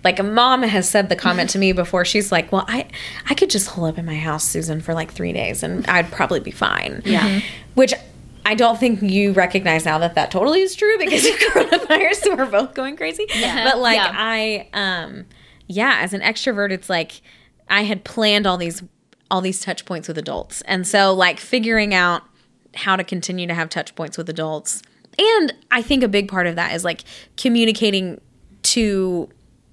like 0.04 0.18
a 0.18 0.22
mom 0.22 0.62
has 0.62 0.88
said 0.88 1.08
the 1.08 1.16
comment 1.16 1.50
to 1.50 1.58
me 1.58 1.72
before. 1.72 2.04
She's 2.04 2.30
like, 2.30 2.52
"Well, 2.52 2.64
I 2.68 2.86
I 3.28 3.34
could 3.34 3.50
just 3.50 3.68
hole 3.68 3.84
up 3.86 3.98
in 3.98 4.04
my 4.06 4.16
house, 4.16 4.44
Susan, 4.44 4.80
for 4.80 4.94
like 4.94 5.10
3 5.12 5.32
days 5.32 5.62
and 5.62 5.86
I'd 5.88 6.10
probably 6.10 6.40
be 6.40 6.50
fine." 6.50 7.02
Yeah. 7.04 7.40
Which 7.74 7.92
I 8.46 8.54
don't 8.54 8.78
think 8.78 9.02
you 9.02 9.32
recognize 9.32 9.84
now 9.84 9.98
that 9.98 10.14
that 10.14 10.30
totally 10.30 10.62
is 10.62 10.74
true 10.74 10.96
because 10.98 11.26
of 11.26 11.32
coronavirus, 11.52 12.14
so 12.14 12.34
we're 12.36 12.46
both 12.46 12.74
going 12.74 12.96
crazy. 12.96 13.26
Yeah. 13.34 13.64
But 13.64 13.78
like 13.78 13.96
Yeah. 13.96 14.12
I 14.14 14.68
um 14.72 15.26
yeah, 15.66 15.98
as 16.00 16.14
an 16.14 16.20
extrovert, 16.22 16.70
it's 16.70 16.88
like 16.88 17.20
I 17.68 17.82
had 17.82 18.04
planned 18.04 18.46
all 18.46 18.56
these 18.56 18.82
all 19.30 19.40
these 19.42 19.60
touch 19.60 19.84
points 19.84 20.08
with 20.08 20.16
adults. 20.16 20.62
And 20.62 20.86
so 20.86 21.12
like 21.12 21.38
figuring 21.38 21.92
out 21.92 22.22
how 22.74 22.96
to 22.96 23.04
continue 23.04 23.46
to 23.46 23.52
have 23.54 23.68
touch 23.68 23.94
points 23.94 24.16
with 24.16 24.28
adults. 24.30 24.80
And 25.18 25.52
I 25.70 25.82
think 25.82 26.02
a 26.02 26.08
big 26.08 26.28
part 26.28 26.46
of 26.46 26.56
that 26.56 26.72
is 26.74 26.84
like 26.84 27.02
communicating 27.36 28.20
to 28.62 29.28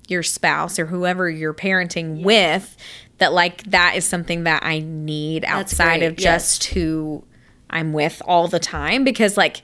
your 0.10 0.24
spouse 0.24 0.78
or 0.80 0.86
whoever 0.88 1.30
you're 1.30 1.54
parenting 1.54 2.24
with 2.24 2.76
that 3.18 3.34
like 3.34 3.64
that 3.64 3.96
is 3.96 4.06
something 4.06 4.44
that 4.44 4.64
I 4.64 4.80
need 4.80 5.46
outside 5.46 6.04
of 6.04 6.16
just 6.16 6.66
who 6.66 7.24
I'm 7.70 7.94
with 7.94 8.22
all 8.26 8.48
the 8.48 8.60
time. 8.60 9.04
Because 9.04 9.38
like 9.38 9.62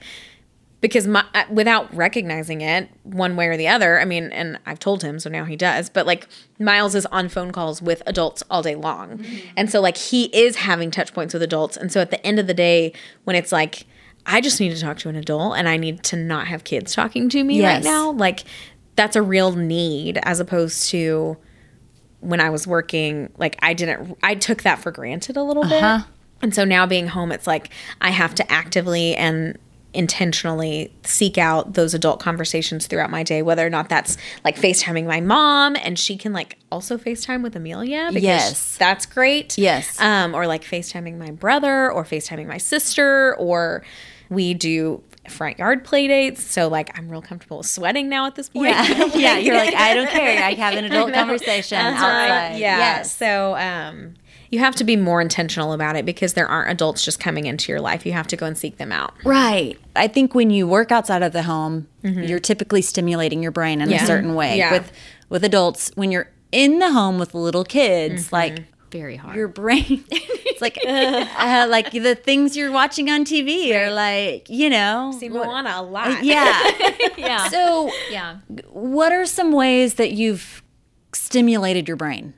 because 0.80 1.06
my 1.06 1.24
uh, 1.34 1.44
without 1.48 1.94
recognizing 1.94 2.60
it 2.60 2.88
one 3.04 3.36
way 3.36 3.46
or 3.46 3.56
the 3.56 3.68
other 3.68 4.00
i 4.00 4.04
mean 4.04 4.32
and 4.32 4.58
i've 4.66 4.80
told 4.80 5.00
him 5.04 5.20
so 5.20 5.30
now 5.30 5.44
he 5.44 5.54
does 5.54 5.88
but 5.88 6.06
like 6.06 6.26
miles 6.58 6.96
is 6.96 7.06
on 7.06 7.28
phone 7.28 7.52
calls 7.52 7.80
with 7.80 8.02
adults 8.04 8.42
all 8.50 8.62
day 8.62 8.74
long. 8.74 9.24
And 9.56 9.70
so 9.70 9.80
like 9.80 9.96
he 9.96 10.24
is 10.36 10.56
having 10.56 10.90
touch 10.90 11.14
points 11.14 11.34
with 11.34 11.42
adults. 11.44 11.76
And 11.76 11.92
so 11.92 12.00
at 12.00 12.10
the 12.10 12.24
end 12.26 12.40
of 12.40 12.48
the 12.48 12.54
day 12.54 12.92
when 13.22 13.36
it's 13.36 13.52
like 13.52 13.86
i 14.26 14.40
just 14.40 14.58
need 14.58 14.74
to 14.74 14.80
talk 14.80 14.98
to 14.98 15.08
an 15.08 15.14
adult 15.14 15.56
and 15.56 15.68
i 15.68 15.76
need 15.76 16.02
to 16.04 16.16
not 16.16 16.48
have 16.48 16.64
kids 16.64 16.94
talking 16.94 17.28
to 17.28 17.44
me 17.44 17.58
Yes. 17.58 17.74
right 17.76 17.84
now 17.84 18.10
like 18.10 18.42
that's 18.96 19.16
a 19.16 19.22
real 19.22 19.52
need 19.52 20.18
as 20.22 20.38
opposed 20.40 20.88
to 20.90 21.36
when 22.20 22.40
i 22.40 22.50
was 22.50 22.66
working 22.66 23.32
like 23.38 23.56
i 23.62 23.72
didn't 23.74 24.16
i 24.22 24.34
took 24.34 24.62
that 24.62 24.78
for 24.78 24.90
granted 24.90 25.36
a 25.36 25.42
little 25.42 25.64
Uh-huh. 25.64 25.98
bit 25.98 26.06
and 26.44 26.52
so 26.52 26.64
now 26.64 26.86
being 26.86 27.06
home, 27.06 27.30
it's 27.30 27.46
like 27.46 27.70
I 28.00 28.10
have 28.10 28.34
to 28.34 28.52
actively 28.52 29.14
and 29.14 29.56
intentionally 29.94 30.92
seek 31.04 31.38
out 31.38 31.74
those 31.74 31.94
adult 31.94 32.18
conversations 32.18 32.88
throughout 32.88 33.10
my 33.10 33.22
day, 33.22 33.42
whether 33.42 33.64
or 33.64 33.70
not 33.70 33.88
that's 33.88 34.16
like 34.44 34.56
FaceTiming 34.56 35.06
my 35.06 35.20
mom 35.20 35.76
and 35.76 35.96
she 35.96 36.16
can 36.16 36.32
like 36.32 36.58
also 36.72 36.98
FaceTime 36.98 37.42
with 37.44 37.54
Amelia 37.54 38.08
because 38.08 38.22
Yes. 38.24 38.76
that's 38.76 39.06
great. 39.06 39.56
Yes. 39.56 40.00
Um, 40.00 40.34
or 40.34 40.48
like 40.48 40.64
FaceTiming 40.64 41.16
my 41.16 41.30
brother 41.30 41.92
or 41.92 42.02
FaceTiming 42.04 42.48
my 42.48 42.58
sister 42.58 43.36
or 43.36 43.84
we 44.28 44.52
do 44.52 45.00
front 45.28 45.58
yard 45.58 45.84
play 45.84 46.08
dates. 46.08 46.42
So 46.42 46.68
like 46.68 46.96
I'm 46.98 47.08
real 47.08 47.22
comfortable 47.22 47.58
with 47.58 47.66
sweating 47.66 48.08
now 48.08 48.26
at 48.26 48.34
this 48.34 48.48
point. 48.48 48.70
Yeah, 48.70 49.04
yeah. 49.14 49.38
You're 49.38 49.56
like, 49.56 49.74
I 49.74 49.94
don't 49.94 50.08
care. 50.10 50.42
I 50.44 50.54
have 50.54 50.74
an 50.74 50.84
adult 50.84 51.12
conversation 51.12 51.78
outside. 51.78 52.56
Yeah. 52.58 52.78
Yes. 52.78 53.16
So 53.16 53.56
um, 53.56 54.14
you 54.50 54.58
have 54.58 54.74
to 54.76 54.84
be 54.84 54.96
more 54.96 55.20
intentional 55.20 55.72
about 55.72 55.96
it 55.96 56.04
because 56.04 56.34
there 56.34 56.46
aren't 56.46 56.70
adults 56.70 57.04
just 57.04 57.18
coming 57.20 57.46
into 57.46 57.72
your 57.72 57.80
life. 57.80 58.04
You 58.04 58.12
have 58.12 58.26
to 58.28 58.36
go 58.36 58.44
and 58.46 58.58
seek 58.58 58.76
them 58.76 58.92
out. 58.92 59.14
Right. 59.24 59.78
I 59.96 60.08
think 60.08 60.34
when 60.34 60.50
you 60.50 60.66
work 60.66 60.92
outside 60.92 61.22
of 61.22 61.32
the 61.32 61.42
home, 61.44 61.86
you're 62.02 62.40
typically 62.40 62.82
stimulating 62.82 63.42
your 63.42 63.52
brain 63.52 63.80
in 63.80 63.90
Yeah. 63.90 64.02
a 64.02 64.06
certain 64.06 64.34
way. 64.34 64.58
Yeah. 64.58 64.72
With 64.72 64.92
with 65.28 65.44
adults, 65.44 65.90
when 65.94 66.10
you're 66.10 66.28
in 66.50 66.78
the 66.80 66.92
home 66.92 67.18
with 67.18 67.32
little 67.34 67.64
kids, 67.64 68.30
like 68.32 68.64
Very 68.92 69.16
hard. 69.16 69.34
your 69.34 69.48
brain, 69.48 70.04
it's 70.10 70.60
like 70.60 70.78
uh, 70.86 71.66
like 71.68 71.90
the 71.90 72.14
things 72.14 72.56
you're 72.56 72.70
watching 72.70 73.10
on 73.10 73.24
TV 73.24 73.74
are 73.74 73.90
like 73.90 74.48
you 74.50 74.68
know. 74.68 75.14
See 75.18 75.28
Moana 75.28 75.72
a 75.76 75.82
lot. 75.82 76.22
Yeah. 76.22 76.70
yeah. 77.16 77.48
So, 77.48 77.90
yeah. 78.10 78.36
what 78.68 79.12
are 79.12 79.26
some 79.26 79.50
ways 79.52 79.94
that 79.94 80.12
you've 80.12 80.62
stimulated 81.14 81.88
your 81.88 81.96
brain 81.96 82.34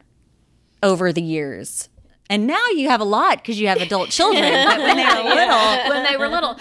over 0.83 1.13
the 1.13 1.23
years? 1.23 1.89
And 2.31 2.47
now 2.47 2.65
you 2.75 2.89
have 2.89 3.01
a 3.01 3.05
lot 3.05 3.39
because 3.39 3.61
you 3.61 3.69
have 3.69 3.83
adult 3.83 4.09
children. 4.09 4.43
But 4.43 4.79
when 4.79 4.97
they 4.97 5.05
were 5.05 5.35
little, 5.35 5.89
when 5.91 6.05
they 6.05 6.17
were 6.17 6.29
little 6.29 6.59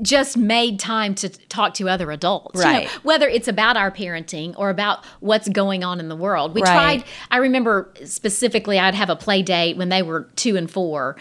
just 0.00 0.36
made 0.38 0.78
time 0.78 1.14
to 1.14 1.28
talk 1.28 1.74
to 1.74 1.88
other 1.88 2.10
adults 2.10 2.54
you 2.58 2.64
know, 2.64 2.70
Right. 2.78 2.88
whether 3.04 3.28
it's 3.28 3.46
about 3.48 3.76
our 3.76 3.90
parenting 3.90 4.54
or 4.56 4.70
about 4.70 5.04
what's 5.20 5.48
going 5.50 5.84
on 5.84 6.00
in 6.00 6.08
the 6.08 6.16
world 6.16 6.54
we 6.54 6.62
Right. 6.62 6.72
tried 7.00 7.04
i 7.30 7.36
remember 7.36 7.92
specifically 8.04 8.78
i'd 8.78 8.94
have 8.94 9.10
a 9.10 9.16
play 9.16 9.42
date 9.42 9.76
when 9.76 9.90
they 9.90 10.02
were 10.02 10.28
two 10.36 10.56
and 10.56 10.70
four 10.70 11.16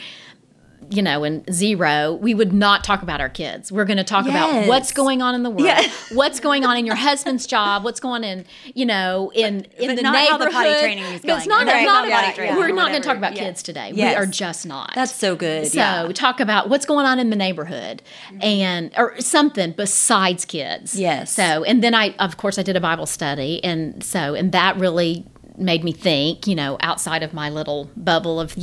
you 0.92 1.02
know, 1.02 1.24
and 1.24 1.44
zero, 1.54 2.14
we 2.14 2.34
would 2.34 2.52
not 2.54 2.84
talk 2.84 3.02
about 3.02 3.22
our 3.22 3.30
kids. 3.30 3.72
We're 3.72 3.86
going 3.86 3.98
to 3.98 4.04
talk 4.04 4.26
about 4.28 4.68
what's 4.68 4.92
going 4.92 5.22
on 5.22 5.34
in 5.36 5.44
the 5.44 5.50
world, 5.50 5.62
Yes. 5.62 6.12
what's 6.14 6.40
going 6.42 6.66
on 6.66 6.76
in 6.78 6.86
your 6.86 6.96
husband's 6.96 7.48
job, 7.48 7.84
what's 7.84 8.00
going 8.02 8.24
on 8.24 8.24
in, 8.26 8.46
you 8.76 8.86
know, 8.86 9.32
in 9.34 9.66
in 9.78 9.88
but 9.88 9.96
the 9.96 10.02
not 10.02 10.16
how 10.28 10.38
the 10.38 10.48
potty 10.50 10.70
training 10.80 11.04
is 11.06 11.22
But 11.22 11.38
It's 11.38 11.48
going. 11.48 11.66
not, 11.66 11.74
Right, 11.74 11.86
not 11.86 12.08
not 12.08 12.08
about 12.24 12.36
training 12.36 12.56
We're 12.58 12.74
not 12.74 12.90
going 12.90 13.02
to 13.02 13.08
talk 13.08 13.18
about 13.18 13.36
Yeah. 13.36 13.44
kids 13.46 13.64
today. 13.64 13.92
Yes. 13.96 14.18
We 14.18 14.24
are 14.24 14.26
just 14.26 14.66
not. 14.66 14.92
That's 14.96 15.14
so 15.16 15.36
good, 15.36 15.68
So 15.68 15.78
yeah. 15.80 16.06
we 16.08 16.14
talk 16.14 16.40
about 16.42 16.68
what's 16.70 16.86
going 16.86 17.06
on 17.06 17.20
in 17.20 17.30
the 17.30 17.36
neighborhood 17.38 18.02
and 18.42 18.92
or 18.98 19.20
something 19.22 19.72
besides 19.72 20.46
kids. 20.46 21.00
Yes. 21.00 21.32
So 21.32 21.64
and 21.64 21.82
then 21.84 21.94
I 21.96 22.16
of 22.20 22.38
course 22.38 22.60
I 22.60 22.64
did 22.64 22.76
a 22.76 22.82
Bible 22.82 23.06
study 23.06 23.64
and 23.64 24.04
so 24.04 24.34
and 24.36 24.52
that 24.52 24.76
really 24.78 25.26
made 25.58 25.84
me 25.84 25.92
think, 25.92 26.48
you 26.48 26.56
know, 26.56 26.78
outside 26.80 27.24
of 27.24 27.34
my 27.34 27.50
little 27.50 27.90
bubble 27.98 28.40
of, 28.40 28.52
of 28.52 28.54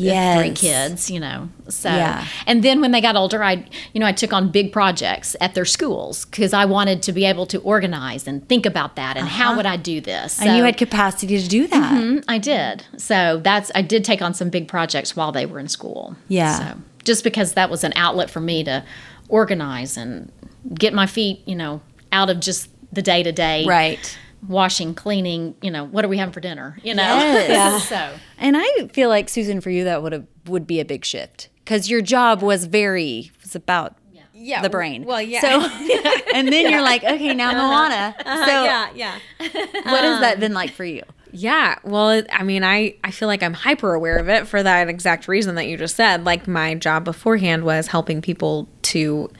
three 0.40 0.51
kids, 0.55 1.11
you 1.11 1.20
know. 1.20 1.48
So 1.68 1.90
Yeah. 1.90 2.27
and 2.46 2.62
then 2.62 2.81
when 2.81 2.92
they 2.92 3.01
got 3.01 3.14
older, 3.14 3.42
I 3.44 3.64
you 3.92 4.01
know, 4.01 4.07
I 4.07 4.12
took 4.12 4.33
on 4.33 4.51
big 4.51 4.72
projects 4.72 5.37
at 5.40 5.55
their 5.55 5.64
schools 5.66 6.24
because 6.24 6.53
I 6.53 6.64
wanted 6.64 7.03
to 7.03 7.12
be 7.12 7.24
able 7.27 7.46
to 7.46 7.59
organize 7.61 8.27
and 8.27 8.48
think 8.48 8.64
about 8.66 8.96
that 8.96 9.16
and 9.16 9.29
how 9.29 9.55
would 9.57 9.66
I 9.66 9.77
do 9.77 10.01
this. 10.01 10.40
and 10.40 10.57
you 10.57 10.64
had 10.64 10.77
capacity 10.77 11.40
to 11.40 11.48
do 11.48 11.66
that. 11.66 11.92
Mm, 11.92 12.24
I 12.27 12.38
did. 12.38 12.85
So 12.96 13.40
that's 13.42 13.70
I 13.74 13.83
did 13.83 14.05
take 14.05 14.22
on 14.22 14.33
some 14.35 14.48
big 14.48 14.66
projects 14.66 15.14
while 15.14 15.31
they 15.33 15.44
were 15.46 15.59
in 15.59 15.68
school. 15.68 16.16
Yeah. 16.29 16.59
So 16.72 16.79
just 17.05 17.22
because 17.24 17.53
that 17.53 17.70
was 17.70 17.85
an 17.85 17.92
outlet 17.96 18.31
for 18.31 18.40
me 18.40 18.64
to 18.64 18.85
organize 19.29 19.96
and 19.96 20.31
get 20.74 20.92
my 20.94 21.07
feet, 21.07 21.42
you 21.46 21.55
know, 21.55 21.81
out 22.12 22.31
of 22.31 22.40
just 22.40 22.70
the 22.92 23.03
day 23.03 23.22
to 23.22 23.33
day. 23.33 23.64
Right. 23.66 24.18
Washing, 24.46 24.94
cleaning, 24.94 25.55
you 25.62 25.70
know, 25.70 25.85
what 25.85 26.05
are 26.05 26.09
we 26.09 26.16
having 26.18 26.33
for 26.33 26.40
dinner? 26.40 26.79
You 26.83 26.94
know? 26.94 27.03
Yes. 27.03 27.88
so 27.88 28.14
And 28.38 28.57
I 28.59 28.88
feel 28.92 29.09
like 29.09 29.29
Susan, 29.29 29.61
for 29.61 29.70
you, 29.70 29.85
that 29.85 30.03
would 30.03 30.12
have 30.12 30.27
would 30.46 30.66
be 30.66 30.81
a 30.81 30.85
big 30.85 31.05
shift 31.05 31.48
because 31.64 31.90
your 31.90 32.01
job 32.01 32.42
was 32.42 32.64
very 32.66 33.31
was 33.42 33.55
about 33.55 33.96
Yeah, 34.33 34.62
the 34.62 34.70
brain. 34.70 35.05
well, 35.05 35.20
yeah. 35.20 35.40
So, 35.40 35.61
and 36.35 36.48
then 36.48 36.70
you're 36.70 36.83
like, 36.83 37.03
okay, 37.05 37.35
now 37.35 37.53
Moana. 37.53 38.14
Uh-huh. 38.18 38.31
Uh-huh. 38.31 38.46
So, 38.46 38.64
yeah, 38.64 38.88
yeah. 38.94 39.18
what 39.38 40.05
has 40.05 40.20
that 40.20 40.35
um, 40.35 40.40
been 40.40 40.55
like 40.55 40.70
for 40.70 40.85
you? 40.85 41.03
Yeah, 41.33 41.77
well, 41.85 42.22
I 42.33 42.42
mean, 42.42 42.64
I 42.64 42.94
I 43.05 43.11
feel 43.11 43.29
like 43.29 43.42
I'm 43.42 43.53
hyper 43.53 43.92
aware 43.92 44.16
of 44.16 44.29
it 44.29 44.46
for 44.46 44.62
that 44.62 44.88
exact 44.88 45.29
reason 45.29 45.57
that 45.57 45.66
you 45.66 45.77
just 45.77 45.96
said. 45.96 46.24
Like 46.24 46.48
my 46.48 46.74
job 46.74 47.05
beforehand 47.05 47.64
was 47.64 47.88
helping 47.88 48.22
people 48.22 48.66
to 48.83 49.31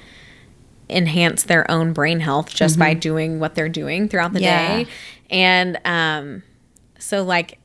enhance 0.91 1.43
their 1.45 1.71
own 1.71 1.93
brain 1.93 2.21
health 2.21 2.51
just 2.55 2.79
by 2.79 2.95
doing 2.95 3.41
what 3.41 3.55
they're 3.55 3.69
doing 3.69 4.09
throughout 4.09 4.33
the 4.33 4.41
Yeah. 4.41 4.77
day. 4.85 4.87
And 5.31 5.79
um 5.85 6.43
so 6.99 7.23
like 7.23 7.59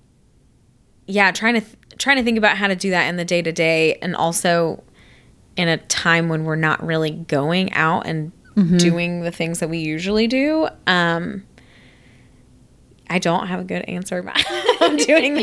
yeah, 1.05 1.31
trying 1.31 1.55
to 1.55 1.61
th- 1.61 1.75
trying 1.97 2.17
to 2.17 2.23
think 2.23 2.37
about 2.37 2.57
how 2.57 2.67
to 2.67 2.75
do 2.75 2.89
that 2.91 3.07
in 3.07 3.17
the 3.17 3.25
day 3.25 3.41
to 3.41 3.51
day 3.51 3.95
and 4.01 4.15
also 4.15 4.83
in 5.55 5.67
a 5.67 5.77
time 5.77 6.29
when 6.29 6.43
we're 6.45 6.55
not 6.55 6.83
really 6.85 7.11
going 7.11 7.71
out 7.73 8.05
and 8.07 8.31
doing 8.77 9.21
the 9.21 9.31
things 9.31 9.59
that 9.59 9.69
we 9.69 9.79
usually 9.79 10.27
do. 10.27 10.67
Um 10.87 11.43
I 13.09 13.19
don't 13.19 13.47
have 13.47 13.59
a 13.59 13.63
good 13.63 13.83
answer 13.83 14.17
about 14.19 14.41
I'm 14.81 14.95
doing 14.97 15.35
that. 15.35 15.41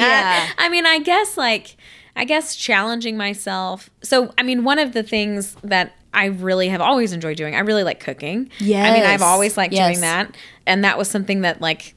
Yeah. 0.59 0.65
I 0.65 0.69
mean, 0.69 0.87
I 0.87 0.99
guess 0.99 1.37
like 1.37 1.77
I 2.17 2.25
guess 2.25 2.57
challenging 2.57 3.17
myself. 3.17 3.89
So, 4.03 4.35
I 4.37 4.43
mean, 4.43 4.65
one 4.65 4.79
of 4.79 4.93
the 4.93 5.03
things 5.03 5.57
that 5.63 5.95
I 6.13 6.27
really 6.27 6.69
have 6.69 6.81
always 6.81 7.13
enjoyed 7.13 7.37
doing. 7.37 7.55
I 7.55 7.61
really 7.61 7.85
like 7.85 8.01
cooking. 8.01 8.51
Yeah. 8.59 8.85
I 8.85 8.93
mean, 8.93 9.05
I've 9.05 9.23
always 9.23 9.57
liked 9.57 9.73
Yes. 9.73 9.89
doing 9.93 10.01
that. 10.01 10.37
And 10.67 10.85
that 10.85 10.99
was 10.99 11.09
something 11.09 11.43
that 11.43 11.61
like 11.61 11.95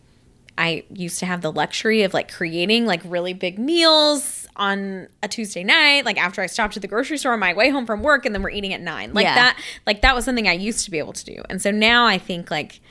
I 0.58 0.84
used 0.94 1.18
to 1.20 1.26
have 1.26 1.42
the 1.42 1.52
luxury 1.52 2.04
of 2.04 2.14
like 2.14 2.32
creating 2.32 2.86
like 2.86 3.02
really 3.06 3.34
big 3.34 3.58
meals 3.58 4.48
on 4.56 5.08
a 5.24 5.28
Tuesday 5.28 5.64
night, 5.64 6.06
like 6.06 6.22
after 6.22 6.44
I 6.44 6.46
stopped 6.46 6.76
at 6.78 6.84
the 6.84 6.88
grocery 6.88 7.18
store 7.18 7.34
on 7.34 7.40
my 7.40 7.54
way 7.56 7.70
home 7.70 7.88
from 7.88 8.04
work 8.04 8.24
and 8.28 8.36
then 8.36 8.44
we're 8.44 8.52
eating 8.52 8.72
at 8.72 8.82
9. 8.82 9.14
Like 9.16 9.24
Yeah. 9.26 9.34
that 9.34 9.60
like 9.88 10.02
that 10.04 10.14
was 10.14 10.26
something 10.26 10.48
I 10.48 10.54
used 10.54 10.86
to 10.86 10.92
be 10.92 11.00
able 11.00 11.14
to 11.14 11.26
do. 11.26 11.42
And 11.50 11.60
so 11.60 11.72
now 11.72 12.06
I 12.06 12.20
think 12.20 12.52
like 12.52 12.82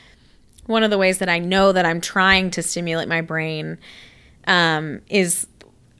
one 0.67 0.83
of 0.83 0.91
the 0.91 0.99
ways 0.99 1.19
that 1.19 1.29
I 1.29 1.39
know 1.39 1.71
that 1.71 1.87
I'm 1.87 2.01
trying 2.01 2.51
to 2.53 2.63
stimulate 2.63 3.07
my 3.07 3.21
brain 3.21 3.79
um, 4.49 5.01
is 5.09 5.47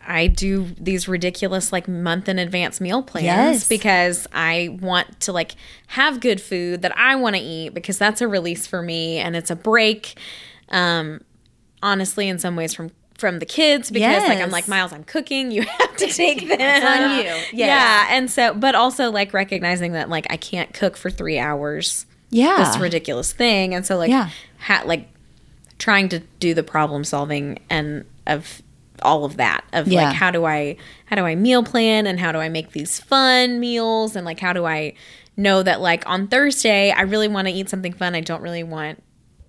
I 0.07 0.27
do 0.27 0.67
these 0.81 1.07
ridiculous 1.09 1.73
like 1.73 1.87
month 1.89 2.29
in 2.29 2.39
advance 2.39 2.81
meal 2.81 3.03
plans 3.03 3.25
Yes. 3.25 3.69
because 3.69 4.27
I 4.33 4.77
want 4.81 5.21
to 5.21 5.33
like 5.33 5.55
have 5.89 6.21
good 6.21 6.41
food 6.41 6.83
that 6.83 6.97
I 6.99 7.15
want 7.17 7.37
to 7.37 7.43
eat 7.43 7.75
because 7.75 7.99
that's 7.99 8.21
a 8.21 8.27
release 8.29 8.67
for 8.67 8.83
me 8.83 9.19
and 9.19 9.37
it's 9.37 9.51
a 9.51 9.57
break. 9.57 10.19
Um, 10.71 11.21
honestly, 11.83 12.29
in 12.29 12.39
some 12.39 12.57
ways 12.57 12.75
from 12.75 12.91
from 13.15 13.39
the 13.39 13.47
kids 13.47 13.91
because 13.91 14.29
like 14.29 14.41
I'm 14.41 14.51
like 14.51 14.67
Miles, 14.67 14.93
I'm 14.93 15.05
cooking. 15.05 15.53
You 15.53 15.63
have 15.79 15.97
to 15.99 16.07
take 16.09 16.41
them. 16.49 16.61
on 16.61 17.19
you. 17.19 17.25
Yes. 17.25 17.53
Yeah, 17.53 18.07
and 18.11 18.29
so 18.31 18.55
but 18.55 18.75
also 18.75 19.11
like 19.13 19.33
recognizing 19.33 19.93
that 19.93 20.09
like 20.09 20.27
I 20.31 20.37
can't 20.37 20.73
cook 20.75 20.97
for 20.97 21.11
three 21.11 21.39
hours 21.39 22.07
Yeah. 22.31 22.57
this 22.59 22.79
ridiculous 22.79 23.33
thing 23.33 23.75
and 23.75 23.87
so 23.87 23.97
like 23.97 24.11
Yeah. 24.11 24.31
ha- 24.59 24.83
like 24.85 25.09
trying 25.79 26.09
to 26.09 26.19
do 26.41 26.55
the 26.55 26.63
problem 26.65 27.05
solving 27.05 27.61
and 27.71 28.05
of 28.27 28.63
all 29.03 29.25
of 29.25 29.37
that 29.37 29.65
of 29.73 29.89
Yeah. 29.89 30.05
like 30.07 30.17
how 30.17 30.31
do 30.31 30.45
i 30.45 30.77
how 31.07 31.17
do 31.17 31.25
i 31.25 31.35
meal 31.35 31.63
plan 31.63 32.07
and 32.07 32.19
how 32.19 32.33
do 32.33 32.39
i 32.39 32.49
make 32.49 32.73
these 32.73 32.99
fun 33.01 33.61
meals 33.61 34.17
and 34.17 34.25
like 34.25 34.41
how 34.41 34.53
do 34.53 34.65
i 34.65 34.95
know 35.37 35.63
that 35.63 35.81
like 35.81 36.09
on 36.09 36.29
thursday 36.29 36.91
i 36.91 37.03
really 37.03 37.29
want 37.29 37.49
to 37.49 37.53
eat 37.55 37.69
something 37.69 37.93
fun 37.93 38.15
i 38.15 38.21
don't 38.21 38.43
really 38.43 38.63
want 38.63 39.03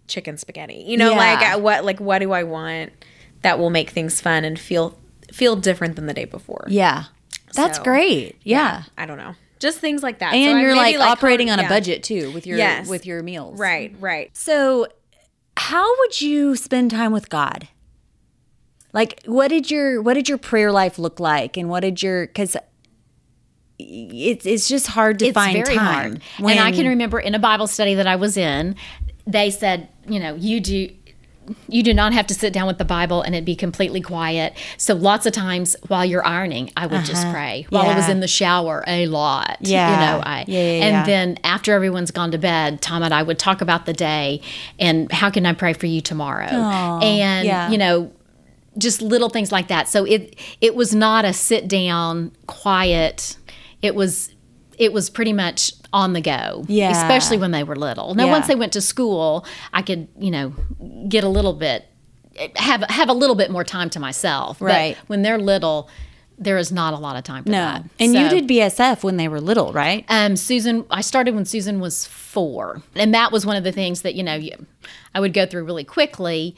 chicken 0.08 0.38
spaghetti 0.38 0.84
you 0.86 0.98
know 0.98 1.12
Yeah. 1.12 1.18
like 1.18 1.62
what 1.64 1.86
like 1.86 2.00
what 2.00 2.20
do 2.20 2.32
i 2.34 2.44
want 2.44 2.92
that 3.42 3.58
will 3.60 3.70
make 3.70 3.90
things 3.90 4.20
fun 4.22 4.44
and 4.46 4.58
feel 4.60 4.98
feel 5.32 5.56
different 5.56 5.96
than 5.96 6.06
the 6.06 6.14
day 6.14 6.26
before 6.26 6.66
Yeah. 6.70 7.06
That's 7.56 7.78
So, 7.78 7.84
great. 7.84 8.38
Yeah. 8.44 8.84
i 8.98 9.06
don't 9.06 9.18
know 9.18 9.36
just 9.60 9.80
things 9.80 10.04
like 10.04 10.20
that 10.20 10.34
And 10.34 10.58
I 10.58 10.62
you're 10.62 10.76
maybe, 10.76 10.98
like, 10.98 11.08
operating 11.10 11.48
hone- 11.48 11.60
on 11.60 11.66
a 11.66 11.70
budget 11.70 12.04
too 12.04 12.32
with 12.32 12.46
your 12.46 12.58
Yes. 12.58 12.88
with 12.90 13.06
your 13.06 13.24
meals. 13.24 13.58
right 13.60 13.96
right 14.00 14.30
So, 14.36 14.88
how 15.58 15.88
would 16.00 16.20
you 16.20 16.56
spend 16.56 16.92
time 16.92 17.12
with 17.14 17.30
God? 17.30 17.68
Like, 18.94 19.22
what 19.26 19.48
did 19.48 19.72
your 19.72 20.02
what 20.02 20.14
did 20.14 20.30
your 20.30 20.38
prayer 20.38 20.72
life 20.72 21.00
look 21.00 21.20
like, 21.20 21.58
and 21.58 21.70
what 21.70 21.82
did 21.82 22.02
your 22.02 22.28
because 22.28 22.56
it's 23.80 24.46
it's 24.46 24.68
just 24.68 24.88
hard 24.88 25.20
to 25.20 25.28
it's 25.28 25.34
find 25.34 25.66
time. 25.66 25.78
hard. 25.78 26.22
and 26.40 26.60
I 26.60 26.72
can 26.72 26.88
remember 26.88 27.20
in 27.20 27.36
a 27.36 27.40
Bible 27.40 27.68
study 27.68 27.96
that 27.96 28.08
I 28.08 28.16
was 28.16 28.38
in, 28.38 28.76
they 29.26 29.50
said, 29.50 29.90
you 30.08 30.20
know, 30.20 30.36
you 30.36 30.60
do 30.60 30.90
you 31.68 31.84
do 31.84 31.94
not 31.94 32.14
have 32.14 32.26
to 32.28 32.34
sit 32.34 32.54
down 32.54 32.68
with 32.68 32.78
the 32.78 32.86
Bible 32.86 33.22
and 33.22 33.36
it 33.36 33.44
be 33.44 33.56
completely 33.56 34.00
quiet. 34.00 34.54
So 34.78 34.94
lots 34.94 35.26
of 35.26 35.34
times 35.34 35.76
while 35.88 36.06
you're 36.06 36.26
ironing, 36.26 36.72
I 36.78 36.88
would 36.88 37.04
just 37.04 37.30
pray. 37.32 37.66
While 37.70 37.84
I 37.84 37.96
was 37.96 38.04
Uh-huh. 38.04 38.12
In 38.14 38.20
the 38.22 38.28
shower, 38.30 38.84
a 38.88 39.08
lot. 39.08 39.58
Yeah. 39.60 39.92
You 39.92 40.06
know, 40.06 40.24
I 40.26 40.46
Yeah, 40.48 40.60
yeah, 40.60 40.84
and 40.86 40.94
yeah. 40.94 41.06
then 41.06 41.38
after 41.44 41.74
everyone's 41.74 42.12
gone 42.12 42.32
to 42.32 42.38
bed, 42.38 42.82
Tom 42.82 43.04
and 43.04 43.14
I 43.14 43.24
would 43.24 43.40
talk 43.40 43.62
about 43.62 43.86
the 43.86 43.94
day 43.94 44.42
and 44.80 45.12
how 45.12 45.30
can 45.30 45.46
I 45.46 45.54
pray 45.54 45.74
for 45.74 45.86
you 45.86 46.00
tomorrow? 46.00 46.46
and 47.02 47.46
yeah. 47.46 47.70
you 47.70 47.78
know, 47.78 48.12
just 48.78 49.02
little 49.02 49.30
things 49.30 49.52
like 49.52 49.68
that. 49.68 49.88
So 49.88 50.06
it 50.06 50.36
it 50.62 50.76
was 50.76 50.94
not 50.96 51.26
a 51.26 51.34
sit 51.34 51.68
down 51.68 52.32
quiet. 52.48 53.38
It 53.82 53.96
was 53.96 54.30
it 54.78 54.92
was 54.92 55.10
pretty 55.10 55.34
much 55.34 55.74
on 55.94 56.14
the 56.14 56.22
go. 56.22 56.66
Yeah. 56.68 56.90
Especially 56.92 57.38
when 57.38 57.52
they 57.52 57.64
were 57.64 57.76
little. 57.76 58.16
Now 58.16 58.26
Yeah. 58.26 58.32
once 58.32 58.48
they 58.48 58.56
went 58.56 58.74
to 58.74 58.82
school, 58.82 59.46
I 59.72 59.84
could, 59.84 60.08
you 60.20 60.32
know, 60.32 60.54
get 61.08 61.24
a 61.24 61.30
little 61.30 61.54
bit 61.54 61.86
have 62.56 62.82
have 62.90 63.10
a 63.10 63.14
little 63.14 63.36
bit 63.36 63.52
more 63.52 63.64
time 63.64 63.90
to 63.92 64.00
myself. 64.00 64.58
But 64.60 64.66
Right. 64.66 64.98
when 65.08 65.22
they're 65.22 65.38
little, 65.38 65.88
there 66.40 66.58
is 66.58 66.72
not 66.72 66.96
a 66.96 66.98
lot 66.98 67.16
of 67.16 67.24
time 67.24 67.44
for 67.44 67.52
no, 67.52 67.58
that. 67.60 67.84
and 68.00 68.14
you 68.16 68.28
did 68.28 68.48
BSF 68.48 69.04
when 69.04 69.18
they 69.18 69.28
were 69.28 69.40
little, 69.40 69.72
right? 69.72 70.04
um, 70.10 70.36
Susan, 70.36 70.84
I 70.90 71.02
started 71.02 71.36
when 71.36 71.46
Susan 71.46 71.80
was 71.80 72.08
four, 72.08 72.82
and 72.96 73.14
that 73.14 73.32
was 73.32 73.46
one 73.46 73.56
of 73.56 73.64
the 73.64 73.72
things 73.72 74.02
that 74.02 74.16
you 74.16 74.24
know 74.24 74.34
you, 74.34 74.66
I 75.14 75.20
would 75.20 75.32
go 75.34 75.46
through 75.46 75.64
really 75.66 75.84
quickly. 75.84 76.56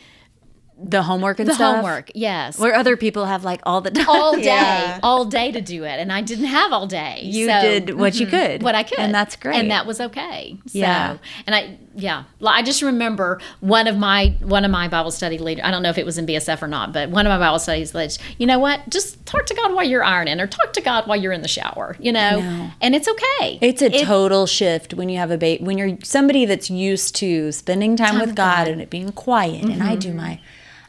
The 0.77 1.03
homework 1.03 1.39
and 1.39 1.47
The 1.47 1.53
stuff. 1.53 1.75
homework, 1.77 2.11
yes, 2.13 2.59
where 2.59 2.73
other 2.75 2.97
people 2.97 3.25
have 3.25 3.43
like 3.45 3.61
all 3.63 3.79
the 3.79 3.91
time. 3.91 4.05
all 4.09 4.35
day, 4.35 4.43
Yeah. 4.43 4.99
all 5.01 5.23
day 5.23 5.51
to 5.51 5.61
do 5.61 5.83
it, 5.85 5.99
and 5.99 6.11
I 6.11 6.21
didn't 6.21 6.45
have 6.45 6.73
all 6.73 6.85
day. 6.85 7.21
you 7.23 7.47
so- 7.47 7.61
did 7.61 7.95
what 7.97 8.15
you 8.19 8.27
mm-hmm. 8.27 8.35
could, 8.35 8.63
what 8.63 8.75
I 8.75 8.83
could, 8.83 8.99
and 8.99 9.13
that's 9.15 9.35
great. 9.37 9.55
and 9.55 9.71
that 9.71 9.85
was 9.85 10.01
okay. 10.01 10.57
So, 10.67 10.79
Yeah. 10.79 11.17
and 11.47 11.55
I, 11.55 11.77
yeah, 11.97 12.23
I 12.45 12.61
just 12.61 12.81
remember 12.81 13.39
one 13.61 13.87
of 13.87 13.97
my 13.97 14.35
one 14.41 14.65
of 14.65 14.71
my 14.71 14.87
Bible 14.87 15.11
study 15.11 15.37
leaders. 15.37 15.63
I 15.65 15.71
don't 15.71 15.81
know 15.81 15.89
if 15.89 15.97
it 15.97 16.05
was 16.05 16.17
in 16.17 16.25
BSF 16.25 16.61
or 16.61 16.67
not, 16.67 16.91
but 16.91 17.09
one 17.09 17.25
of 17.25 17.29
my 17.31 17.37
Bible 17.39 17.57
studies 17.59 17.95
leaders. 17.95 18.19
You 18.37 18.47
know 18.47 18.59
what? 18.59 18.89
Just 18.89 19.25
talk 19.25 19.45
to 19.45 19.53
God 19.55 19.73
while 19.73 19.85
you're 19.85 20.03
ironing, 20.03 20.39
or 20.41 20.47
talk 20.47 20.73
to 20.73 20.81
God 20.81 21.07
while 21.07 21.17
you're 21.17 21.31
in 21.31 21.41
the 21.41 21.47
shower. 21.47 21.95
You 21.99 22.11
know, 22.11 22.69
and 22.81 22.95
it's 22.95 23.07
okay. 23.07 23.59
It's 23.61 23.81
a 23.81 23.93
It- 23.95 24.05
total 24.05 24.45
shift 24.45 24.93
when 24.93 25.07
you 25.09 25.17
have 25.19 25.31
a 25.31 25.37
baby, 25.37 25.63
when 25.63 25.77
you're 25.77 25.97
somebody 26.03 26.45
that's 26.45 26.69
used 26.69 27.15
to 27.15 27.51
spending 27.51 27.95
time, 27.95 28.15
with 28.19 28.27
with 28.27 28.35
God, 28.35 28.55
God. 28.55 28.63
Mm-hmm. 28.65 28.73
and 28.73 28.81
it 28.81 28.89
being 28.89 29.11
quiet. 29.11 29.63
And 29.63 29.81
I 29.81 29.95
do 29.95 30.13
my, 30.13 30.39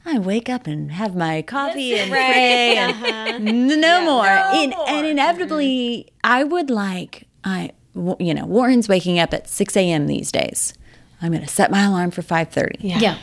I 0.05 0.19
wake 0.19 0.49
up 0.49 0.67
and 0.67 0.91
have 0.93 1.15
my 1.15 1.43
coffee 1.43 1.95
and 1.99 2.11
right. 2.11 2.33
pray, 2.33 2.77
and 3.13 3.49
n- 3.49 3.81
no 3.81 4.05
more. 4.05 4.27
and, 4.27 4.73
more. 4.73 4.89
and 4.89 5.07
inevitably, 5.07 6.09
I 6.25 6.43
would 6.45 6.71
like, 6.71 7.27
I, 7.45 7.71
you 8.19 8.35
know, 8.35 8.45
Warren's 8.47 8.89
waking 8.89 9.19
up 9.19 9.33
at 9.35 9.49
6 9.49 9.77
a.m. 9.77 10.07
these 10.07 10.31
days. 10.33 10.75
I'm 11.23 11.33
going 11.33 11.43
to 11.45 11.49
set 11.49 11.71
my 11.71 11.85
alarm 11.85 12.11
for 12.11 12.23
5:30. 12.23 12.77
yeah. 12.81 13.19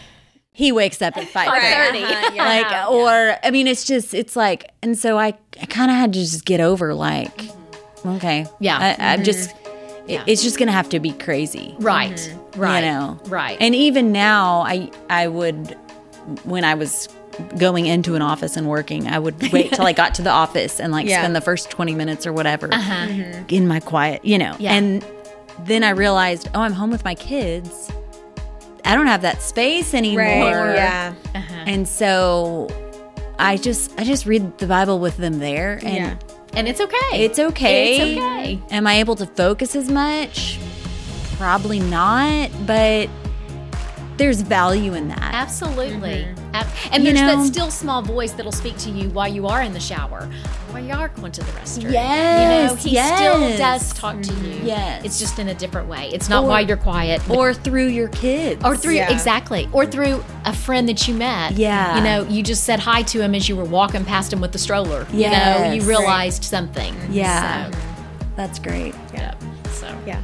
He 0.56 0.72
wakes 0.72 1.02
up 1.02 1.18
at 1.18 1.24
5:30. 1.28 1.46
Right, 1.48 1.96
uh-huh, 2.04 2.32
yeah. 2.36 2.46
Like, 2.46 2.91
or 2.91 3.38
I 3.44 3.50
mean, 3.50 3.66
it's 3.66 3.86
just, 3.86 4.14
it's 4.14 4.36
like, 4.36 4.70
and 4.84 4.96
so 4.98 5.18
I, 5.18 5.34
I 5.60 5.66
kind 5.66 5.89
of 5.89 5.98
had 5.98 6.14
to 6.14 6.20
just 6.20 6.46
get 6.46 6.60
over, 6.60 6.94
like, 6.94 7.50
okay, 8.06 8.46
Yeah. 8.60 8.78
I, 9.00 9.14
I'm 9.14 9.24
just, 9.24 9.50
it, 10.08 10.22
it's 10.28 10.44
just 10.44 10.60
gonna 10.60 10.72
have 10.72 10.89
to 10.89 11.00
be 11.00 11.12
crazy, 11.12 11.74
Right. 11.80 12.36
Right. 12.56 12.82
You 12.84 12.86
know, 12.91 13.20
Right. 13.26 13.58
And 13.60 13.74
even 13.74 14.12
now, 14.12 14.62
I, 14.62 14.91
I 15.10 15.28
would, 15.28 15.76
when 16.44 16.64
I 16.64 16.76
was 16.76 17.10
going 17.58 17.88
into 17.88 18.14
an 18.14 18.22
office 18.22 18.56
and 18.56 18.70
working, 18.70 19.08
I 19.08 19.18
would 19.18 19.52
wait 19.52 19.72
till 19.74 19.88
I 19.88 19.94
got 19.94 20.14
to 20.16 20.22
the 20.22 20.30
office 20.30 20.80
and 20.80 20.91
like 20.91 21.08
Yeah. 21.08 21.22
spend 21.22 21.36
the 21.36 21.41
first 21.41 21.72
20 21.72 21.96
minutes 21.96 22.28
or 22.28 22.34
whatever 22.34 22.70
in 23.50 23.68
my 23.68 23.80
quiet, 23.80 24.24
you 24.24 24.38
know, 24.38 24.52
Uh-huh. 24.52 24.58
Yeah. 24.60 24.74
and 24.74 25.04
then 25.62 25.84
I 25.84 25.91
realized, 25.91 26.49
oh, 26.54 26.62
I'm 26.62 26.74
home 26.74 26.89
with 26.91 27.04
my 27.06 27.16
kids. 27.16 27.91
I 28.86 28.95
don't 28.95 29.08
have 29.08 29.22
that 29.22 29.41
space 29.41 29.93
anymore. 29.93 30.24
right 30.26 30.76
yeah 30.76 31.14
uh-huh. 31.34 31.54
And 31.68 31.88
so 31.88 32.68
I 33.39 33.56
just 33.58 33.97
I 33.99 34.04
just 34.04 34.26
read 34.26 34.58
the 34.58 34.68
Bible 34.68 34.99
with 34.99 35.16
them 35.18 35.39
there 35.39 35.80
and 35.84 35.95
Yeah. 35.95 36.16
and 36.54 36.68
it's 36.68 36.82
okay. 36.82 36.97
it's 37.14 37.39
okay. 37.39 37.95
It's 37.97 38.18
okay. 38.20 38.62
Am 38.72 38.86
I 38.86 38.95
able 38.95 39.16
to 39.16 39.26
focus 39.26 39.76
as 39.76 39.89
much? 39.89 40.60
Probably 41.38 41.80
not, 41.80 42.51
but 42.68 43.10
there's 44.18 44.41
value 44.41 44.93
in 44.93 45.08
that. 45.08 45.34
Absolutely. 45.34 46.26
Ab- 46.26 46.39
And 46.54 47.04
You 47.04 47.14
there's 47.14 47.22
know? 47.22 47.38
that 47.43 47.45
still 47.47 47.72
small 47.72 48.01
voice 48.01 48.32
that'll 48.34 48.51
speak 48.51 48.78
to 48.80 48.89
you 48.89 49.10
while 49.10 49.28
you 49.28 49.47
are 49.47 49.62
in 49.64 49.74
the 49.74 49.80
shower, 49.80 50.30
while 50.70 50.84
you 50.84 50.93
are 50.93 51.10
going 51.10 51.32
to 51.32 51.41
the 51.41 51.51
restroom. 51.54 51.91
Yes, 51.91 52.70
You 52.72 52.76
know, 52.76 52.76
he 52.82 52.89
yes. 52.91 53.18
still 53.18 53.58
does 53.58 53.93
talk 53.93 54.22
to 54.22 54.34
you. 54.34 54.54
Mm-hmm. 54.56 54.68
Yes. 54.68 55.06
It's 55.06 55.20
just 55.20 55.39
in 55.39 55.49
a 55.49 55.54
different 55.56 55.88
way. 55.89 56.10
It's 56.14 56.30
not 56.30 56.43
Or- 56.43 56.49
while 56.49 56.66
you're 56.66 56.78
quiet. 56.78 57.28
Or 57.30 57.54
through 57.54 57.88
your 57.88 58.10
kids. 58.10 58.64
or 58.64 58.78
through 58.78 58.93
Yeah. 58.95 59.12
exactly, 59.12 59.68
or 59.74 59.86
through 59.86 60.24
a 60.45 60.54
friend 60.54 60.88
that 60.89 61.08
you 61.08 61.16
met. 61.16 61.54
Yeah. 61.54 61.97
you 61.97 62.04
know, 62.04 62.24
you 62.30 62.43
just 62.43 62.64
said 62.66 62.80
hi 62.80 63.01
to 63.04 63.22
him 63.22 63.34
as 63.34 63.49
you 63.49 63.56
were 63.56 63.64
walking 63.66 64.06
past 64.06 64.32
him 64.32 64.39
with 64.41 64.51
the 64.51 64.60
stroller. 64.60 65.08
you 65.12 65.30
know, 65.30 65.72
you 65.74 65.82
realized 65.84 66.43
something. 66.43 66.95
Yeah. 67.12 67.72
so, 67.72 67.78
That's 68.36 68.60
great. 68.60 68.93
yeah. 69.14 69.34
So 69.72 69.88
yeah 70.06 70.22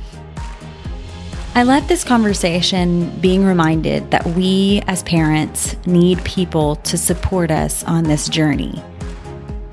I 1.56 1.64
left 1.64 1.90
this 1.90 2.04
conversation 2.04 3.10
being 3.20 3.44
reminded 3.44 4.12
that 4.12 4.26
we 4.28 4.82
as 4.88 5.04
parents 5.04 5.76
need 5.86 6.24
people 6.24 6.76
to 6.78 6.98
support 6.98 7.50
us 7.50 7.84
on 7.84 8.04
this 8.04 8.30
journey. 8.30 8.82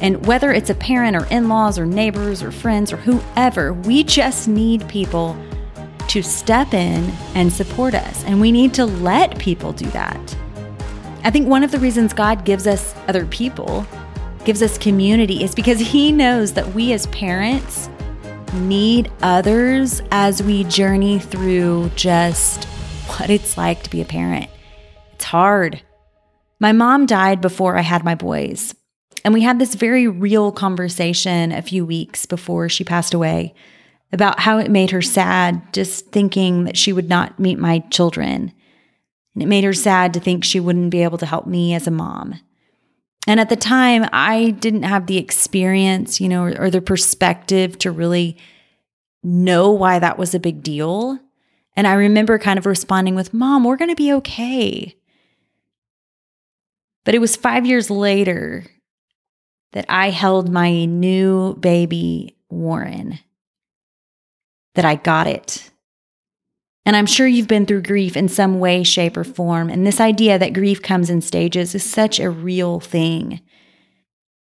And 0.00 0.26
whether 0.26 0.52
it's 0.52 0.70
a 0.70 0.74
parent 0.74 1.16
or 1.16 1.26
in 1.26 1.48
laws 1.48 1.78
or 1.78 1.86
neighbors 1.86 2.42
or 2.42 2.50
friends 2.50 2.92
or 2.92 2.96
whoever, 2.96 3.74
we 3.74 4.04
just 4.04 4.48
need 4.48 4.88
people 4.88 5.36
to 6.08 6.22
step 6.22 6.72
in 6.72 7.10
and 7.34 7.52
support 7.52 7.94
us. 7.94 8.24
And 8.24 8.40
we 8.40 8.50
need 8.50 8.72
to 8.74 8.86
let 8.86 9.38
people 9.38 9.72
do 9.72 9.86
that. 9.90 10.36
I 11.24 11.30
think 11.30 11.46
one 11.46 11.62
of 11.62 11.72
the 11.72 11.78
reasons 11.78 12.12
God 12.12 12.44
gives 12.44 12.66
us 12.66 12.94
other 13.06 13.26
people, 13.26 13.86
gives 14.44 14.62
us 14.62 14.78
community, 14.78 15.44
is 15.44 15.54
because 15.54 15.78
He 15.78 16.10
knows 16.10 16.54
that 16.54 16.74
we 16.74 16.92
as 16.94 17.06
parents 17.08 17.90
need 18.56 19.10
others 19.22 20.02
as 20.10 20.42
we 20.42 20.64
journey 20.64 21.18
through 21.18 21.90
just 21.94 22.64
what 23.08 23.30
it's 23.30 23.56
like 23.56 23.82
to 23.84 23.90
be 23.90 24.00
a 24.00 24.04
parent. 24.04 24.50
It's 25.12 25.24
hard. 25.24 25.82
My 26.58 26.72
mom 26.72 27.06
died 27.06 27.40
before 27.40 27.76
I 27.78 27.82
had 27.82 28.04
my 28.04 28.14
boys, 28.14 28.74
and 29.24 29.34
we 29.34 29.42
had 29.42 29.58
this 29.58 29.74
very 29.74 30.08
real 30.08 30.52
conversation 30.52 31.52
a 31.52 31.62
few 31.62 31.84
weeks 31.84 32.26
before 32.26 32.68
she 32.68 32.84
passed 32.84 33.14
away 33.14 33.54
about 34.12 34.40
how 34.40 34.58
it 34.58 34.70
made 34.70 34.90
her 34.90 35.02
sad 35.02 35.72
just 35.72 36.06
thinking 36.06 36.64
that 36.64 36.76
she 36.76 36.92
would 36.92 37.08
not 37.08 37.38
meet 37.38 37.58
my 37.58 37.80
children. 37.90 38.52
And 39.34 39.42
it 39.42 39.46
made 39.46 39.64
her 39.64 39.74
sad 39.74 40.14
to 40.14 40.20
think 40.20 40.44
she 40.44 40.60
wouldn't 40.60 40.90
be 40.90 41.02
able 41.02 41.18
to 41.18 41.26
help 41.26 41.46
me 41.46 41.74
as 41.74 41.86
a 41.86 41.90
mom. 41.90 42.40
And 43.26 43.40
at 43.40 43.48
the 43.48 43.56
time, 43.56 44.08
I 44.12 44.50
didn't 44.50 44.84
have 44.84 45.06
the 45.06 45.18
experience, 45.18 46.20
you 46.20 46.28
know, 46.28 46.42
or, 46.42 46.60
or 46.60 46.70
the 46.70 46.80
perspective 46.80 47.76
to 47.78 47.90
really 47.90 48.36
know 49.22 49.70
why 49.72 49.98
that 49.98 50.18
was 50.18 50.34
a 50.34 50.40
big 50.40 50.62
deal. 50.62 51.18
And 51.74 51.86
I 51.86 51.94
remember 51.94 52.38
kind 52.38 52.58
of 52.58 52.66
responding 52.66 53.14
with, 53.14 53.34
Mom, 53.34 53.64
we're 53.64 53.76
going 53.76 53.90
to 53.90 53.96
be 53.96 54.12
okay. 54.12 54.96
But 57.04 57.14
it 57.14 57.20
was 57.20 57.36
five 57.36 57.66
years 57.66 57.90
later 57.90 58.64
that 59.72 59.86
I 59.88 60.10
held 60.10 60.50
my 60.50 60.84
new 60.84 61.56
baby, 61.56 62.36
Warren, 62.48 63.18
that 64.74 64.84
I 64.84 64.94
got 64.94 65.26
it. 65.26 65.70
And 66.86 66.94
I'm 66.94 67.06
sure 67.06 67.26
you've 67.26 67.48
been 67.48 67.66
through 67.66 67.82
grief 67.82 68.16
in 68.16 68.28
some 68.28 68.60
way, 68.60 68.84
shape, 68.84 69.16
or 69.16 69.24
form. 69.24 69.68
And 69.68 69.84
this 69.84 70.00
idea 70.00 70.38
that 70.38 70.52
grief 70.52 70.80
comes 70.80 71.10
in 71.10 71.20
stages 71.20 71.74
is 71.74 71.84
such 71.84 72.20
a 72.20 72.30
real 72.30 72.78
thing. 72.78 73.40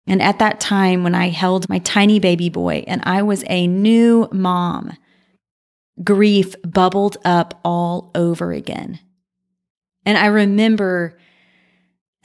And 0.06 0.22
at 0.22 0.38
that 0.38 0.60
time, 0.60 1.02
when 1.02 1.16
I 1.16 1.30
held 1.30 1.68
my 1.68 1.80
tiny 1.80 2.20
baby 2.20 2.48
boy 2.48 2.84
and 2.86 3.02
I 3.04 3.22
was 3.22 3.42
a 3.48 3.66
new 3.66 4.28
mom, 4.30 4.96
grief 6.04 6.54
bubbled 6.62 7.16
up 7.24 7.60
all 7.64 8.12
over 8.14 8.52
again. 8.52 9.00
And 10.06 10.16
I 10.16 10.26
remember 10.26 11.18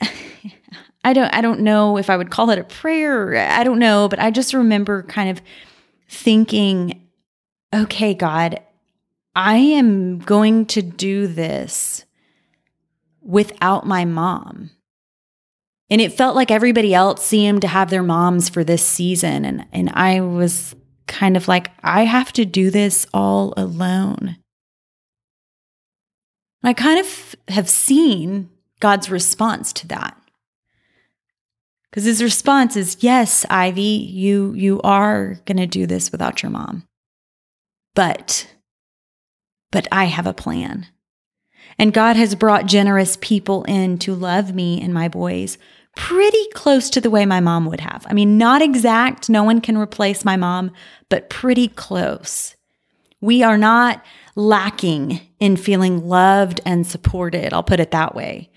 I 1.04 1.12
don't 1.12 1.34
I 1.34 1.40
don't 1.40 1.60
know 1.60 1.98
if 1.98 2.08
I 2.08 2.16
would 2.16 2.30
call 2.30 2.50
it 2.50 2.58
a 2.58 2.64
prayer, 2.64 3.36
I 3.36 3.64
don't 3.64 3.80
know, 3.80 4.08
but 4.08 4.20
I 4.20 4.30
just 4.30 4.54
remember 4.54 5.02
kind 5.02 5.28
of 5.28 5.42
thinking 6.08 7.00
okay, 7.74 8.14
God, 8.14 8.60
I 9.34 9.56
am 9.56 10.18
going 10.18 10.66
to 10.66 10.82
do 10.82 11.26
this 11.26 12.04
without 13.20 13.86
my 13.86 14.04
mom. 14.04 14.70
And 15.90 16.00
it 16.00 16.12
felt 16.12 16.36
like 16.36 16.50
everybody 16.50 16.94
else 16.94 17.24
seemed 17.24 17.60
to 17.62 17.68
have 17.68 17.90
their 17.90 18.02
moms 18.02 18.48
for 18.48 18.64
this 18.64 18.84
season. 18.84 19.44
And, 19.44 19.66
and 19.72 19.90
I 19.94 20.20
was 20.20 20.74
kind 21.06 21.36
of 21.36 21.48
like, 21.48 21.70
I 21.82 22.04
have 22.04 22.32
to 22.34 22.44
do 22.44 22.70
this 22.70 23.06
all 23.12 23.52
alone. 23.56 24.36
I 26.62 26.72
kind 26.72 26.98
of 26.98 27.36
have 27.48 27.68
seen 27.68 28.48
God's 28.80 29.10
response 29.10 29.72
to 29.74 29.88
that. 29.88 30.16
Because 31.90 32.04
his 32.04 32.22
response 32.22 32.76
is, 32.76 32.96
yes, 33.00 33.44
Ivy, 33.50 33.82
you, 33.82 34.52
you 34.54 34.80
are 34.82 35.34
going 35.44 35.58
to 35.58 35.66
do 35.66 35.86
this 35.86 36.10
without 36.10 36.42
your 36.42 36.50
mom. 36.50 36.84
But, 37.94 38.48
but 39.74 39.88
I 39.90 40.04
have 40.04 40.28
a 40.28 40.32
plan. 40.32 40.86
And 41.80 41.92
God 41.92 42.14
has 42.14 42.36
brought 42.36 42.66
generous 42.66 43.18
people 43.20 43.64
in 43.64 43.98
to 43.98 44.14
love 44.14 44.54
me 44.54 44.80
and 44.80 44.94
my 44.94 45.08
boys 45.08 45.58
pretty 45.96 46.46
close 46.54 46.88
to 46.90 47.00
the 47.00 47.10
way 47.10 47.26
my 47.26 47.40
mom 47.40 47.66
would 47.66 47.80
have. 47.80 48.06
I 48.08 48.12
mean, 48.12 48.38
not 48.38 48.62
exact, 48.62 49.28
no 49.28 49.42
one 49.42 49.60
can 49.60 49.76
replace 49.76 50.24
my 50.24 50.36
mom, 50.36 50.70
but 51.08 51.28
pretty 51.28 51.66
close. 51.66 52.54
We 53.20 53.42
are 53.42 53.58
not 53.58 54.00
lacking 54.36 55.20
in 55.40 55.56
feeling 55.56 56.06
loved 56.06 56.60
and 56.64 56.86
supported, 56.86 57.52
I'll 57.52 57.64
put 57.64 57.80
it 57.80 57.90
that 57.90 58.14
way. 58.14 58.50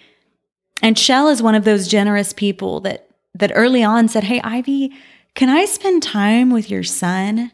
And 0.83 0.99
Shell 0.99 1.29
is 1.29 1.41
one 1.41 1.55
of 1.55 1.65
those 1.65 1.87
generous 1.87 2.31
people 2.31 2.79
that 2.81 3.09
that 3.33 3.51
early 3.55 3.83
on 3.83 4.07
said, 4.07 4.25
"Hey 4.25 4.39
Ivy, 4.43 4.93
can 5.33 5.49
I 5.49 5.65
spend 5.65 6.03
time 6.03 6.51
with 6.51 6.69
your 6.69 6.83
son?" 6.83 7.53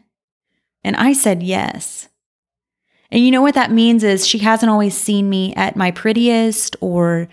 And 0.82 0.96
I 0.96 1.14
said 1.14 1.42
yes. 1.42 2.08
And 3.14 3.24
you 3.24 3.30
know 3.30 3.42
what 3.42 3.54
that 3.54 3.70
means 3.70 4.02
is 4.02 4.26
she 4.26 4.38
hasn't 4.38 4.70
always 4.70 4.98
seen 4.98 5.30
me 5.30 5.54
at 5.54 5.76
my 5.76 5.92
prettiest 5.92 6.74
or 6.80 7.28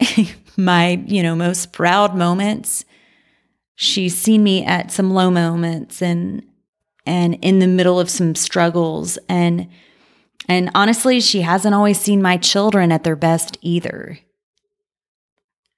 my, 0.56 1.00
you 1.06 1.22
know, 1.22 1.36
most 1.36 1.72
proud 1.72 2.16
moments. 2.16 2.84
She's 3.76 4.18
seen 4.18 4.42
me 4.42 4.64
at 4.64 4.90
some 4.90 5.14
low 5.14 5.30
moments 5.30 6.02
and 6.02 6.44
and 7.06 7.38
in 7.42 7.60
the 7.60 7.68
middle 7.68 8.00
of 8.00 8.10
some 8.10 8.34
struggles 8.34 9.18
and 9.28 9.68
and 10.48 10.68
honestly, 10.74 11.20
she 11.20 11.42
hasn't 11.42 11.76
always 11.76 12.00
seen 12.00 12.20
my 12.20 12.36
children 12.36 12.90
at 12.90 13.04
their 13.04 13.14
best 13.14 13.56
either. 13.62 14.18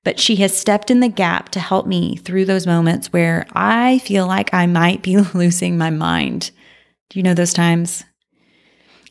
But 0.02 0.18
she 0.18 0.36
has 0.36 0.56
stepped 0.56 0.90
in 0.90 1.00
the 1.00 1.08
gap 1.08 1.50
to 1.50 1.60
help 1.60 1.86
me 1.86 2.16
through 2.16 2.46
those 2.46 2.66
moments 2.66 3.12
where 3.12 3.46
I 3.52 3.98
feel 3.98 4.26
like 4.26 4.54
I 4.54 4.64
might 4.64 5.02
be 5.02 5.18
losing 5.34 5.76
my 5.76 5.90
mind 5.90 6.52
do 7.10 7.18
you 7.18 7.22
know 7.22 7.34
those 7.34 7.52
times? 7.52 8.04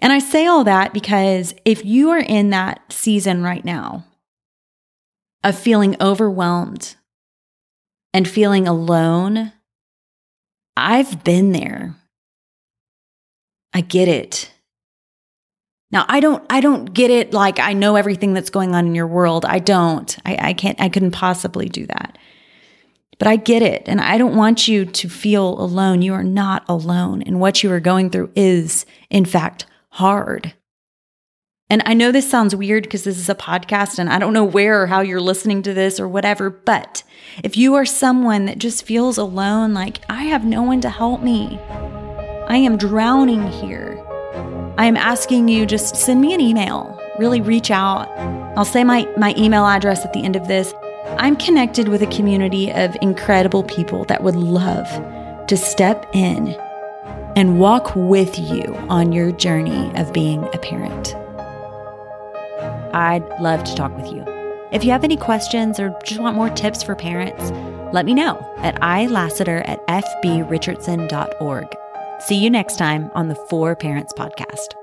And 0.02 0.12
I 0.12 0.20
say 0.20 0.47
all 0.47 0.64
that 0.64 0.93
because 0.93 1.54
if 1.64 1.86
you 1.86 2.10
are 2.10 2.20
in 2.20 2.49
that 2.49 2.91
season 2.91 3.43
right 3.43 3.64
now 3.64 4.04
of 5.43 5.58
feeling 5.58 5.95
overwhelmed 6.02 6.95
and 8.14 8.28
feeling 8.28 8.68
alone, 8.68 9.54
I've 10.76 11.24
been 11.24 11.52
there. 11.52 11.95
I 13.74 13.82
get 13.82 14.08
it. 14.08 14.52
Now 15.91 16.06
I 16.08 16.20
don't 16.20 16.43
I 16.49 16.62
don't 16.62 16.93
get 16.93 17.12
it 17.12 17.34
like 17.34 17.60
I 17.60 17.74
know 17.74 17.95
everything 17.95 18.34
that's 18.34 18.49
going 18.49 18.74
on 18.74 18.88
in 18.88 18.95
your 18.95 19.08
world. 19.08 19.45
I 19.45 19.60
don't. 19.60 20.18
I, 20.26 20.49
I 20.49 20.54
can't 20.54 20.80
I 20.82 20.89
couldn't 20.89 21.12
possibly 21.12 21.70
do 21.70 21.86
that. 21.88 22.18
But 23.20 23.28
I 23.28 23.36
get 23.36 23.62
it. 23.62 23.84
And 23.86 24.02
I 24.02 24.18
don't 24.18 24.36
want 24.36 24.68
you 24.68 24.84
to 24.84 25.10
feel 25.10 25.62
alone. 25.62 26.02
You 26.02 26.16
are 26.16 26.24
not 26.24 26.64
alone. 26.68 27.22
And 27.22 27.39
what 27.39 27.62
you 27.62 27.72
are 27.72 27.80
going 27.80 28.10
through 28.10 28.32
is, 28.36 28.88
in 29.12 29.26
fact, 29.26 29.68
hard. 29.92 30.54
And 31.70 31.82
I 31.86 31.94
know 31.94 32.12
this 32.12 32.30
sounds 32.30 32.54
weird 32.54 32.84
because 32.84 33.06
this 33.06 33.18
is 33.18 33.30
a 33.30 33.36
podcast 33.36 33.98
and 33.98 34.10
I 34.10 34.20
don't 34.20 34.34
know 34.34 34.44
where 34.44 34.82
or 34.82 34.88
how 34.88 35.00
you're 35.00 35.22
listening 35.22 35.62
to 35.64 35.74
this 35.74 36.02
or 36.02 36.08
whatever, 36.08 36.50
but 36.50 37.04
if 37.44 37.56
you 37.56 37.76
are 37.76 37.86
someone 37.86 38.46
that 38.46 38.58
just 38.58 38.86
feels 38.86 39.18
alone, 39.18 39.74
like 39.74 40.00
I 40.10 40.24
have 40.24 40.44
no 40.44 40.64
one 40.64 40.82
to 40.82 40.89
help 40.89 41.22
me, 41.22 41.58
I 42.50 42.58
am 42.58 42.78
drowning 42.78 43.50
here. 43.50 44.04
I 44.78 44.86
am 44.86 44.98
asking 44.98 45.48
you 45.48 45.66
just 45.66 45.96
send 45.96 46.20
me 46.20 46.34
an 46.34 46.42
email, 46.42 47.00
really 47.18 47.39
reach 47.39 47.72
out. 47.72 48.10
I'll 48.58 48.66
say 48.66 48.84
my, 48.84 49.08
my 49.18 49.34
email 49.38 49.66
address 49.66 50.04
at 50.04 50.12
the 50.12 50.24
end 50.24 50.36
of 50.36 50.50
this. 50.50 50.74
I'm 51.18 51.38
connected 51.38 51.88
with 51.88 52.02
a 52.02 52.08
community 52.08 52.70
of 52.72 52.98
incredible 53.02 53.64
people 53.64 54.04
that 54.06 54.24
would 54.24 54.36
love 54.36 54.88
to 55.48 55.56
step 55.56 56.06
in 56.14 56.58
and 57.36 57.60
walk 57.60 57.96
with 57.96 58.38
you 58.38 58.76
on 58.90 59.12
your 59.12 59.32
journey 59.32 59.92
of 59.96 60.14
being 60.14 60.44
a 60.54 60.58
parent. 60.58 61.16
I'd 62.94 63.28
love 63.40 63.64
to 63.64 63.76
talk 63.76 63.96
with 63.96 64.12
you. 64.12 64.24
If 64.72 64.84
you 64.84 64.92
have 64.92 65.04
any 65.04 65.18
questions 65.18 65.80
or 65.80 65.98
just 66.06 66.22
want 66.22 66.36
more 66.36 66.50
tips 66.50 66.82
for 66.82 66.96
parents, 66.96 67.52
let 67.94 68.06
me 68.06 68.14
know 68.14 68.38
at 68.58 68.78
ilassiter 68.82 69.60
at 69.60 69.86
fbrichardson.org. 69.88 71.68
See 72.20 72.36
you 72.36 72.50
next 72.50 72.78
time 72.78 73.12
on 73.14 73.28
the 73.28 73.36
For 73.36 73.76
Parents 73.76 74.14
Podcast. 74.14 74.81